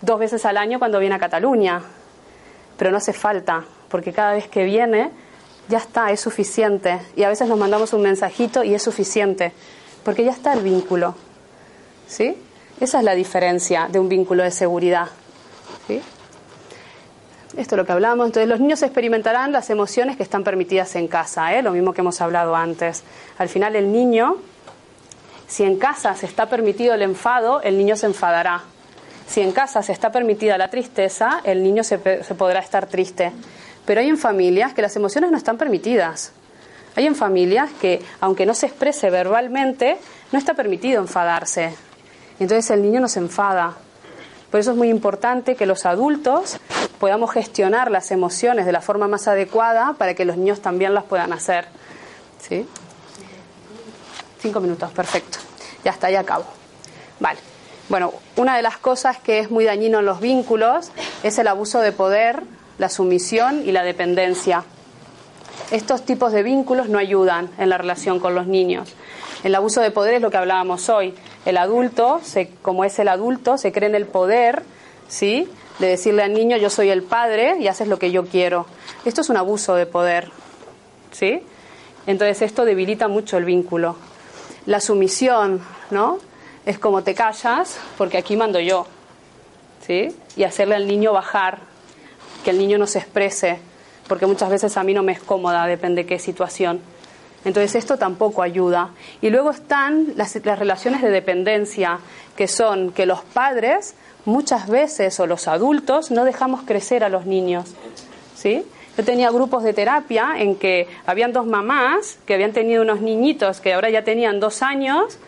dos 0.00 0.18
veces 0.18 0.44
al 0.44 0.58
año 0.58 0.78
cuando 0.78 0.98
viene 0.98 1.14
a 1.14 1.18
Cataluña 1.18 1.82
pero 2.76 2.90
no 2.90 2.98
hace 2.98 3.12
falta, 3.12 3.64
porque 3.88 4.12
cada 4.12 4.34
vez 4.34 4.48
que 4.48 4.64
viene, 4.64 5.10
ya 5.68 5.78
está, 5.78 6.10
es 6.10 6.20
suficiente. 6.20 7.00
Y 7.16 7.22
a 7.24 7.28
veces 7.28 7.48
nos 7.48 7.58
mandamos 7.58 7.92
un 7.92 8.02
mensajito 8.02 8.62
y 8.64 8.74
es 8.74 8.82
suficiente, 8.82 9.52
porque 10.04 10.24
ya 10.24 10.32
está 10.32 10.52
el 10.52 10.60
vínculo. 10.60 11.14
¿Sí? 12.06 12.36
Esa 12.80 12.98
es 12.98 13.04
la 13.04 13.14
diferencia 13.14 13.88
de 13.90 13.98
un 13.98 14.08
vínculo 14.08 14.42
de 14.42 14.50
seguridad. 14.50 15.08
¿Sí? 15.86 16.00
Esto 17.56 17.74
es 17.74 17.78
lo 17.78 17.86
que 17.86 17.92
hablamos. 17.92 18.26
Entonces, 18.26 18.48
los 18.48 18.60
niños 18.60 18.82
experimentarán 18.82 19.50
las 19.50 19.70
emociones 19.70 20.16
que 20.16 20.22
están 20.22 20.44
permitidas 20.44 20.94
en 20.94 21.08
casa, 21.08 21.54
¿eh? 21.54 21.62
lo 21.62 21.72
mismo 21.72 21.94
que 21.94 22.02
hemos 22.02 22.20
hablado 22.20 22.54
antes. 22.54 23.02
Al 23.38 23.48
final, 23.48 23.76
el 23.76 23.90
niño, 23.90 24.36
si 25.48 25.64
en 25.64 25.78
casa 25.78 26.14
se 26.14 26.26
está 26.26 26.46
permitido 26.50 26.94
el 26.94 27.02
enfado, 27.02 27.62
el 27.62 27.78
niño 27.78 27.96
se 27.96 28.06
enfadará. 28.06 28.62
Si 29.26 29.40
en 29.40 29.52
casa 29.52 29.82
se 29.82 29.92
está 29.92 30.12
permitida 30.12 30.58
la 30.58 30.68
tristeza, 30.68 31.40
el 31.44 31.62
niño 31.62 31.82
se, 31.82 32.22
se 32.22 32.34
podrá 32.34 32.60
estar 32.60 32.86
triste. 32.86 33.32
Pero 33.86 34.00
hay 34.00 34.08
en 34.08 34.18
familias 34.18 34.74
que 34.74 34.82
las 34.82 34.96
emociones 34.96 35.30
no 35.30 35.36
están 35.36 35.56
permitidas. 35.56 36.32
Hay 36.96 37.06
en 37.06 37.14
familias 37.14 37.70
que, 37.80 38.02
aunque 38.20 38.46
no 38.46 38.54
se 38.54 38.66
exprese 38.66 39.10
verbalmente, 39.10 39.98
no 40.32 40.38
está 40.38 40.54
permitido 40.54 41.00
enfadarse. 41.00 41.74
Entonces 42.40 42.70
el 42.70 42.82
niño 42.82 43.00
no 43.00 43.08
se 43.08 43.20
enfada. 43.20 43.74
Por 44.50 44.60
eso 44.60 44.72
es 44.72 44.76
muy 44.76 44.88
importante 44.88 45.56
que 45.56 45.66
los 45.66 45.86
adultos 45.86 46.58
podamos 46.98 47.30
gestionar 47.32 47.90
las 47.90 48.10
emociones 48.10 48.66
de 48.66 48.72
la 48.72 48.80
forma 48.80 49.08
más 49.08 49.28
adecuada 49.28 49.94
para 49.98 50.14
que 50.14 50.24
los 50.24 50.36
niños 50.36 50.60
también 50.60 50.94
las 50.94 51.04
puedan 51.04 51.32
hacer. 51.32 51.66
¿Sí? 52.40 52.66
Cinco 54.40 54.60
minutos, 54.60 54.90
perfecto. 54.92 55.38
Ya 55.84 55.90
está, 55.90 56.10
ya 56.10 56.20
acabo. 56.20 56.44
Vale. 57.20 57.38
Bueno, 57.88 58.12
una 58.36 58.56
de 58.56 58.62
las 58.62 58.78
cosas 58.78 59.18
que 59.18 59.38
es 59.38 59.50
muy 59.50 59.64
dañino 59.64 60.00
en 60.00 60.06
los 60.06 60.20
vínculos 60.20 60.90
es 61.22 61.38
el 61.38 61.46
abuso 61.46 61.80
de 61.80 61.92
poder 61.92 62.42
la 62.78 62.88
sumisión 62.88 63.62
y 63.66 63.72
la 63.72 63.82
dependencia. 63.82 64.64
Estos 65.70 66.04
tipos 66.04 66.32
de 66.32 66.42
vínculos 66.42 66.88
no 66.88 66.98
ayudan 66.98 67.50
en 67.58 67.70
la 67.70 67.78
relación 67.78 68.20
con 68.20 68.34
los 68.34 68.46
niños. 68.46 68.94
El 69.42 69.54
abuso 69.54 69.80
de 69.80 69.90
poder 69.90 70.14
es 70.14 70.22
lo 70.22 70.30
que 70.30 70.36
hablábamos 70.36 70.88
hoy. 70.88 71.14
El 71.44 71.56
adulto, 71.56 72.20
se, 72.22 72.50
como 72.62 72.84
es 72.84 72.98
el 72.98 73.08
adulto, 73.08 73.58
se 73.58 73.72
cree 73.72 73.88
en 73.88 73.94
el 73.94 74.06
poder, 74.06 74.62
¿sí? 75.08 75.48
De 75.78 75.88
decirle 75.88 76.22
al 76.22 76.32
niño, 76.32 76.56
yo 76.56 76.70
soy 76.70 76.90
el 76.90 77.02
padre 77.02 77.56
y 77.60 77.68
haces 77.68 77.88
lo 77.88 77.98
que 77.98 78.10
yo 78.10 78.26
quiero. 78.26 78.66
Esto 79.04 79.20
es 79.20 79.28
un 79.28 79.36
abuso 79.36 79.74
de 79.74 79.86
poder, 79.86 80.30
¿sí? 81.12 81.42
Entonces 82.06 82.42
esto 82.42 82.64
debilita 82.64 83.08
mucho 83.08 83.36
el 83.36 83.44
vínculo. 83.44 83.96
La 84.66 84.80
sumisión, 84.80 85.60
¿no? 85.90 86.18
Es 86.64 86.78
como 86.78 87.02
te 87.02 87.14
callas 87.14 87.78
porque 87.98 88.18
aquí 88.18 88.36
mando 88.36 88.58
yo, 88.60 88.86
¿sí? 89.86 90.08
Y 90.36 90.44
hacerle 90.44 90.76
al 90.76 90.86
niño 90.86 91.12
bajar 91.12 91.60
que 92.46 92.50
el 92.52 92.58
niño 92.58 92.78
no 92.78 92.86
se 92.86 93.00
exprese, 93.00 93.58
porque 94.06 94.24
muchas 94.24 94.48
veces 94.48 94.76
a 94.76 94.84
mí 94.84 94.94
no 94.94 95.02
me 95.02 95.10
es 95.10 95.18
cómoda, 95.18 95.66
depende 95.66 96.04
de 96.04 96.06
qué 96.06 96.20
situación. 96.20 96.80
Entonces 97.44 97.74
esto 97.74 97.98
tampoco 97.98 98.40
ayuda. 98.40 98.90
Y 99.20 99.30
luego 99.30 99.50
están 99.50 100.12
las, 100.14 100.36
las, 100.44 100.56
relaciones 100.56 101.02
de 101.02 101.10
dependencia, 101.10 101.98
que 102.36 102.46
son 102.46 102.92
que 102.92 103.04
los 103.04 103.22
padres 103.22 103.96
muchas 104.26 104.68
veces 104.68 105.18
o 105.18 105.26
los 105.26 105.48
adultos 105.48 106.12
no 106.12 106.24
dejamos 106.24 106.62
crecer 106.62 107.02
a 107.02 107.08
los 107.08 107.26
niños. 107.26 107.74
¿sí? 108.36 108.64
Yo 108.96 109.04
tenía 109.04 109.32
grupos 109.32 109.64
de 109.64 109.72
terapia 109.72 110.34
en 110.38 110.54
que 110.54 110.86
habían 111.04 111.32
dos 111.32 111.48
mamás 111.48 112.20
que 112.26 112.34
habían 112.34 112.52
tenido 112.52 112.82
unos 112.82 113.00
niñitos 113.00 113.60
que 113.60 113.74
ahora 113.74 113.90
ya 113.90 114.04
tenían 114.04 114.38
dos 114.38 114.62
años 114.62 115.18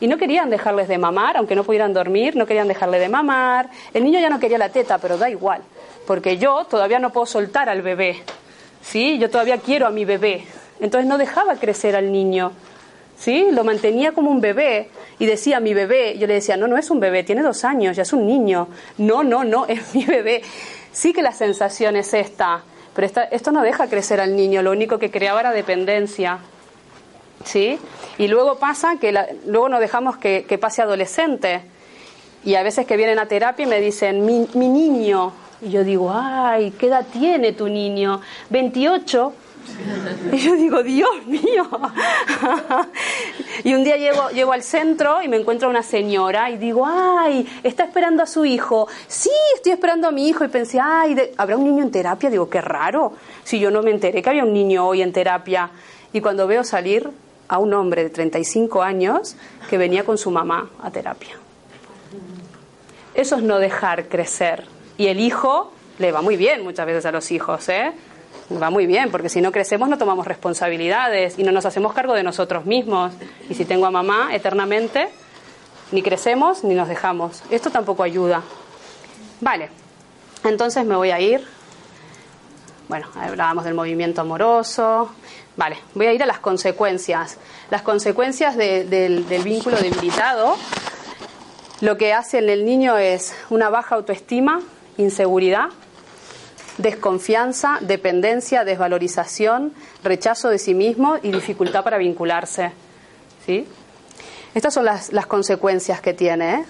y 0.00 0.08
no 0.08 0.18
querían 0.18 0.50
dejarles 0.50 0.88
de 0.88 0.98
mamar, 0.98 1.36
aunque 1.36 1.54
no 1.54 1.62
pudieran 1.62 1.94
dormir, 1.94 2.34
no 2.34 2.44
querían 2.44 2.66
dejarle 2.66 2.98
de 2.98 3.08
mamar. 3.08 3.70
El 3.94 4.02
niño 4.02 4.18
ya 4.18 4.30
no 4.30 4.40
quería 4.40 4.58
la 4.58 4.70
teta, 4.70 4.98
pero 4.98 5.16
da 5.16 5.30
igual 5.30 5.62
porque 6.06 6.38
yo 6.38 6.64
todavía 6.64 6.98
no 6.98 7.10
puedo 7.10 7.26
soltar 7.26 7.68
al 7.68 7.82
bebé, 7.82 8.22
¿sí? 8.82 9.18
Yo 9.18 9.28
todavía 9.28 9.58
quiero 9.58 9.86
a 9.86 9.90
mi 9.90 10.04
bebé. 10.04 10.44
Entonces 10.80 11.08
no 11.08 11.18
dejaba 11.18 11.56
crecer 11.56 11.96
al 11.96 12.12
niño, 12.12 12.52
¿sí? 13.18 13.48
Lo 13.50 13.64
mantenía 13.64 14.12
como 14.12 14.30
un 14.30 14.40
bebé 14.40 14.90
y 15.18 15.26
decía 15.26 15.60
mi 15.60 15.74
bebé. 15.74 16.16
Yo 16.18 16.26
le 16.26 16.34
decía, 16.34 16.56
no, 16.56 16.68
no 16.68 16.76
es 16.76 16.90
un 16.90 17.00
bebé, 17.00 17.24
tiene 17.24 17.42
dos 17.42 17.64
años, 17.64 17.96
ya 17.96 18.02
es 18.02 18.12
un 18.12 18.26
niño. 18.26 18.68
No, 18.98 19.24
no, 19.24 19.44
no, 19.44 19.66
es 19.68 19.94
mi 19.94 20.04
bebé. 20.04 20.42
Sí 20.92 21.12
que 21.12 21.22
la 21.22 21.32
sensación 21.32 21.96
es 21.96 22.14
esta, 22.14 22.62
pero 22.94 23.08
esto 23.30 23.52
no 23.52 23.62
deja 23.62 23.88
crecer 23.88 24.20
al 24.20 24.34
niño, 24.36 24.62
lo 24.62 24.70
único 24.70 24.98
que 24.98 25.10
creaba 25.10 25.40
era 25.40 25.52
dependencia. 25.52 26.38
¿Sí? 27.44 27.78
Y 28.18 28.28
luego 28.28 28.58
pasa 28.58 28.96
que 28.98 29.12
luego 29.46 29.68
no 29.68 29.78
dejamos 29.78 30.16
que, 30.16 30.46
que, 30.48 30.58
pase 30.58 30.82
adolescente. 30.82 31.60
Y 32.44 32.54
a 32.54 32.62
veces 32.62 32.86
que 32.86 32.96
vienen 32.96 33.18
a 33.18 33.26
terapia 33.26 33.64
y 33.66 33.68
me 33.68 33.80
dicen, 33.80 34.24
mi, 34.24 34.48
mi 34.54 34.68
niño, 34.68 35.32
y 35.60 35.70
yo 35.70 35.84
digo, 35.84 36.12
ay, 36.12 36.72
¿qué 36.72 36.86
edad 36.86 37.06
tiene 37.10 37.52
tu 37.52 37.68
niño? 37.68 38.20
28. 38.50 39.32
Y 40.32 40.38
yo 40.38 40.54
digo, 40.54 40.82
Dios 40.82 41.26
mío. 41.26 41.68
y 43.64 43.74
un 43.74 43.84
día 43.84 43.96
llego, 43.96 44.52
al 44.52 44.62
centro 44.62 45.22
y 45.22 45.28
me 45.28 45.36
encuentro 45.36 45.68
a 45.68 45.70
una 45.70 45.82
señora 45.82 46.50
y 46.50 46.56
digo, 46.56 46.86
ay, 46.86 47.46
está 47.62 47.84
esperando 47.84 48.22
a 48.22 48.26
su 48.26 48.44
hijo. 48.44 48.86
Sí, 49.08 49.30
estoy 49.54 49.72
esperando 49.72 50.08
a 50.08 50.10
mi 50.10 50.28
hijo. 50.28 50.44
Y 50.44 50.48
pensé, 50.48 50.78
ay, 50.80 51.16
¿habrá 51.36 51.56
un 51.56 51.64
niño 51.64 51.82
en 51.82 51.90
terapia? 51.90 52.30
Digo, 52.30 52.48
qué 52.50 52.60
raro. 52.60 53.14
Si 53.44 53.58
yo 53.58 53.70
no 53.70 53.82
me 53.82 53.90
enteré 53.90 54.22
que 54.22 54.30
había 54.30 54.44
un 54.44 54.52
niño 54.52 54.86
hoy 54.86 55.02
en 55.02 55.12
terapia. 55.12 55.70
Y 56.12 56.20
cuando 56.20 56.46
veo 56.46 56.64
salir 56.64 57.10
a 57.48 57.58
un 57.58 57.72
hombre 57.74 58.02
de 58.04 58.10
35 58.10 58.82
años 58.82 59.36
que 59.68 59.78
venía 59.78 60.04
con 60.04 60.18
su 60.18 60.30
mamá 60.30 60.70
a 60.82 60.90
terapia. 60.90 61.36
Eso 63.14 63.36
es 63.36 63.42
no 63.42 63.58
dejar 63.58 64.08
crecer 64.08 64.75
y 64.98 65.08
el 65.08 65.20
hijo 65.20 65.72
le 65.98 66.12
va 66.12 66.22
muy 66.22 66.36
bien 66.36 66.62
muchas 66.62 66.86
veces 66.86 67.06
a 67.06 67.12
los 67.12 67.30
hijos, 67.30 67.68
¿eh? 67.68 67.92
Va 68.62 68.70
muy 68.70 68.86
bien, 68.86 69.10
porque 69.10 69.28
si 69.28 69.40
no 69.40 69.50
crecemos 69.50 69.88
no 69.88 69.98
tomamos 69.98 70.26
responsabilidades 70.26 71.38
y 71.38 71.42
no 71.42 71.52
nos 71.52 71.66
hacemos 71.66 71.92
cargo 71.92 72.14
de 72.14 72.22
nosotros 72.22 72.64
mismos. 72.64 73.12
Y 73.48 73.54
si 73.54 73.64
tengo 73.64 73.86
a 73.86 73.90
mamá 73.90 74.34
eternamente, 74.34 75.08
ni 75.90 76.02
crecemos 76.02 76.62
ni 76.62 76.74
nos 76.74 76.88
dejamos. 76.88 77.42
Esto 77.50 77.70
tampoco 77.70 78.02
ayuda. 78.02 78.42
Vale, 79.40 79.70
entonces 80.44 80.84
me 80.84 80.94
voy 80.94 81.10
a 81.10 81.20
ir. 81.20 81.44
Bueno, 82.88 83.08
hablábamos 83.16 83.64
del 83.64 83.74
movimiento 83.74 84.20
amoroso. 84.20 85.10
Vale, 85.56 85.78
voy 85.94 86.06
a 86.06 86.12
ir 86.12 86.22
a 86.22 86.26
las 86.26 86.38
consecuencias. 86.38 87.38
Las 87.70 87.82
consecuencias 87.82 88.56
del, 88.56 88.88
del 88.88 89.42
vínculo 89.42 89.76
debilitado 89.76 90.56
lo 91.82 91.98
que 91.98 92.14
hace 92.14 92.38
en 92.38 92.48
el 92.48 92.64
niño 92.64 92.96
es 92.96 93.34
una 93.50 93.68
baja 93.68 93.96
autoestima, 93.96 94.62
inseguridad, 94.96 95.68
desconfianza, 96.78 97.78
dependencia, 97.80 98.64
desvalorización, 98.64 99.72
rechazo 100.02 100.48
de 100.48 100.58
sí 100.58 100.74
mismo 100.74 101.16
y 101.22 101.30
dificultad 101.32 101.84
para 101.84 101.98
vincularse. 101.98 102.72
¿Sí? 103.44 103.66
Estas 104.54 104.74
son 104.74 104.84
las, 104.84 105.12
las 105.12 105.26
consecuencias 105.26 106.00
que 106.00 106.14
tiene. 106.14 106.54
¿eh? 106.54 106.64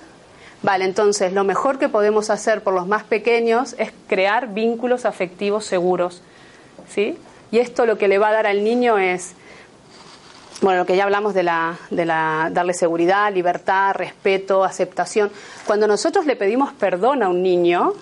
Vale, 0.63 0.85
entonces 0.85 1.33
lo 1.33 1.45
mejor 1.45 1.79
que 1.79 1.89
podemos 1.89 2.31
hacer 2.31 2.63
por 2.63 2.75
los 2.75 2.87
más 2.87 3.05
pequeños 3.05 3.75
es 3.79 3.93
crear 4.09 4.53
vínculos 4.53 5.05
afectivos 5.05 5.65
seguros. 5.65 6.23
¿Sí? 6.89 7.19
Y 7.51 7.59
esto 7.59 7.87
lo 7.87 7.97
que 7.99 8.09
le 8.09 8.19
va 8.19 8.29
a 8.29 8.33
dar 8.33 8.47
al 8.47 8.65
niño 8.65 8.99
es, 8.99 9.35
bueno, 10.63 10.81
lo 10.81 10.87
que 10.87 10.97
ya 10.97 11.05
hablamos 11.05 11.35
de, 11.35 11.43
la, 11.43 11.79
de 11.91 12.05
la, 12.05 12.51
darle 12.53 12.75
seguridad, 12.75 13.33
libertad, 13.33 13.95
respeto, 13.95 14.65
aceptación. 14.65 15.31
Cuando 15.67 15.87
nosotros 15.87 16.27
le 16.27 16.37
pedimos 16.37 16.73
perdón 16.73 17.23
a 17.23 17.29
un 17.29 17.43
niño, 17.43 17.93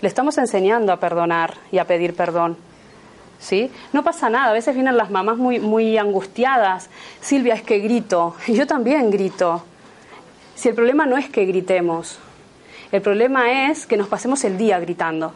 le 0.00 0.08
estamos 0.08 0.38
enseñando 0.38 0.92
a 0.92 1.00
perdonar 1.00 1.54
y 1.72 1.78
a 1.78 1.86
pedir 1.86 2.14
perdón. 2.14 2.56
¿Sí? 3.38 3.70
No 3.92 4.02
pasa 4.02 4.30
nada, 4.30 4.50
a 4.50 4.52
veces 4.52 4.74
vienen 4.74 4.96
las 4.96 5.10
mamás 5.10 5.36
muy, 5.36 5.60
muy 5.60 5.98
angustiadas. 5.98 6.88
Silvia, 7.20 7.54
es 7.54 7.62
que 7.62 7.78
grito. 7.78 8.34
Y 8.46 8.54
yo 8.54 8.66
también 8.66 9.10
grito. 9.10 9.62
Si 10.54 10.68
el 10.68 10.74
problema 10.74 11.04
no 11.04 11.18
es 11.18 11.28
que 11.28 11.44
gritemos, 11.44 12.18
el 12.92 13.02
problema 13.02 13.68
es 13.68 13.86
que 13.86 13.96
nos 13.96 14.08
pasemos 14.08 14.42
el 14.44 14.56
día 14.56 14.80
gritando. 14.80 15.34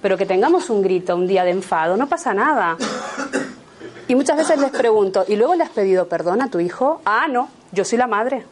Pero 0.00 0.16
que 0.16 0.26
tengamos 0.26 0.70
un 0.70 0.82
grito, 0.82 1.14
un 1.16 1.26
día 1.26 1.44
de 1.44 1.50
enfado, 1.50 1.96
no 1.96 2.08
pasa 2.08 2.32
nada. 2.32 2.76
Y 4.06 4.14
muchas 4.14 4.36
veces 4.36 4.58
les 4.58 4.70
pregunto, 4.70 5.24
¿y 5.28 5.36
luego 5.36 5.54
le 5.54 5.64
has 5.64 5.70
pedido 5.70 6.08
perdón 6.08 6.42
a 6.42 6.50
tu 6.50 6.60
hijo? 6.60 7.00
Ah, 7.04 7.26
no, 7.28 7.48
yo 7.72 7.84
soy 7.84 7.98
la 7.98 8.06
madre. 8.06 8.44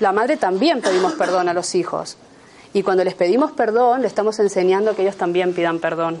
La 0.00 0.12
madre 0.12 0.36
también 0.36 0.80
pedimos 0.80 1.14
perdón 1.14 1.48
a 1.48 1.54
los 1.54 1.74
hijos. 1.74 2.18
Y 2.74 2.82
cuando 2.82 3.04
les 3.04 3.14
pedimos 3.14 3.52
perdón, 3.52 4.02
le 4.02 4.08
estamos 4.08 4.38
enseñando 4.40 4.94
que 4.96 5.02
ellos 5.02 5.16
también 5.16 5.54
pidan 5.54 5.78
perdón. 5.78 6.20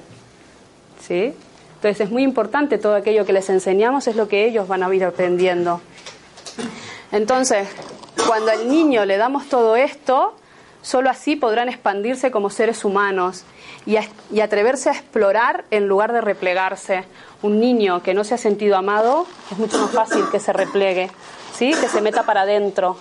¿Sí? 1.06 1.34
Entonces 1.74 2.06
es 2.06 2.10
muy 2.10 2.22
importante 2.22 2.78
todo 2.78 2.94
aquello 2.94 3.26
que 3.26 3.32
les 3.32 3.50
enseñamos, 3.50 4.06
es 4.06 4.16
lo 4.16 4.28
que 4.28 4.46
ellos 4.46 4.68
van 4.68 4.84
a 4.84 4.94
ir 4.94 5.04
aprendiendo. 5.04 5.80
Entonces, 7.12 7.68
cuando 8.26 8.52
al 8.52 8.68
niño 8.68 9.04
le 9.04 9.16
damos 9.16 9.48
todo 9.48 9.74
esto, 9.74 10.34
solo 10.80 11.10
así 11.10 11.34
podrán 11.34 11.68
expandirse 11.68 12.30
como 12.30 12.50
seres 12.50 12.84
humanos 12.84 13.44
y, 13.84 13.96
atreverse 14.40 14.90
a 14.90 14.92
explorar 14.92 15.64
en 15.72 15.88
lugar 15.88 16.12
de 16.12 16.20
replegarse. 16.20 17.04
Un 17.42 17.58
niño 17.58 18.02
que 18.02 18.14
no 18.14 18.22
se 18.22 18.34
ha 18.34 18.38
sentido 18.38 18.76
amado 18.76 19.26
es 19.50 19.58
mucho 19.58 19.78
más 19.78 19.90
fácil 19.90 20.24
que 20.30 20.38
se 20.38 20.52
replegue, 20.52 21.10
¿sí? 21.52 21.72
que 21.72 21.88
se 21.88 22.00
meta 22.00 22.22
para 22.22 22.42
adentro 22.42 22.96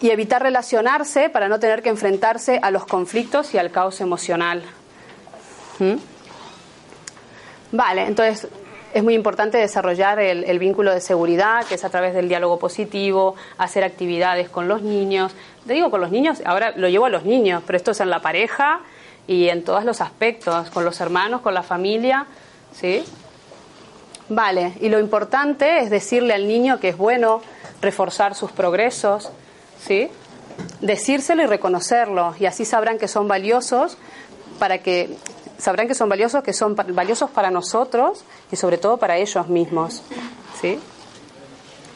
y 0.00 0.10
evitar 0.10 0.42
relacionarse 0.42 1.28
para 1.28 1.48
no 1.48 1.58
tener 1.58 1.82
que 1.82 1.88
enfrentarse 1.88 2.58
a 2.62 2.70
los 2.70 2.84
conflictos 2.86 3.54
y 3.54 3.58
al 3.58 3.70
caos 3.70 4.00
emocional. 4.00 4.62
¿Mm? 5.78 5.94
Vale, 7.72 8.06
entonces 8.06 8.48
es 8.92 9.02
muy 9.02 9.14
importante 9.14 9.58
desarrollar 9.58 10.20
el, 10.20 10.44
el, 10.44 10.58
vínculo 10.60 10.92
de 10.92 11.00
seguridad, 11.00 11.64
que 11.66 11.74
es 11.74 11.84
a 11.84 11.90
través 11.90 12.14
del 12.14 12.28
diálogo 12.28 12.58
positivo, 12.60 13.34
hacer 13.58 13.82
actividades 13.82 14.48
con 14.48 14.68
los 14.68 14.82
niños. 14.82 15.34
Te 15.66 15.72
digo 15.72 15.90
con 15.90 16.00
los 16.00 16.12
niños, 16.12 16.40
ahora 16.44 16.72
lo 16.76 16.88
llevo 16.88 17.06
a 17.06 17.10
los 17.10 17.24
niños, 17.24 17.62
pero 17.66 17.76
esto 17.76 17.90
es 17.90 18.00
en 18.00 18.10
la 18.10 18.20
pareja 18.20 18.80
y 19.26 19.48
en 19.48 19.64
todos 19.64 19.84
los 19.84 20.00
aspectos, 20.00 20.70
con 20.70 20.84
los 20.84 21.00
hermanos, 21.00 21.40
con 21.40 21.54
la 21.54 21.62
familia, 21.62 22.26
¿sí? 22.72 23.04
Vale, 24.28 24.74
y 24.80 24.88
lo 24.88 25.00
importante 25.00 25.80
es 25.80 25.90
decirle 25.90 26.34
al 26.34 26.46
niño 26.46 26.80
que 26.80 26.90
es 26.90 26.96
bueno 26.96 27.42
reforzar 27.82 28.34
sus 28.34 28.52
progresos, 28.52 29.30
¿sí? 29.86 30.08
Decírselo 30.80 31.42
y 31.42 31.46
reconocerlo, 31.46 32.34
y 32.38 32.46
así 32.46 32.64
sabrán 32.64 32.98
que 32.98 33.08
son 33.08 33.26
valiosos 33.28 33.96
para 34.58 34.78
que 34.78 35.16
sabrán 35.58 35.88
que 35.88 35.94
son 35.94 36.08
valiosos, 36.08 36.42
que 36.42 36.52
son 36.52 36.74
valiosos 36.74 37.30
para 37.30 37.50
nosotros 37.50 38.24
y 38.50 38.56
sobre 38.56 38.78
todo 38.78 38.98
para 38.98 39.16
ellos 39.16 39.48
mismos. 39.48 40.02
¿Sí? 40.60 40.78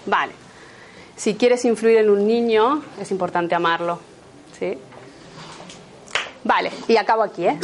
Vale. 0.06 0.32
Si 1.16 1.34
quieres 1.34 1.64
influir 1.64 1.98
en 1.98 2.10
un 2.10 2.26
niño, 2.26 2.82
es 3.00 3.10
importante 3.10 3.54
amarlo. 3.54 3.98
¿Sí? 4.58 4.78
Vale, 6.44 6.70
y 6.86 6.96
acabo 6.96 7.22
aquí, 7.22 7.46
¿eh? 7.46 7.58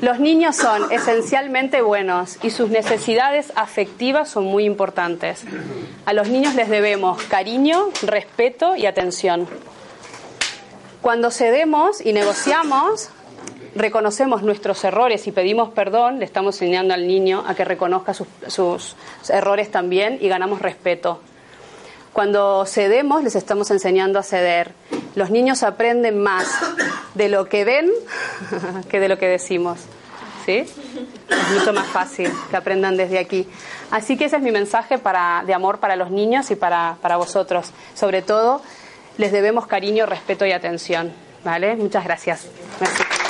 Los 0.00 0.18
niños 0.18 0.56
son 0.56 0.90
esencialmente 0.92 1.82
buenos 1.82 2.38
y 2.42 2.50
sus 2.50 2.70
necesidades 2.70 3.52
afectivas 3.54 4.28
son 4.28 4.44
muy 4.44 4.64
importantes. 4.64 5.44
A 6.06 6.12
los 6.12 6.28
niños 6.28 6.54
les 6.54 6.68
debemos 6.68 7.22
cariño, 7.24 7.88
respeto 8.02 8.76
y 8.76 8.86
atención. 8.86 9.46
Cuando 11.02 11.30
cedemos 11.30 12.04
y 12.04 12.12
negociamos, 12.12 13.10
reconocemos 13.74 14.42
nuestros 14.42 14.82
errores 14.84 15.26
y 15.26 15.32
pedimos 15.32 15.70
perdón, 15.70 16.18
le 16.18 16.24
estamos 16.24 16.56
enseñando 16.56 16.94
al 16.94 17.06
niño 17.06 17.44
a 17.46 17.54
que 17.54 17.64
reconozca 17.64 18.14
sus, 18.14 18.96
errores 19.28 19.70
también 19.70 20.18
y 20.20 20.28
ganamos 20.28 20.60
respeto. 20.60 21.20
Cuando 22.12 22.66
cedemos, 22.66 23.22
les 23.22 23.36
estamos 23.36 23.70
enseñando 23.70 24.18
a 24.18 24.22
ceder. 24.22 24.72
Los 25.14 25.30
niños 25.30 25.62
aprenden 25.62 26.22
más 26.22 26.46
de 27.14 27.28
lo 27.28 27.48
que 27.48 27.64
ven 27.64 27.90
que 28.90 29.00
de 29.00 29.08
lo 29.08 29.18
que 29.18 29.26
decimos. 29.26 29.78
¿Sí? 30.46 30.58
Es 30.58 31.50
mucho 31.52 31.72
más 31.72 31.86
fácil 31.86 32.32
que 32.48 32.56
aprendan 32.56 32.96
desde 32.96 33.18
aquí. 33.18 33.46
Así 33.90 34.16
que 34.16 34.24
ese 34.24 34.36
es 34.36 34.42
mi 34.42 34.50
mensaje 34.50 34.98
para, 34.98 35.44
de 35.46 35.52
amor 35.52 35.78
para 35.78 35.96
los 35.96 36.10
niños 36.10 36.50
y 36.50 36.56
para, 36.56 36.96
para 37.02 37.16
vosotros. 37.16 37.72
Sobre 37.94 38.22
todo, 38.22 38.62
les 39.18 39.32
debemos 39.32 39.66
cariño, 39.66 40.06
respeto 40.06 40.46
y 40.46 40.52
atención. 40.52 41.12
¿Vale? 41.44 41.76
Muchas 41.76 42.04
gracias. 42.04 42.46
Merci. 42.80 43.29